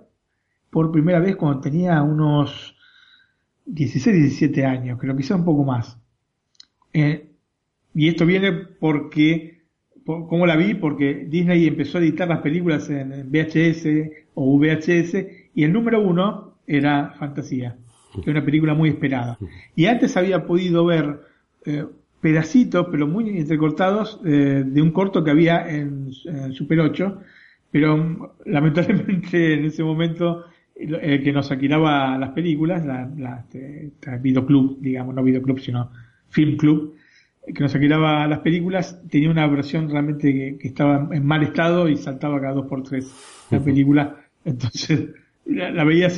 por 0.70 0.92
primera 0.92 1.20
vez 1.20 1.36
cuando 1.36 1.60
tenía 1.60 2.02
unos 2.02 2.76
16, 3.66 4.16
17 4.16 4.64
años, 4.66 4.98
creo 5.00 5.16
quizá 5.16 5.36
un 5.36 5.44
poco 5.44 5.64
más. 5.64 5.98
Eh, 6.92 7.30
y 7.94 8.08
esto 8.08 8.26
viene 8.26 8.52
porque, 8.52 9.62
por- 10.04 10.28
¿cómo 10.28 10.46
la 10.46 10.56
vi? 10.56 10.74
Porque 10.74 11.26
Disney 11.28 11.66
empezó 11.68 11.98
a 11.98 12.02
editar 12.02 12.28
las 12.28 12.40
películas 12.42 12.90
en 12.90 13.30
VHS 13.30 14.26
o 14.34 14.58
VHS 14.58 15.50
y 15.54 15.64
el 15.64 15.72
número 15.72 16.02
uno 16.02 16.56
era 16.66 17.12
Fantasía, 17.18 17.78
que 18.22 18.30
era 18.30 18.40
una 18.40 18.44
película 18.46 18.74
muy 18.74 18.88
esperada. 18.90 19.38
Y 19.74 19.86
antes 19.86 20.16
había 20.16 20.46
podido 20.46 20.84
ver 20.84 21.20
eh, 21.64 21.86
pedacitos, 22.20 22.86
pero 22.90 23.06
muy 23.06 23.28
entrecortados, 23.38 24.20
eh, 24.24 24.62
de 24.66 24.82
un 24.82 24.90
corto 24.90 25.24
que 25.24 25.30
había 25.30 25.68
en, 25.68 26.10
en 26.26 26.52
Super 26.52 26.80
8, 26.80 27.20
pero 27.70 27.96
mm, 27.96 28.26
lamentablemente 28.46 29.54
en 29.54 29.64
ese 29.66 29.82
momento 29.84 30.44
el, 30.74 31.22
que 31.22 31.32
nos 31.32 31.50
alquilaba 31.50 32.16
las 32.18 32.30
películas, 32.30 32.84
la, 32.84 33.10
la- 33.16 33.40
este, 33.40 33.86
este 33.86 34.18
videoclub, 34.18 34.78
digamos, 34.80 35.14
no 35.14 35.22
videoclub, 35.22 35.58
sino 35.60 35.90
film 36.28 36.56
club, 36.56 36.94
que 37.54 37.62
nos 37.62 37.74
alquilaba 37.74 38.26
las 38.26 38.40
películas, 38.40 39.00
tenía 39.10 39.30
una 39.30 39.46
versión 39.46 39.88
realmente 39.90 40.32
que, 40.32 40.58
que 40.58 40.68
estaba 40.68 41.08
en 41.10 41.24
mal 41.26 41.42
estado 41.42 41.88
y 41.88 41.96
saltaba 41.96 42.40
cada 42.40 42.54
dos 42.54 42.66
por 42.66 42.82
tres 42.82 43.12
la 43.50 43.62
película. 43.62 44.16
Entonces, 44.44 45.08
la, 45.46 45.70
la 45.70 45.84
veía 45.84 46.08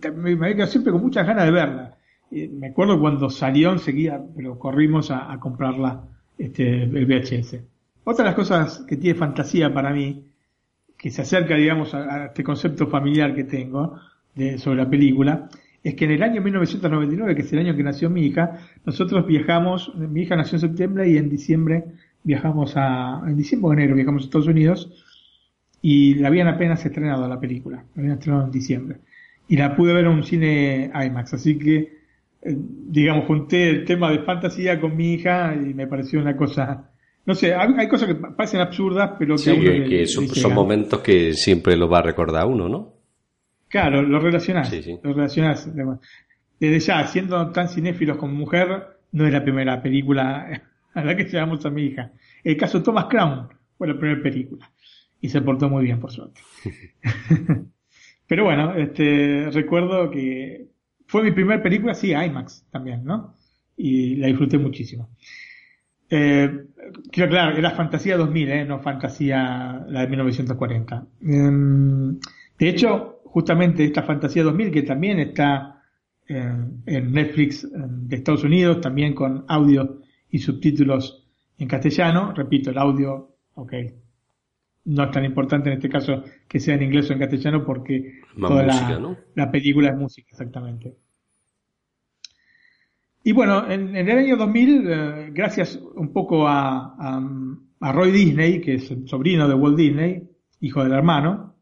te- 0.00 0.10
me, 0.12 0.36
me 0.36 0.46
quedado 0.54 0.70
siempre 0.70 0.92
con 0.92 1.02
muchas 1.02 1.26
ganas 1.26 1.44
de 1.46 1.50
verla. 1.50 1.98
Eh, 2.30 2.48
me 2.52 2.68
acuerdo 2.68 2.98
cuando 3.00 3.30
salió 3.30 3.72
enseguida, 3.72 4.22
pero 4.36 4.58
corrimos 4.58 5.10
a, 5.10 5.38
comprarla, 5.40 6.02
este, 6.38 6.84
el 6.84 7.06
VHS. 7.06 7.64
Otra 8.04 8.24
de 8.24 8.30
las 8.30 8.36
cosas 8.36 8.80
que 8.88 8.96
tiene 8.96 9.18
fantasía 9.18 9.72
para 9.72 9.90
mí, 9.92 10.24
que 10.96 11.10
se 11.10 11.22
acerca, 11.22 11.56
digamos, 11.56 11.94
a, 11.94 12.14
a 12.14 12.26
este 12.26 12.44
concepto 12.44 12.86
familiar 12.86 13.34
que 13.34 13.44
tengo 13.44 13.98
de, 14.34 14.58
sobre 14.58 14.78
la 14.82 14.90
película, 14.90 15.48
es 15.82 15.94
que 15.94 16.04
en 16.06 16.12
el 16.12 16.22
año 16.22 16.40
1999, 16.42 17.34
que 17.34 17.42
es 17.42 17.52
el 17.52 17.58
año 17.60 17.76
que 17.76 17.82
nació 17.82 18.08
mi 18.10 18.24
hija, 18.26 18.58
nosotros 18.86 19.26
viajamos, 19.26 19.94
mi 19.96 20.22
hija 20.22 20.36
nació 20.36 20.56
en 20.56 20.60
septiembre 20.60 21.08
y 21.10 21.18
en 21.18 21.28
diciembre 21.28 21.84
viajamos 22.22 22.74
a, 22.76 23.22
en 23.26 23.36
diciembre 23.36 23.68
o 23.70 23.72
enero 23.74 23.94
viajamos 23.94 24.22
a 24.22 24.24
Estados 24.26 24.46
Unidos 24.48 25.03
y 25.86 26.14
la 26.14 26.28
habían 26.28 26.48
apenas 26.48 26.82
estrenado 26.86 27.28
la 27.28 27.38
película, 27.38 27.84
la 27.94 28.00
habían 28.00 28.14
estrenado 28.16 28.44
en 28.46 28.50
diciembre. 28.50 28.96
Y 29.48 29.56
la 29.58 29.76
pude 29.76 29.92
ver 29.92 30.06
en 30.06 30.12
un 30.12 30.24
cine 30.24 30.90
IMAX, 30.94 31.34
así 31.34 31.58
que, 31.58 31.76
eh, 31.76 32.56
digamos, 32.56 33.26
junté 33.26 33.68
el 33.68 33.84
tema 33.84 34.10
de 34.10 34.20
fantasía 34.20 34.80
con 34.80 34.96
mi 34.96 35.12
hija 35.12 35.54
y 35.54 35.74
me 35.74 35.86
pareció 35.86 36.20
una 36.20 36.34
cosa, 36.38 36.90
no 37.26 37.34
sé, 37.34 37.54
hay, 37.54 37.68
hay 37.76 37.86
cosas 37.88 38.08
que 38.08 38.14
parecen 38.14 38.60
absurdas, 38.60 39.10
pero 39.18 39.34
que, 39.34 39.42
Sí, 39.42 39.50
a 39.50 39.54
uno 39.54 39.62
que, 39.62 39.78
le- 39.80 39.84
que 39.90 39.96
le 39.98 40.06
son, 40.06 40.54
momentos 40.54 41.00
que 41.00 41.34
siempre 41.34 41.76
lo 41.76 41.86
va 41.86 41.98
a 41.98 42.02
recordar 42.02 42.46
uno, 42.46 42.66
¿no? 42.66 42.94
Claro, 43.68 44.00
lo 44.02 44.20
relacionás. 44.20 44.70
Sí, 44.70 44.82
sí. 44.82 44.98
Lo 45.02 45.12
relacionás. 45.12 45.68
Desde 46.60 46.78
ya, 46.80 47.06
siendo 47.08 47.50
tan 47.50 47.68
cinéfilos 47.68 48.16
como 48.16 48.32
mujer, 48.32 48.68
no 49.12 49.26
es 49.26 49.32
la 49.32 49.42
primera 49.44 49.82
película 49.82 50.62
a 50.94 51.04
la 51.04 51.14
que 51.14 51.24
llevamos 51.24 51.66
a 51.66 51.70
mi 51.70 51.82
hija. 51.86 52.12
El 52.42 52.56
caso 52.56 52.82
Thomas 52.82 53.04
Crown 53.06 53.48
fue 53.76 53.88
la 53.88 53.98
primera 53.98 54.22
película. 54.22 54.70
Y 55.24 55.30
se 55.30 55.40
portó 55.40 55.70
muy 55.70 55.84
bien, 55.84 56.00
por 56.00 56.12
suerte. 56.12 56.42
Pero 58.28 58.44
bueno, 58.44 58.74
este, 58.74 59.48
recuerdo 59.50 60.10
que 60.10 60.68
fue 61.06 61.22
mi 61.22 61.32
primera 61.32 61.62
película, 61.62 61.94
sí, 61.94 62.12
IMAX 62.12 62.66
también, 62.70 63.04
¿no? 63.04 63.34
Y 63.74 64.16
la 64.16 64.26
disfruté 64.26 64.58
muchísimo. 64.58 65.08
Eh, 66.10 66.66
quiero 67.10 67.28
aclarar, 67.28 67.58
era 67.58 67.70
Fantasía 67.70 68.18
2000, 68.18 68.50
¿eh? 68.50 68.64
no 68.66 68.80
Fantasía 68.80 69.86
la 69.88 70.02
de 70.02 70.08
1940. 70.08 71.06
Em, 71.22 72.18
de 72.58 72.68
hecho, 72.68 73.22
justamente 73.24 73.82
esta 73.82 74.02
Fantasía 74.02 74.42
2000, 74.42 74.70
que 74.70 74.82
también 74.82 75.20
está 75.20 75.80
en, 76.26 76.82
Netflix 76.84 77.64
em, 77.64 78.08
de 78.08 78.16
Estados 78.16 78.44
Unidos, 78.44 78.82
también 78.82 79.14
con 79.14 79.46
audio 79.48 80.02
y 80.28 80.40
subtítulos 80.40 81.26
en 81.56 81.66
castellano, 81.66 82.34
repito, 82.36 82.70
el 82.70 82.76
audio, 82.76 83.38
ok, 83.54 83.72
no 84.86 85.04
es 85.04 85.10
tan 85.10 85.24
importante 85.24 85.70
en 85.70 85.76
este 85.76 85.88
caso 85.88 86.22
que 86.48 86.60
sea 86.60 86.74
en 86.74 86.82
inglés 86.84 87.08
o 87.10 87.12
en 87.14 87.18
castellano 87.20 87.64
porque 87.64 88.20
Más 88.36 88.48
toda 88.48 88.62
música, 88.62 88.94
la, 88.94 88.98
¿no? 88.98 89.16
la 89.34 89.50
película 89.50 89.88
es 89.90 89.96
música, 89.96 90.28
exactamente. 90.30 90.96
Y 93.24 93.32
bueno, 93.32 93.68
en, 93.70 93.96
en 93.96 94.08
el 94.08 94.18
año 94.18 94.36
2000, 94.36 94.84
eh, 94.86 95.30
gracias 95.32 95.76
un 95.96 96.12
poco 96.12 96.46
a, 96.46 96.94
a, 96.98 97.22
a 97.80 97.92
Roy 97.92 98.10
Disney, 98.12 98.60
que 98.60 98.74
es 98.74 98.90
el 98.90 99.08
sobrino 99.08 99.48
de 99.48 99.54
Walt 99.54 99.76
Disney, 99.76 100.28
hijo 100.60 100.82
del 100.84 100.92
hermano, 100.92 101.54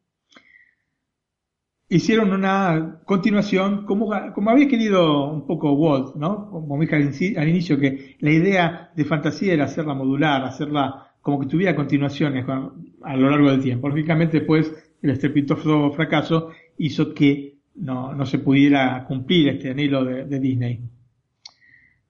hicieron 1.89 2.33
una 2.33 3.01
continuación 3.05 3.85
como, 3.85 4.11
como 4.35 4.51
había 4.51 4.69
querido 4.69 5.31
un 5.31 5.47
poco 5.47 5.73
Walt, 5.73 6.15
¿no? 6.17 6.49
Como 6.51 6.81
dije 6.81 6.97
al, 6.97 7.03
al 7.37 7.49
inicio, 7.49 7.79
que 7.79 8.17
la 8.21 8.31
idea 8.31 8.93
de 8.97 9.05
fantasía 9.05 9.53
era 9.55 9.65
hacerla 9.65 9.95
modular, 9.95 10.43
hacerla 10.45 11.09
como 11.21 11.39
que 11.41 11.47
tuviera 11.47 11.77
continuaciones 11.77 12.45
con- 12.45 12.92
a 13.05 13.17
lo 13.17 13.31
largo 13.31 13.51
del 13.51 13.63
tiempo. 13.63 13.89
Lógicamente 13.89 14.39
después 14.39 14.73
el 15.03 15.11
estrepitoso 15.11 15.91
fracaso 15.93 16.51
hizo 16.79 17.15
que 17.15 17.59
no, 17.77 18.15
no 18.15 18.27
se 18.27 18.39
pudiera 18.39 19.05
cumplir 19.07 19.49
este 19.49 19.71
anhelo 19.71 20.05
de, 20.05 20.25
de 20.27 20.41
Disney. 20.41 20.81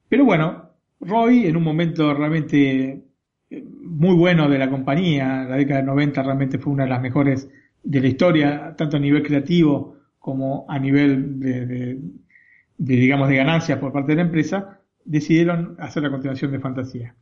Pero 0.09 0.25
bueno, 0.25 0.71
Roy 1.01 1.47
en 1.47 1.57
un 1.57 1.63
momento 1.65 2.13
realmente 2.15 3.05
eh, 3.51 3.65
muy 3.83 4.15
bueno 4.17 4.49
de 4.49 4.59
la 4.59 4.71
compañía, 4.71 5.45
la 5.45 5.57
década 5.57 5.79
del 5.79 5.87
90 5.87 6.23
realmente 6.23 6.59
fue 6.59 6.73
una 6.73 6.85
de 6.85 6.91
las 6.91 7.03
mejores 7.03 7.49
de 7.83 8.01
la 8.01 8.09
historia, 8.09 8.75
tanto 8.77 8.97
a 8.97 9.01
nivel 9.01 9.23
creativo 9.23 9.97
como 10.19 10.67
a 10.69 10.79
nivel 10.79 11.41
de, 11.41 11.67
de- 11.67 12.01
de, 12.79 12.97
digamos, 12.97 13.29
de 13.29 13.37
ganancias 13.37 13.79
por 13.79 13.93
parte 13.93 14.13
de 14.13 14.17
la 14.17 14.23
empresa, 14.23 14.81
decidieron 15.05 15.77
hacer 15.79 16.03
la 16.03 16.11
continuación 16.11 16.51
de 16.51 16.59
Fantasía. 16.59 17.15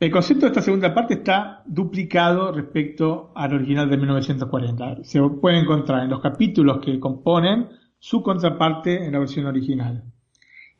El 0.00 0.10
concepto 0.10 0.46
de 0.46 0.48
esta 0.48 0.62
segunda 0.62 0.92
parte 0.92 1.14
está 1.14 1.62
duplicado 1.66 2.52
respecto 2.52 3.32
al 3.34 3.54
original 3.54 3.88
de 3.88 3.96
1940. 3.96 5.04
Se 5.04 5.20
puede 5.40 5.58
encontrar 5.58 6.02
en 6.02 6.10
los 6.10 6.20
capítulos 6.20 6.84
que 6.84 6.98
componen 6.98 7.68
su 7.98 8.22
contraparte 8.22 9.04
en 9.04 9.12
la 9.12 9.20
versión 9.20 9.46
original. 9.46 10.04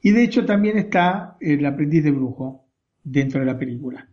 Y 0.02 0.10
de 0.10 0.24
hecho 0.24 0.44
también 0.44 0.76
está 0.76 1.36
el 1.40 1.64
aprendiz 1.64 2.04
de 2.04 2.10
brujo 2.10 2.66
dentro 3.02 3.40
de 3.40 3.46
la 3.46 3.58
película. 3.58 4.08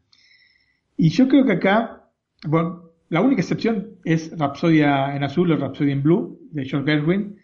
Y 0.95 1.09
yo 1.09 1.27
creo 1.27 1.45
que 1.45 1.53
acá, 1.53 2.09
bueno, 2.47 2.91
la 3.09 3.21
única 3.21 3.41
excepción 3.41 3.97
es 4.05 4.37
Rapsodia 4.37 5.15
en 5.15 5.23
azul 5.23 5.51
o 5.51 5.57
Rapsodia 5.57 5.93
en 5.93 6.03
blue 6.03 6.39
de 6.51 6.63
George 6.63 6.89
Gerwin, 6.89 7.37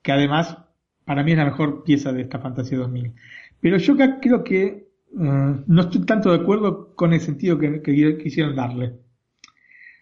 que 0.00 0.12
además 0.12 0.58
para 1.04 1.22
mí 1.22 1.32
es 1.32 1.38
la 1.38 1.44
mejor 1.44 1.84
pieza 1.84 2.12
de 2.12 2.22
esta 2.22 2.38
Fantasía 2.38 2.78
2000. 2.78 3.12
Pero 3.60 3.76
yo 3.76 3.94
acá 3.94 4.18
creo 4.20 4.42
que 4.42 4.91
eh, 5.18 5.64
no 5.66 5.80
estoy 5.82 6.04
tanto 6.06 6.30
de 6.30 6.42
acuerdo 6.42 6.94
con 6.94 7.12
el 7.12 7.20
sentido 7.20 7.58
que, 7.58 7.82
quisieron 7.82 8.56
darle. 8.56 8.94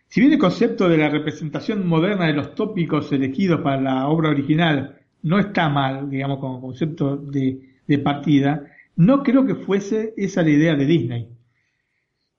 Si 0.08 0.20
bien 0.20 0.32
el 0.32 0.38
concepto 0.38 0.88
de 0.88 0.98
la 0.98 1.08
representación 1.08 1.86
moderna 1.86 2.26
de 2.26 2.32
los 2.32 2.54
tópicos 2.54 3.12
elegidos 3.12 3.60
para 3.60 3.80
la 3.80 4.08
obra 4.08 4.30
original 4.30 4.98
no 5.22 5.38
está 5.38 5.68
mal, 5.68 6.10
digamos, 6.10 6.38
como 6.38 6.60
concepto 6.60 7.16
de, 7.16 7.60
partida, 8.04 8.64
no 8.96 9.22
creo 9.22 9.44
que 9.44 9.56
fuese 9.56 10.14
esa 10.16 10.42
la 10.42 10.50
idea 10.50 10.74
de 10.74 10.86
Disney. 10.86 11.28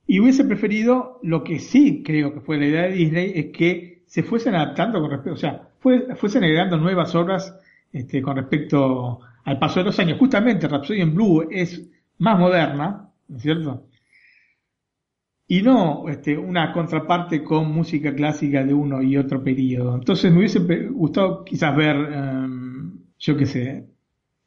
Y 0.07 0.19
hubiese 0.19 0.43
preferido, 0.45 1.19
lo 1.23 1.43
que 1.43 1.59
sí 1.59 2.03
creo 2.05 2.33
que 2.33 2.41
fue 2.41 2.57
la 2.57 2.65
idea 2.65 2.81
de 2.83 2.93
Disney, 2.93 3.31
es 3.35 3.45
que 3.47 4.03
se 4.05 4.23
fuesen 4.23 4.55
adaptando 4.55 4.99
con 4.99 5.11
respecto, 5.11 5.33
o 5.33 5.37
sea, 5.37 5.69
fue- 5.79 6.15
fuesen 6.15 6.43
agregando 6.43 6.77
nuevas 6.77 7.13
obras 7.15 7.53
este, 7.93 8.21
con 8.21 8.35
respecto 8.37 9.19
al 9.43 9.59
paso 9.59 9.79
de 9.79 9.85
los 9.85 9.99
años. 9.99 10.19
Justamente 10.19 10.67
Rhapsody 10.67 11.01
in 11.01 11.13
Blue 11.13 11.47
es 11.49 11.89
más 12.21 12.37
moderna, 12.37 13.09
¿no 13.27 13.35
es 13.35 13.41
cierto? 13.41 13.87
Y 15.47 15.63
no 15.63 16.07
este, 16.07 16.37
una 16.37 16.71
contraparte 16.71 17.43
con 17.43 17.71
música 17.73 18.13
clásica 18.13 18.63
de 18.63 18.73
uno 18.73 19.01
y 19.01 19.17
otro 19.17 19.43
periodo. 19.43 19.95
Entonces 19.95 20.31
me 20.31 20.37
hubiese 20.37 20.59
gustado 20.89 21.43
quizás 21.43 21.75
ver, 21.75 21.95
em, 21.95 22.91
yo 23.17 23.35
qué 23.35 23.45
sé, 23.47 23.87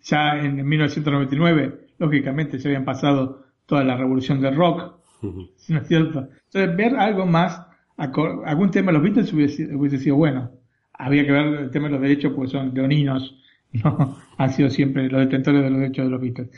ya 0.02 0.38
en 0.38 0.66
1999, 0.66 1.88
lógicamente 1.98 2.58
ya 2.58 2.68
habían 2.68 2.84
pasado 2.84 3.44
toda 3.66 3.82
la 3.82 3.96
revolución 3.96 4.40
del 4.40 4.54
rock, 4.54 4.94
¿no 5.22 5.78
es 5.78 5.88
cierto? 5.88 6.28
Entonces, 6.46 6.76
ver 6.76 6.96
algo 6.96 7.26
más, 7.26 7.60
algún 7.96 8.70
tema 8.70 8.92
de 8.92 8.98
los 8.98 9.02
Beatles 9.02 9.32
hubiese, 9.32 9.74
hubiese 9.74 9.98
sido 9.98 10.14
bueno. 10.16 10.52
Había 10.92 11.26
que 11.26 11.32
ver 11.32 11.46
el 11.46 11.70
tema 11.72 11.86
de 11.88 11.94
los 11.94 12.02
derechos 12.02 12.32
porque 12.34 12.52
son 12.52 12.72
leoninos, 12.72 13.36
no 13.72 14.16
han 14.38 14.50
sido 14.50 14.70
siempre 14.70 15.08
los 15.08 15.22
detentores 15.22 15.60
de 15.60 15.70
los 15.70 15.80
derechos 15.80 16.04
de 16.04 16.10
los 16.10 16.20
Beatles. 16.20 16.50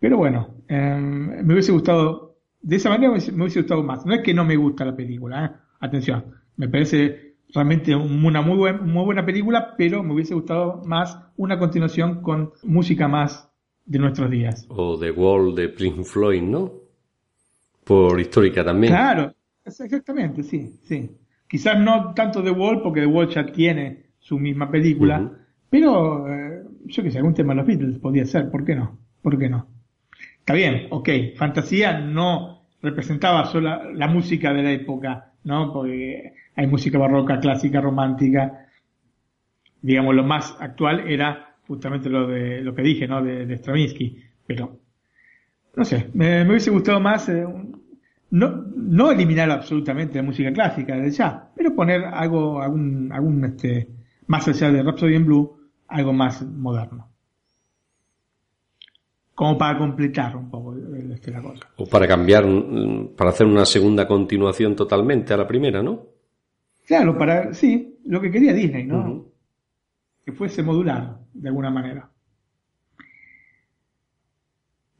Pero 0.00 0.16
bueno, 0.18 0.48
eh, 0.68 0.96
me 0.98 1.52
hubiese 1.54 1.72
gustado, 1.72 2.36
de 2.60 2.76
esa 2.76 2.88
manera 2.90 3.08
me 3.08 3.14
hubiese, 3.14 3.32
me 3.32 3.42
hubiese 3.44 3.60
gustado 3.60 3.82
más. 3.82 4.04
No 4.06 4.14
es 4.14 4.22
que 4.22 4.34
no 4.34 4.44
me 4.44 4.56
gusta 4.56 4.84
la 4.84 4.94
película, 4.96 5.44
¿eh? 5.46 5.50
atención, 5.80 6.24
me 6.56 6.68
parece 6.68 7.36
realmente 7.54 7.94
un- 7.94 8.24
una 8.24 8.42
muy, 8.42 8.56
buen- 8.56 8.84
muy 8.86 9.04
buena 9.04 9.24
película, 9.24 9.74
pero 9.76 10.02
me 10.02 10.12
hubiese 10.14 10.34
gustado 10.34 10.82
más 10.84 11.18
una 11.36 11.58
continuación 11.58 12.22
con 12.22 12.52
música 12.64 13.08
más 13.08 13.50
de 13.84 13.98
nuestros 13.98 14.30
días. 14.30 14.66
O 14.68 14.98
The 14.98 15.10
Wall 15.12 15.54
de 15.54 15.68
Pink 15.68 16.02
Floyd, 16.04 16.42
¿no? 16.42 16.72
Por 17.84 18.20
histórica 18.20 18.64
también. 18.64 18.92
Claro, 18.92 19.32
exactamente, 19.64 20.42
sí, 20.42 20.78
sí. 20.82 21.10
Quizás 21.48 21.78
no 21.78 22.12
tanto 22.14 22.42
The 22.42 22.50
Wall, 22.50 22.82
porque 22.82 23.00
The 23.00 23.06
Wall 23.06 23.28
ya 23.28 23.46
tiene 23.46 24.06
su 24.18 24.38
misma 24.38 24.68
película, 24.70 25.30
pero 25.70 26.28
eh, 26.28 26.62
yo 26.86 27.02
qué 27.04 27.10
sé, 27.12 27.18
algún 27.18 27.34
tema 27.34 27.52
de 27.52 27.58
los 27.58 27.66
Beatles 27.66 27.98
podía 28.00 28.26
ser, 28.26 28.50
¿por 28.50 28.64
qué 28.64 28.74
no? 28.74 28.98
¿Por 29.22 29.38
qué 29.38 29.48
no? 29.48 29.68
Está 30.46 30.54
bien, 30.54 30.86
ok, 30.90 31.08
fantasía 31.34 31.98
no 31.98 32.68
representaba 32.80 33.46
solo 33.46 33.92
la 33.92 34.06
música 34.06 34.52
de 34.52 34.62
la 34.62 34.70
época, 34.70 35.32
¿no? 35.42 35.72
Porque 35.72 36.34
hay 36.54 36.66
música 36.68 36.98
barroca, 36.98 37.40
clásica, 37.40 37.80
romántica. 37.80 38.68
Digamos, 39.82 40.14
lo 40.14 40.22
más 40.22 40.56
actual 40.60 41.08
era 41.08 41.56
justamente 41.66 42.08
lo 42.08 42.28
de 42.28 42.60
lo 42.60 42.76
que 42.76 42.82
dije, 42.82 43.08
¿no? 43.08 43.24
De, 43.24 43.44
de 43.44 43.56
Stravinsky, 43.56 44.22
pero 44.46 44.78
no 45.74 45.84
sé, 45.84 46.10
me, 46.14 46.44
me 46.44 46.50
hubiese 46.50 46.70
gustado 46.70 47.00
más 47.00 47.28
eh, 47.28 47.44
no, 48.30 48.64
no 48.76 49.10
eliminar 49.10 49.50
absolutamente 49.50 50.18
la 50.18 50.22
música 50.22 50.52
clásica 50.52 50.94
desde 50.94 51.18
ya, 51.18 51.50
pero 51.56 51.74
poner 51.74 52.04
algo, 52.04 52.62
algún, 52.62 53.10
algún 53.12 53.44
este, 53.46 53.88
más 54.28 54.46
allá 54.46 54.70
de 54.70 54.84
Rhapsody 54.84 55.16
in 55.16 55.26
Blue, 55.26 55.58
algo 55.88 56.12
más 56.12 56.40
moderno. 56.46 57.15
Como 59.36 59.56
para 59.56 59.78
completar 59.78 60.34
un 60.36 60.50
poco 60.50 60.72
el- 60.72 61.12
este, 61.12 61.30
la 61.30 61.40
cosa. 61.42 61.68
O 61.76 61.86
para 61.86 62.08
cambiar, 62.08 62.44
para 63.16 63.30
hacer 63.30 63.46
una 63.46 63.64
segunda 63.64 64.08
continuación 64.08 64.74
totalmente 64.74 65.32
a 65.32 65.36
la 65.36 65.46
primera, 65.46 65.80
¿no? 65.82 66.06
Claro, 66.86 67.16
para, 67.18 67.52
sí, 67.54 67.98
lo 68.06 68.20
que 68.20 68.30
quería 68.32 68.52
Disney, 68.52 68.84
¿no? 68.84 69.26
Que 70.24 70.32
fuese 70.32 70.62
modular, 70.64 71.18
de 71.34 71.48
alguna 71.48 71.70
manera. 71.70 72.10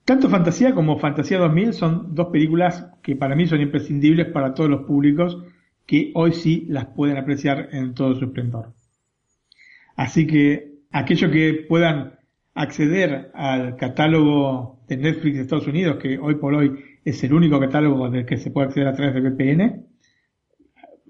Tanto 0.05 0.29
Fantasía 0.29 0.73
como 0.75 0.99
Fantasía 0.99 1.39
2000 1.39 1.73
son 1.73 2.15
dos 2.15 2.29
películas 2.29 2.87
que 3.03 3.17
para 3.17 3.35
mí 3.35 3.47
son 3.47 3.61
imprescindibles 3.61 4.27
para 4.29 4.55
todos 4.55 4.71
los 4.71 4.83
públicos 4.83 5.43
que 5.85 6.13
hoy 6.15 6.33
sí 6.33 6.67
las 6.69 6.87
pueden 6.87 7.17
apreciar 7.17 7.71
en 7.73 7.95
todo 7.95 8.15
su 8.15 8.27
esplendor. 8.27 8.73
Así 9.97 10.27
que 10.27 10.75
aquellos 10.93 11.31
que 11.33 11.65
puedan 11.69 12.19
acceder 12.57 13.31
al 13.35 13.77
catálogo 13.77 14.81
de 14.89 14.97
Netflix 14.97 15.37
de 15.37 15.43
Estados 15.43 15.67
Unidos, 15.67 15.99
que 15.99 16.19
hoy 16.19 16.37
por 16.37 16.55
hoy 16.55 16.83
es 17.05 17.23
el 17.23 17.35
único 17.35 17.61
catálogo 17.61 18.09
del 18.09 18.25
que 18.25 18.39
se 18.39 18.51
puede 18.51 18.69
acceder 18.69 18.89
a 18.89 18.95
través 18.95 19.15
de 19.15 19.21
VPN, 19.21 19.87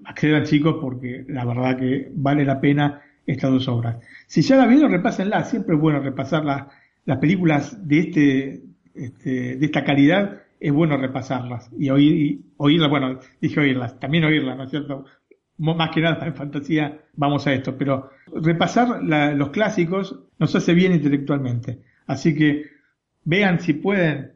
accedan 0.05 0.43
chicos 0.43 0.75
porque 0.81 1.25
la 1.27 1.45
verdad 1.45 1.77
que 1.77 2.11
vale 2.13 2.43
la 2.43 2.59
pena 2.59 3.01
estas 3.25 3.51
dos 3.51 3.67
obras. 3.69 3.97
Si 4.27 4.41
ya 4.41 4.57
la 4.57 4.67
vieron, 4.67 4.91
repásenla, 4.91 5.43
siempre 5.45 5.75
es 5.75 5.81
bueno 5.81 6.01
repasar 6.01 6.43
las 6.43 7.17
películas 7.17 7.87
de 7.87 7.99
este, 7.99 8.61
este, 8.93 9.55
de 9.55 9.65
esta 9.65 9.85
calidad, 9.85 10.41
es 10.59 10.73
bueno 10.73 10.97
repasarlas 10.97 11.69
y 11.77 11.89
oír, 11.89 12.41
oírlas, 12.57 12.89
bueno, 12.89 13.19
dije 13.39 13.59
oírlas, 13.59 13.99
también 13.99 14.25
oírlas, 14.25 14.57
¿no 14.57 14.63
es 14.63 14.69
cierto? 14.69 15.05
Más 15.59 15.89
que 15.89 16.01
nada 16.01 16.25
en 16.25 16.35
fantasía 16.35 16.99
vamos 17.15 17.47
a 17.47 17.53
esto, 17.53 17.75
pero 17.77 18.11
repasar 18.27 19.03
los 19.03 19.49
clásicos 19.49 20.19
nos 20.37 20.55
hace 20.55 20.73
bien 20.73 20.93
intelectualmente. 20.93 21.79
Así 22.05 22.35
que 22.35 22.65
vean 23.23 23.59
si 23.59 23.73
pueden 23.73 24.33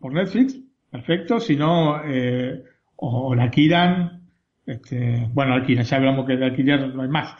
por 0.00 0.12
Netflix, 0.12 0.60
perfecto, 0.90 1.40
si 1.40 1.56
no, 1.56 2.02
eh, 2.04 2.62
o, 2.96 3.34
la 3.34 3.44
alquilan, 3.44 4.28
este, 4.66 5.28
bueno, 5.32 5.54
alquilan, 5.54 5.84
ya 5.84 5.96
hablamos 5.96 6.26
que 6.26 6.36
de 6.36 6.44
alquiler 6.44 6.94
no 6.94 7.02
hay 7.02 7.08
más, 7.08 7.34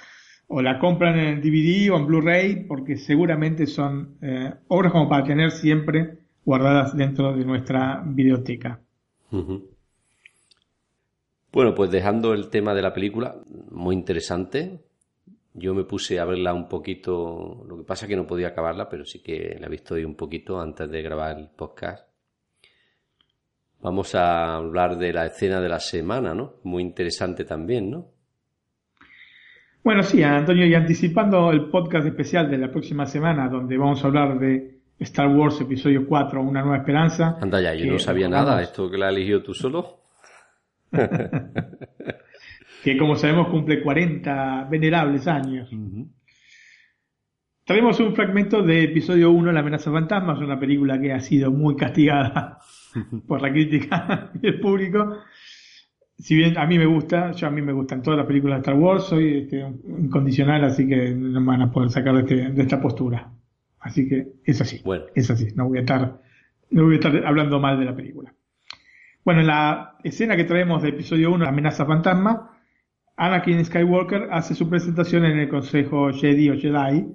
o 0.49 0.63
la 0.63 0.79
compran 0.79 1.19
en 1.19 1.41
DVD 1.41 1.91
o 1.91 1.99
en 1.99 2.07
Blu-ray, 2.07 2.65
porque 2.67 2.97
seguramente 2.97 3.67
son 3.67 4.17
eh, 4.23 4.55
obras 4.69 4.93
como 4.93 5.09
para 5.09 5.25
tener 5.25 5.51
siempre 5.51 6.19
guardadas 6.45 6.97
dentro 6.97 7.37
de 7.37 7.45
nuestra 7.45 8.03
biblioteca. 8.05 8.81
Bueno, 11.55 11.73
pues 11.73 11.89
dejando 11.89 12.35
el 12.35 12.51
tema 12.51 12.75
de 12.75 12.83
la 12.83 12.93
película, 12.93 13.37
muy 13.71 13.95
interesante, 13.95 14.81
yo 15.53 15.73
me 15.73 15.85
puse 15.85 16.19
a 16.19 16.25
verla 16.25 16.53
un 16.53 16.69
poquito, 16.69 17.65
lo 17.69 17.77
que 17.77 17.85
pasa 17.85 18.07
es 18.07 18.09
que 18.11 18.17
no 18.17 18.27
podía 18.27 18.49
acabarla, 18.49 18.89
pero 18.89 19.05
sí 19.05 19.23
que 19.23 19.57
la 19.61 19.69
he 19.69 19.71
visto 19.71 19.95
hoy 19.95 20.05
un 20.05 20.17
poquito 20.17 20.61
antes 20.61 20.91
de 20.91 21.01
grabar 21.01 21.39
el 21.39 21.47
podcast. 21.47 22.09
Vamos 23.81 24.17
a 24.17 24.57
hablar 24.57 24.99
de 24.99 25.13
la 25.13 25.27
escena 25.27 25.61
de 25.61 25.69
la 25.69 25.79
semana, 25.79 26.35
¿no? 26.35 26.55
Muy 26.65 26.83
interesante 26.83 27.45
también, 27.45 27.89
¿no? 27.89 28.09
Bueno, 29.85 30.03
sí, 30.03 30.25
Antonio, 30.25 30.67
y 30.67 30.75
anticipando 30.75 31.53
el 31.53 31.69
podcast 31.69 32.05
especial 32.05 32.51
de 32.51 32.59
la 32.59 32.73
próxima 32.73 33.07
semana, 33.07 33.49
donde 33.49 33.79
vamos 33.79 34.03
a 34.03 34.09
hablar 34.09 34.41
de 34.41 34.81
Star 34.99 35.29
Wars 35.29 35.61
Episodio 35.61 36.05
4, 36.09 36.43
Una 36.43 36.63
Nueva 36.63 36.79
Esperanza. 36.79 37.39
Anda 37.41 37.61
ya, 37.61 37.75
yo 37.75 37.93
no 37.93 38.01
sabía 38.01 38.29
nada, 38.29 38.61
esto 38.61 38.91
que 38.91 38.99
la 38.99 39.07
has 39.07 39.15
elegido 39.15 39.41
tú 39.41 39.55
solo. 39.55 40.04
que 42.85 42.99
como 42.99 43.17
sabemos 43.17 43.49
cumple 43.49 43.83
40 43.83 44.69
venerables 44.71 45.27
años. 45.27 45.71
Traemos 47.65 47.99
un 47.99 48.15
fragmento 48.15 48.63
de 48.63 48.85
episodio 48.85 49.31
1, 49.31 49.51
La 49.51 49.61
amenaza 49.61 49.91
fantasma, 49.91 50.35
es 50.35 50.41
una 50.41 50.61
película 50.61 51.01
que 51.01 51.13
ha 51.13 51.21
sido 51.21 51.51
muy 51.51 51.77
castigada 51.77 52.59
por 53.27 53.41
la 53.41 53.51
crítica 53.51 54.31
y 54.43 54.49
el 54.49 54.61
público. 54.61 55.17
Si 56.19 56.37
bien 56.37 56.59
a 56.59 56.67
mí 56.67 56.79
me 56.79 56.87
gusta, 56.87 57.33
yo 57.33 57.47
a 57.47 57.51
mí 57.51 57.63
me 57.63 57.73
gustan 57.73 58.03
todas 58.03 58.19
las 58.19 58.27
películas 58.27 58.59
de 58.59 58.61
Star 58.61 58.75
Wars, 58.75 59.05
soy 59.05 59.39
este, 59.39 59.67
incondicional, 59.99 60.63
así 60.65 60.87
que 60.87 61.11
no 61.15 61.41
me 61.41 61.47
van 61.47 61.63
a 61.63 61.73
poder 61.73 61.91
sacar 61.91 62.15
de, 62.15 62.21
este, 62.21 62.51
de 62.53 62.63
esta 62.63 62.81
postura. 62.81 63.33
Así 63.81 64.09
que 64.09 64.29
es 64.45 64.61
así. 64.61 64.81
Bueno. 64.85 65.05
Es 65.15 65.31
así. 65.31 65.49
No 65.55 65.67
voy 65.67 65.79
a 65.79 65.81
estar, 65.81 66.21
no 66.71 66.85
voy 66.85 66.93
a 66.93 66.97
estar 66.97 67.27
hablando 67.27 67.61
mal 67.61 67.79
de 67.79 67.85
la 67.87 67.97
película. 67.97 68.35
Bueno, 69.25 69.41
en 69.41 69.47
la 69.47 69.97
escena 70.05 70.37
que 70.37 70.45
traemos 70.45 70.83
de 70.83 70.91
episodio 70.91 71.33
1, 71.33 71.45
La 71.45 71.49
amenaza 71.49 71.87
fantasma, 71.87 72.51
Anakin 73.17 73.65
Skywalker 73.65 74.29
hace 74.31 74.55
su 74.55 74.69
presentación 74.69 75.25
en 75.25 75.39
el 75.39 75.49
Consejo 75.49 76.13
Jedi 76.13 76.51
o 76.51 76.59
Jedi. 76.59 77.07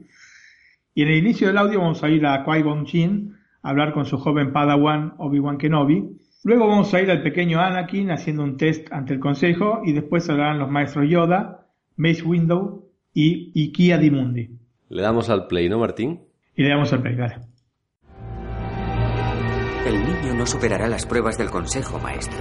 Y 0.95 1.03
en 1.03 1.07
el 1.07 1.17
inicio 1.17 1.47
del 1.47 1.59
audio 1.59 1.79
vamos 1.79 2.03
a 2.03 2.09
ir 2.09 2.25
a 2.25 2.43
Qui-Gon 2.43 2.87
Jinn 2.87 3.35
a 3.61 3.69
hablar 3.69 3.93
con 3.93 4.07
su 4.07 4.17
joven 4.17 4.51
Padawan 4.51 5.13
Obi-Wan 5.19 5.59
Kenobi. 5.59 6.17
Luego 6.43 6.67
vamos 6.67 6.91
a 6.95 7.01
ir 7.01 7.11
al 7.11 7.21
pequeño 7.21 7.59
Anakin 7.59 8.09
haciendo 8.09 8.43
un 8.43 8.57
test 8.57 8.91
ante 8.91 9.13
el 9.13 9.19
Consejo 9.19 9.83
y 9.85 9.91
después 9.91 10.27
hablarán 10.31 10.57
los 10.57 10.71
maestros 10.71 11.07
Yoda, 11.07 11.67
Mace 11.95 12.23
Window 12.23 12.89
y 13.13 13.51
Ikia 13.53 13.99
Dimundi. 13.99 14.49
Le 14.87 15.01
damos 15.03 15.29
al 15.29 15.45
play, 15.45 15.69
¿no, 15.69 15.77
Martín? 15.77 16.21
Y 16.55 16.63
le 16.63 16.69
damos 16.69 16.91
al 16.91 17.03
play, 17.03 17.15
dale. 17.15 17.48
El 19.85 20.03
niño 20.03 20.33
no 20.33 20.45
superará 20.45 20.87
las 20.87 21.05
pruebas 21.05 21.37
del 21.37 21.49
Consejo, 21.49 21.99
maestro. 21.99 22.39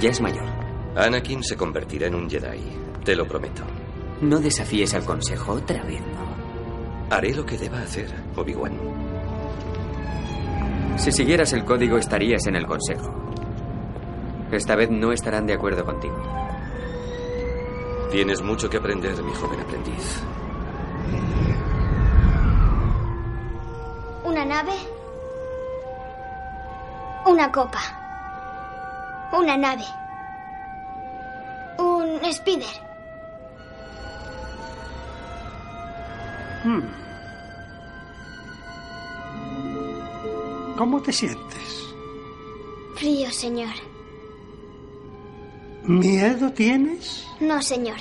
Ya 0.00 0.10
es 0.10 0.20
mayor. 0.20 0.46
Anakin 0.96 1.42
se 1.42 1.56
convertirá 1.56 2.06
en 2.06 2.14
un 2.14 2.30
Jedi, 2.30 2.62
te 3.04 3.14
lo 3.14 3.26
prometo. 3.26 3.62
No 4.20 4.38
desafíes 4.38 4.94
al 4.94 5.04
Consejo 5.04 5.52
otra 5.52 5.82
vez, 5.82 6.00
no. 6.00 7.14
Haré 7.14 7.34
lo 7.34 7.44
que 7.44 7.58
deba 7.58 7.80
hacer, 7.80 8.08
Obi-Wan. 8.36 8.78
Si 10.96 11.10
siguieras 11.10 11.52
el 11.52 11.64
código 11.64 11.96
estarías 11.96 12.46
en 12.46 12.56
el 12.56 12.66
Consejo. 12.66 13.12
Esta 14.52 14.76
vez 14.76 14.90
no 14.90 15.12
estarán 15.12 15.46
de 15.46 15.54
acuerdo 15.54 15.84
contigo. 15.84 16.20
Tienes 18.10 18.42
mucho 18.42 18.68
que 18.68 18.76
aprender, 18.76 19.22
mi 19.22 19.32
joven 19.32 19.60
aprendiz. 19.60 20.22
Una 27.40 27.50
copa. 27.50 27.80
Una 29.32 29.56
nave. 29.56 29.84
Un 31.78 32.22
Spider. 32.22 32.68
Hmm. 36.62 36.82
¿Cómo 40.76 41.00
te 41.00 41.14
sientes? 41.14 41.94
Frío, 42.96 43.30
señor. 43.30 43.72
¿Miedo 45.84 46.52
tienes? 46.52 47.26
No, 47.40 47.62
señor. 47.62 48.00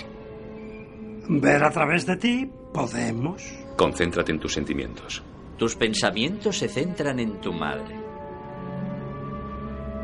Ver 1.30 1.64
a 1.64 1.72
través 1.72 2.06
de 2.06 2.18
ti 2.18 2.52
podemos. 2.74 3.42
Concéntrate 3.78 4.34
en 4.34 4.40
tus 4.42 4.54
sentimientos. 4.54 5.24
Tus 5.58 5.78
pensamientos 5.78 6.58
se 6.58 6.68
centran 6.68 7.22
en 7.22 7.40
tu 7.40 7.54
madre. 7.54 7.99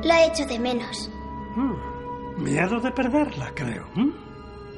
La 0.05 0.23
echo 0.23 0.45
de 0.45 0.59
menos. 0.59 1.09
Hmm. 1.55 2.43
Miedo 2.43 2.79
de 2.79 2.91
perderla, 2.91 3.51
creo. 3.55 3.87
¿Mm? 3.95 4.11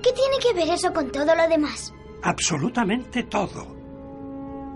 ¿Qué 0.01 0.13
tiene 0.13 0.37
que 0.41 0.53
ver 0.53 0.73
eso 0.73 0.93
con 0.93 1.11
todo 1.11 1.35
lo 1.35 1.49
demás? 1.49 1.93
Absolutamente 2.23 3.23
todo. 3.23 3.75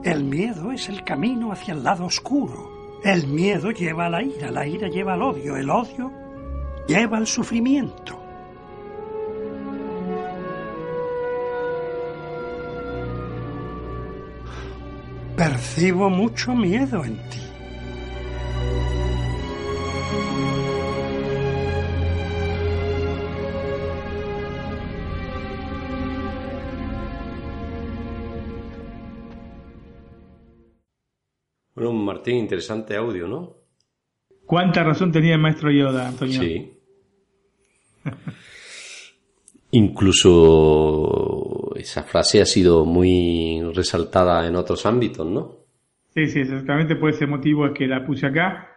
El 0.03 0.25
miedo 0.25 0.73
es 0.73 0.89
el 0.89 1.05
camino 1.05 1.53
hacia 1.53 1.73
el 1.73 1.81
lado 1.81 2.05
oscuro. 2.05 2.99
El 3.01 3.27
miedo 3.27 3.71
lleva 3.71 4.07
a 4.07 4.09
la 4.09 4.21
ira, 4.21 4.51
la 4.51 4.67
ira 4.67 4.89
lleva 4.89 5.13
al 5.13 5.21
odio, 5.21 5.55
el 5.55 5.69
odio 5.69 6.11
lleva 6.85 7.17
al 7.17 7.27
sufrimiento. 7.27 8.19
Percibo 15.37 16.09
mucho 16.09 16.53
miedo 16.53 17.05
en 17.05 17.15
ti. 17.29 17.50
Bueno, 31.73 31.93
Martín, 31.93 32.35
interesante 32.37 32.95
audio, 32.95 33.27
¿no? 33.27 33.55
¿Cuánta 34.45 34.83
razón 34.83 35.11
tenía 35.11 35.33
el 35.33 35.41
maestro 35.41 35.71
Yoda, 35.71 36.09
Antonio? 36.09 36.41
Sí. 36.41 36.77
Incluso 39.71 40.93
esa 41.75 42.03
frase 42.03 42.41
ha 42.41 42.45
sido 42.45 42.85
muy 42.85 43.61
resaltada 43.73 44.45
en 44.45 44.57
otros 44.57 44.85
ámbitos, 44.85 45.25
¿no? 45.25 45.55
Sí, 46.13 46.27
sí, 46.27 46.41
exactamente 46.41 46.97
por 46.97 47.09
ese 47.09 47.25
motivo 47.25 47.65
es 47.65 47.71
que 47.71 47.87
la 47.87 48.05
puse 48.05 48.27
acá. 48.27 48.70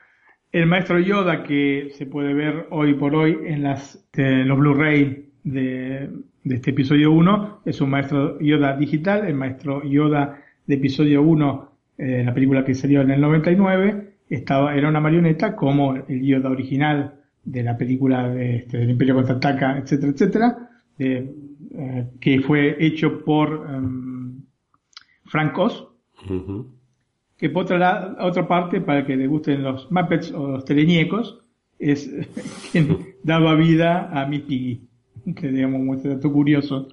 El 0.54 0.66
maestro 0.66 1.00
Yoda 1.00 1.42
que 1.42 1.90
se 1.94 2.06
puede 2.06 2.32
ver 2.32 2.68
hoy 2.70 2.94
por 2.94 3.12
hoy 3.16 3.36
en 3.44 3.64
las, 3.64 4.06
los 4.14 4.56
Blu-ray 4.56 5.30
de, 5.42 6.08
este 6.44 6.70
episodio 6.70 7.10
1 7.10 7.62
es 7.64 7.80
un 7.80 7.90
maestro 7.90 8.38
Yoda 8.38 8.76
digital, 8.76 9.26
el 9.26 9.34
maestro 9.34 9.82
Yoda 9.82 10.40
de 10.64 10.74
episodio 10.76 11.22
1 11.22 11.72
eh, 11.98 12.22
la 12.24 12.32
película 12.32 12.64
que 12.64 12.72
salió 12.72 13.00
en 13.00 13.10
el 13.10 13.20
99, 13.20 14.14
estaba, 14.30 14.76
era 14.76 14.88
una 14.88 15.00
marioneta 15.00 15.56
como 15.56 15.96
el 15.96 16.22
Yoda 16.22 16.50
original 16.50 17.14
de 17.42 17.62
la 17.64 17.76
película 17.76 18.28
de, 18.28 18.58
este, 18.58 18.78
del 18.78 18.90
Imperio 18.90 19.16
Contraataca, 19.16 19.78
etcétera, 19.78 20.12
etcétera, 20.12 20.70
eh, 21.00 21.34
que 22.20 22.40
fue 22.42 22.76
hecho 22.78 23.24
por 23.24 23.56
um, 23.56 24.40
Frank 25.24 25.52
que 27.36 27.50
por 27.50 27.64
otra, 27.64 28.16
otra 28.20 28.46
parte, 28.46 28.80
para 28.80 29.04
que 29.04 29.16
le 29.16 29.26
gusten 29.26 29.62
los 29.62 29.90
Muppets 29.90 30.32
o 30.32 30.48
los 30.48 30.64
teleñecos, 30.64 31.40
es 31.78 32.10
quien 32.72 33.16
daba 33.22 33.54
vida 33.54 34.10
a 34.12 34.26
Miss 34.26 34.42
Piggy, 34.42 34.80
que 35.34 35.48
digamos 35.48 35.80
un 35.80 36.02
dato 36.02 36.32
curioso 36.32 36.88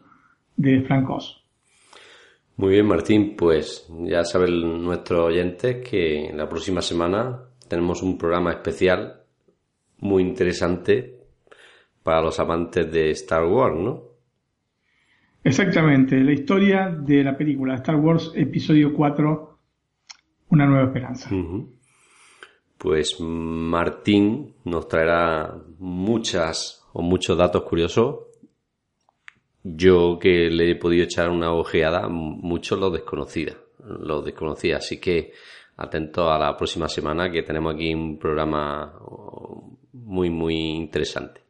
de 0.55 0.81
Frank 0.81 1.09
Oz. 1.09 1.41
Muy 2.57 2.73
bien, 2.73 2.85
Martín, 2.85 3.35
pues 3.35 3.87
ya 3.89 4.23
saben 4.23 4.83
nuestros 4.83 5.21
oyentes 5.21 5.87
que 5.87 6.31
la 6.35 6.47
próxima 6.47 6.81
semana 6.81 7.39
tenemos 7.67 8.03
un 8.03 8.17
programa 8.17 8.51
especial 8.51 9.21
muy 9.99 10.21
interesante 10.21 11.21
para 12.03 12.21
los 12.21 12.39
amantes 12.39 12.91
de 12.91 13.11
Star 13.11 13.45
Wars, 13.45 13.75
¿no? 13.77 14.03
Exactamente, 15.43 16.19
la 16.19 16.33
historia 16.33 16.89
de 16.89 17.23
la 17.23 17.35
película 17.35 17.75
Star 17.75 17.95
Wars 17.95 18.31
Episodio 18.35 18.93
4, 18.93 19.50
Una 20.51 20.65
nueva 20.65 20.87
esperanza. 20.87 21.29
Pues 22.77 23.19
Martín 23.21 24.55
nos 24.65 24.87
traerá 24.87 25.55
muchas 25.79 26.85
o 26.91 27.01
muchos 27.01 27.37
datos 27.37 27.63
curiosos. 27.63 28.17
Yo 29.63 30.19
que 30.19 30.49
le 30.49 30.71
he 30.71 30.75
podido 30.75 31.05
echar 31.05 31.29
una 31.29 31.53
ojeada, 31.53 32.09
muchos 32.09 32.77
los 32.77 32.91
desconocía, 32.91 33.55
los 33.79 34.25
desconocía, 34.25 34.77
así 34.77 34.99
que 34.99 35.31
atento 35.77 36.29
a 36.29 36.37
la 36.37 36.57
próxima 36.57 36.89
semana 36.89 37.31
que 37.31 37.43
tenemos 37.43 37.73
aquí 37.75 37.93
un 37.93 38.19
programa 38.19 38.93
muy 39.93 40.29
muy 40.29 40.55
interesante. 40.55 41.41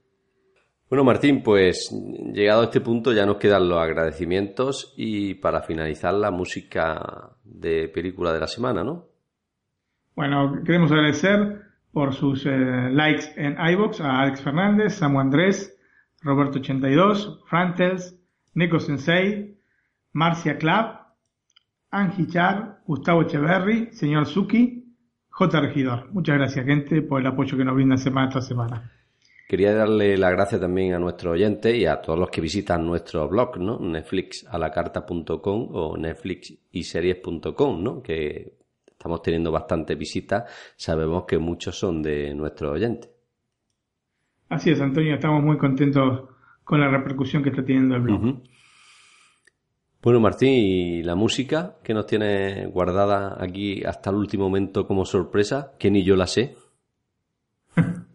Bueno 0.91 1.05
Martín, 1.05 1.41
pues 1.41 1.89
llegado 2.34 2.59
a 2.59 2.63
este 2.65 2.81
punto 2.81 3.13
ya 3.13 3.26
nos 3.26 3.38
quedan 3.38 3.69
los 3.69 3.80
agradecimientos 3.80 4.93
y 4.97 5.35
para 5.35 5.61
finalizar 5.61 6.13
la 6.13 6.31
música 6.31 7.30
de 7.45 7.88
película 7.88 8.34
de 8.34 8.41
la 8.41 8.47
semana, 8.47 8.84
¿no? 8.84 9.05
Bueno, 10.18 10.61
queremos 10.65 10.91
agradecer 10.91 11.61
por 11.93 12.13
sus 12.13 12.45
eh, 12.45 12.89
likes 12.91 13.23
en 13.38 13.55
iBox 13.57 14.01
a 14.01 14.19
Alex 14.19 14.41
Fernández, 14.41 14.95
Samu 14.95 15.22
Andrés, 15.22 15.73
Roberto82, 16.23 17.45
Frantels, 17.45 18.19
Neko 18.53 18.81
Sensei, 18.81 19.57
Marcia 20.11 20.57
Club, 20.57 20.88
Angie 21.89 22.27
Char, 22.27 22.81
Gustavo 22.85 23.22
Echeverry, 23.22 23.93
señor 23.93 24.26
Suki, 24.26 24.93
J. 25.30 25.61
Regidor. 25.61 26.11
Muchas 26.11 26.35
gracias, 26.35 26.65
gente, 26.65 27.01
por 27.01 27.22
el 27.22 27.27
apoyo 27.27 27.57
que 27.57 27.63
nos 27.63 27.76
brindan 27.76 27.97
semana 27.97 28.27
tras 28.27 28.45
semana. 28.45 28.91
Quería 29.52 29.76
darle 29.76 30.18
las 30.18 30.32
gracias 30.32 30.61
también 30.61 30.94
a 30.94 30.98
nuestros 30.98 31.34
oyentes 31.34 31.76
y 31.76 31.86
a 31.86 31.99
todos 31.99 32.18
los 32.18 32.30
que 32.30 32.40
visitan 32.40 32.86
nuestro 32.86 33.28
blog, 33.28 33.57
¿no? 33.57 33.80
Netflixalacarta.com 33.80 35.68
o 35.73 35.98
netflixiseries.com, 35.98 37.84
¿no? 37.84 38.02
Que 38.02 38.53
estamos 38.88 39.22
teniendo 39.22 39.52
bastantes 39.52 39.98
visitas. 39.98 40.49
Sabemos 40.78 41.26
que 41.26 41.38
muchos 41.38 41.78
son 41.78 42.02
de 42.02 42.34
nuestros 42.34 42.72
oyentes. 42.72 43.11
Así 44.48 44.69
es, 44.69 44.80
Antonio, 44.80 45.15
estamos 45.15 45.44
muy 45.44 45.57
contentos 45.57 46.30
con 46.64 46.80
la 46.80 46.88
repercusión 46.88 47.44
que 47.44 47.49
está 47.49 47.61
teniendo 47.61 47.98
el 47.98 48.03
blog. 48.03 48.41
Bueno, 50.02 50.22
Martín, 50.22 50.53
¿y 50.53 51.03
la 51.03 51.15
música 51.15 51.76
que 51.84 51.94
nos 51.94 52.06
tiene 52.06 52.68
guardada 52.68 53.36
aquí 53.38 53.84
hasta 53.84 54.11
el 54.11 54.15
último 54.15 54.45
momento 54.45 54.88
como 54.88 55.03
sorpresa? 55.03 55.73
Que 55.78 55.91
ni 55.91 56.06
yo 56.06 56.15
la 56.15 56.28
sé. 56.28 56.56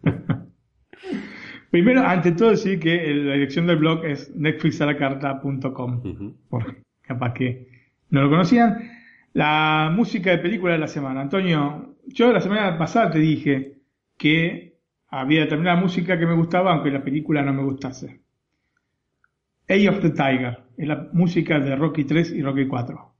Primero, 1.77 2.01
ante 2.07 2.31
todo, 2.31 2.49
decir 2.49 2.79
que 2.79 3.13
la 3.13 3.33
dirección 3.33 3.67
del 3.67 3.77
blog 3.77 4.03
es 4.03 4.35
netflixalacarta.com. 4.35 6.01
Ujú. 6.03 6.35
Por 6.49 6.77
capaz 7.01 7.33
que 7.35 7.67
no 8.09 8.23
lo 8.23 8.31
conocían. 8.31 8.89
La 9.33 9.93
música 9.95 10.31
de 10.31 10.39
película 10.39 10.73
de 10.73 10.79
la 10.79 10.87
semana. 10.87 11.21
Antonio, 11.21 11.97
yo 12.07 12.31
la 12.31 12.39
semana 12.39 12.75
pasada 12.79 13.11
te 13.11 13.19
dije 13.19 13.77
que 14.17 14.79
había 15.09 15.41
determinada 15.41 15.79
música 15.79 16.17
que 16.17 16.25
me 16.25 16.33
gustaba, 16.33 16.73
aunque 16.73 16.89
la 16.89 17.03
película 17.03 17.43
no 17.43 17.53
me 17.53 17.61
gustase. 17.61 18.21
Eye 19.67 19.87
of 19.87 20.01
the 20.01 20.09
Tiger 20.09 20.57
es 20.77 20.87
la 20.87 21.09
música 21.13 21.59
de 21.59 21.75
Rocky 21.75 22.05
3 22.05 22.31
y 22.31 22.41
Rocky 22.41 22.65
4. 22.65 23.13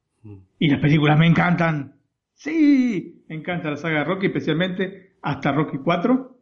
Y 0.58 0.68
las 0.68 0.80
películas 0.80 1.20
me 1.20 1.28
encantan. 1.28 1.94
Sí, 2.34 3.24
me 3.30 3.36
encanta 3.36 3.70
la 3.70 3.78
saga 3.78 4.00
de 4.00 4.06
Rocky, 4.06 4.26
especialmente 4.26 5.18
hasta 5.22 5.52
Rocky 5.52 5.78
4 5.78 6.37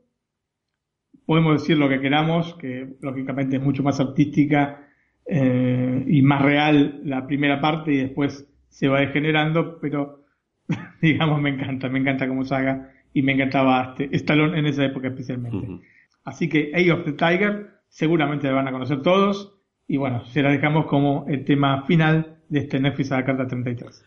podemos 1.25 1.61
decir 1.61 1.77
lo 1.77 1.89
que 1.89 1.99
queramos, 1.99 2.55
que 2.55 2.95
lógicamente 3.01 3.57
es 3.57 3.61
mucho 3.61 3.83
más 3.83 3.99
artística 3.99 4.87
eh, 5.25 6.03
y 6.07 6.21
más 6.21 6.41
real 6.41 7.01
la 7.03 7.25
primera 7.25 7.59
parte 7.59 7.93
y 7.93 7.97
después 7.97 8.47
se 8.69 8.87
va 8.87 8.99
degenerando, 8.99 9.79
pero 9.79 10.25
digamos 11.01 11.41
me 11.41 11.49
encanta, 11.49 11.89
me 11.89 11.99
encanta 11.99 12.27
como 12.27 12.43
saga 12.43 12.91
y 13.13 13.21
me 13.21 13.33
encantaba 13.33 13.95
este, 13.97 14.15
Stallone 14.15 14.59
en 14.59 14.65
esa 14.65 14.85
época 14.85 15.07
especialmente. 15.07 15.81
Así 16.23 16.49
que 16.49 16.71
Age 16.75 16.91
of 16.91 17.05
the 17.05 17.13
Tiger 17.13 17.69
seguramente 17.87 18.47
la 18.47 18.53
van 18.53 18.67
a 18.67 18.71
conocer 18.71 19.01
todos 19.01 19.57
y 19.87 19.97
bueno, 19.97 20.25
se 20.25 20.41
la 20.41 20.51
dejamos 20.51 20.85
como 20.87 21.25
el 21.27 21.45
tema 21.45 21.85
final 21.85 22.39
de 22.49 22.59
este 22.59 22.79
Netflix 22.79 23.11
a 23.11 23.17
la 23.17 23.25
carta 23.25 23.47
33. 23.47 24.03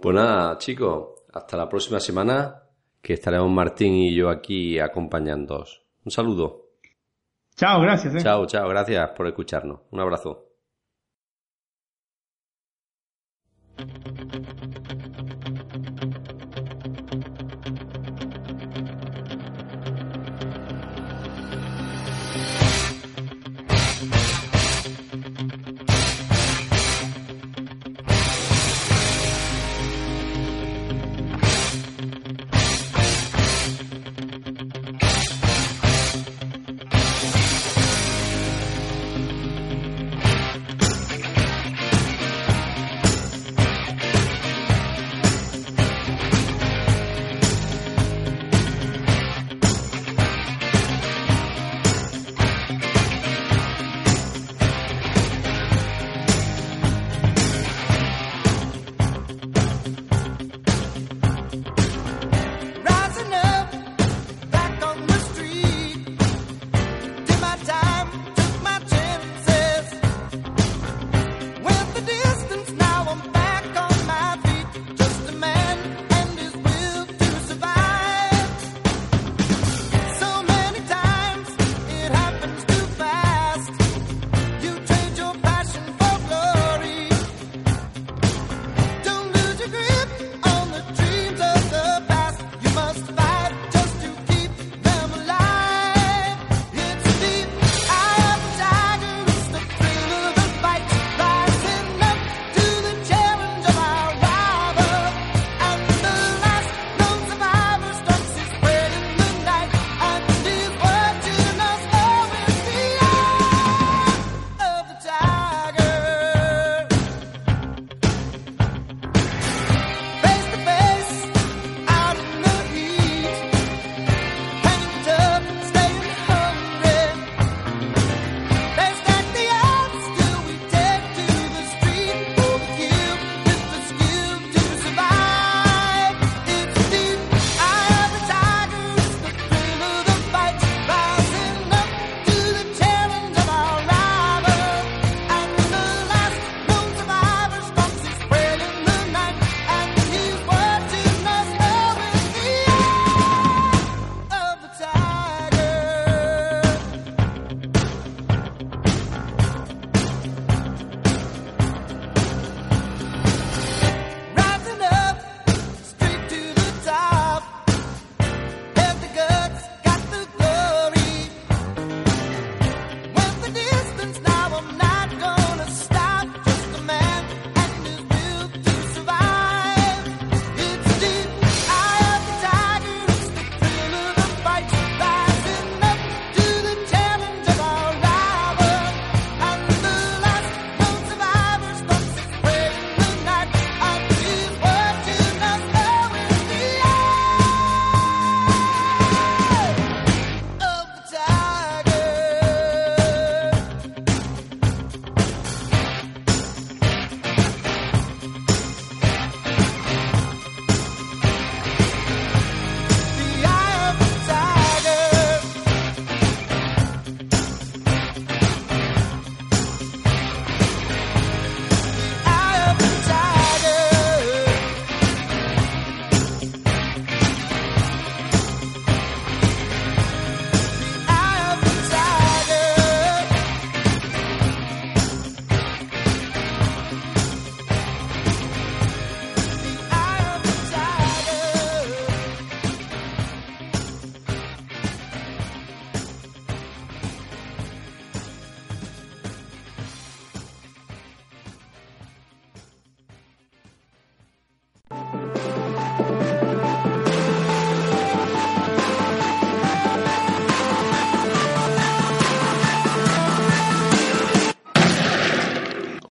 Pues 0.00 0.14
nada, 0.16 0.58
chicos, 0.58 1.08
hasta 1.32 1.56
la 1.56 1.68
próxima 1.68 2.00
semana 2.00 2.56
que 3.00 3.14
estaremos 3.14 3.50
Martín 3.50 3.94
y 3.94 4.14
yo 4.14 4.28
aquí 4.30 4.78
acompañándoos. 4.78 5.81
Un 6.04 6.10
saludo. 6.10 6.70
Chao, 7.54 7.80
gracias. 7.80 8.14
¿eh? 8.14 8.18
Chao, 8.22 8.46
chao, 8.46 8.68
gracias 8.68 9.10
por 9.10 9.26
escucharnos. 9.26 9.80
Un 9.90 10.00
abrazo. 10.00 10.48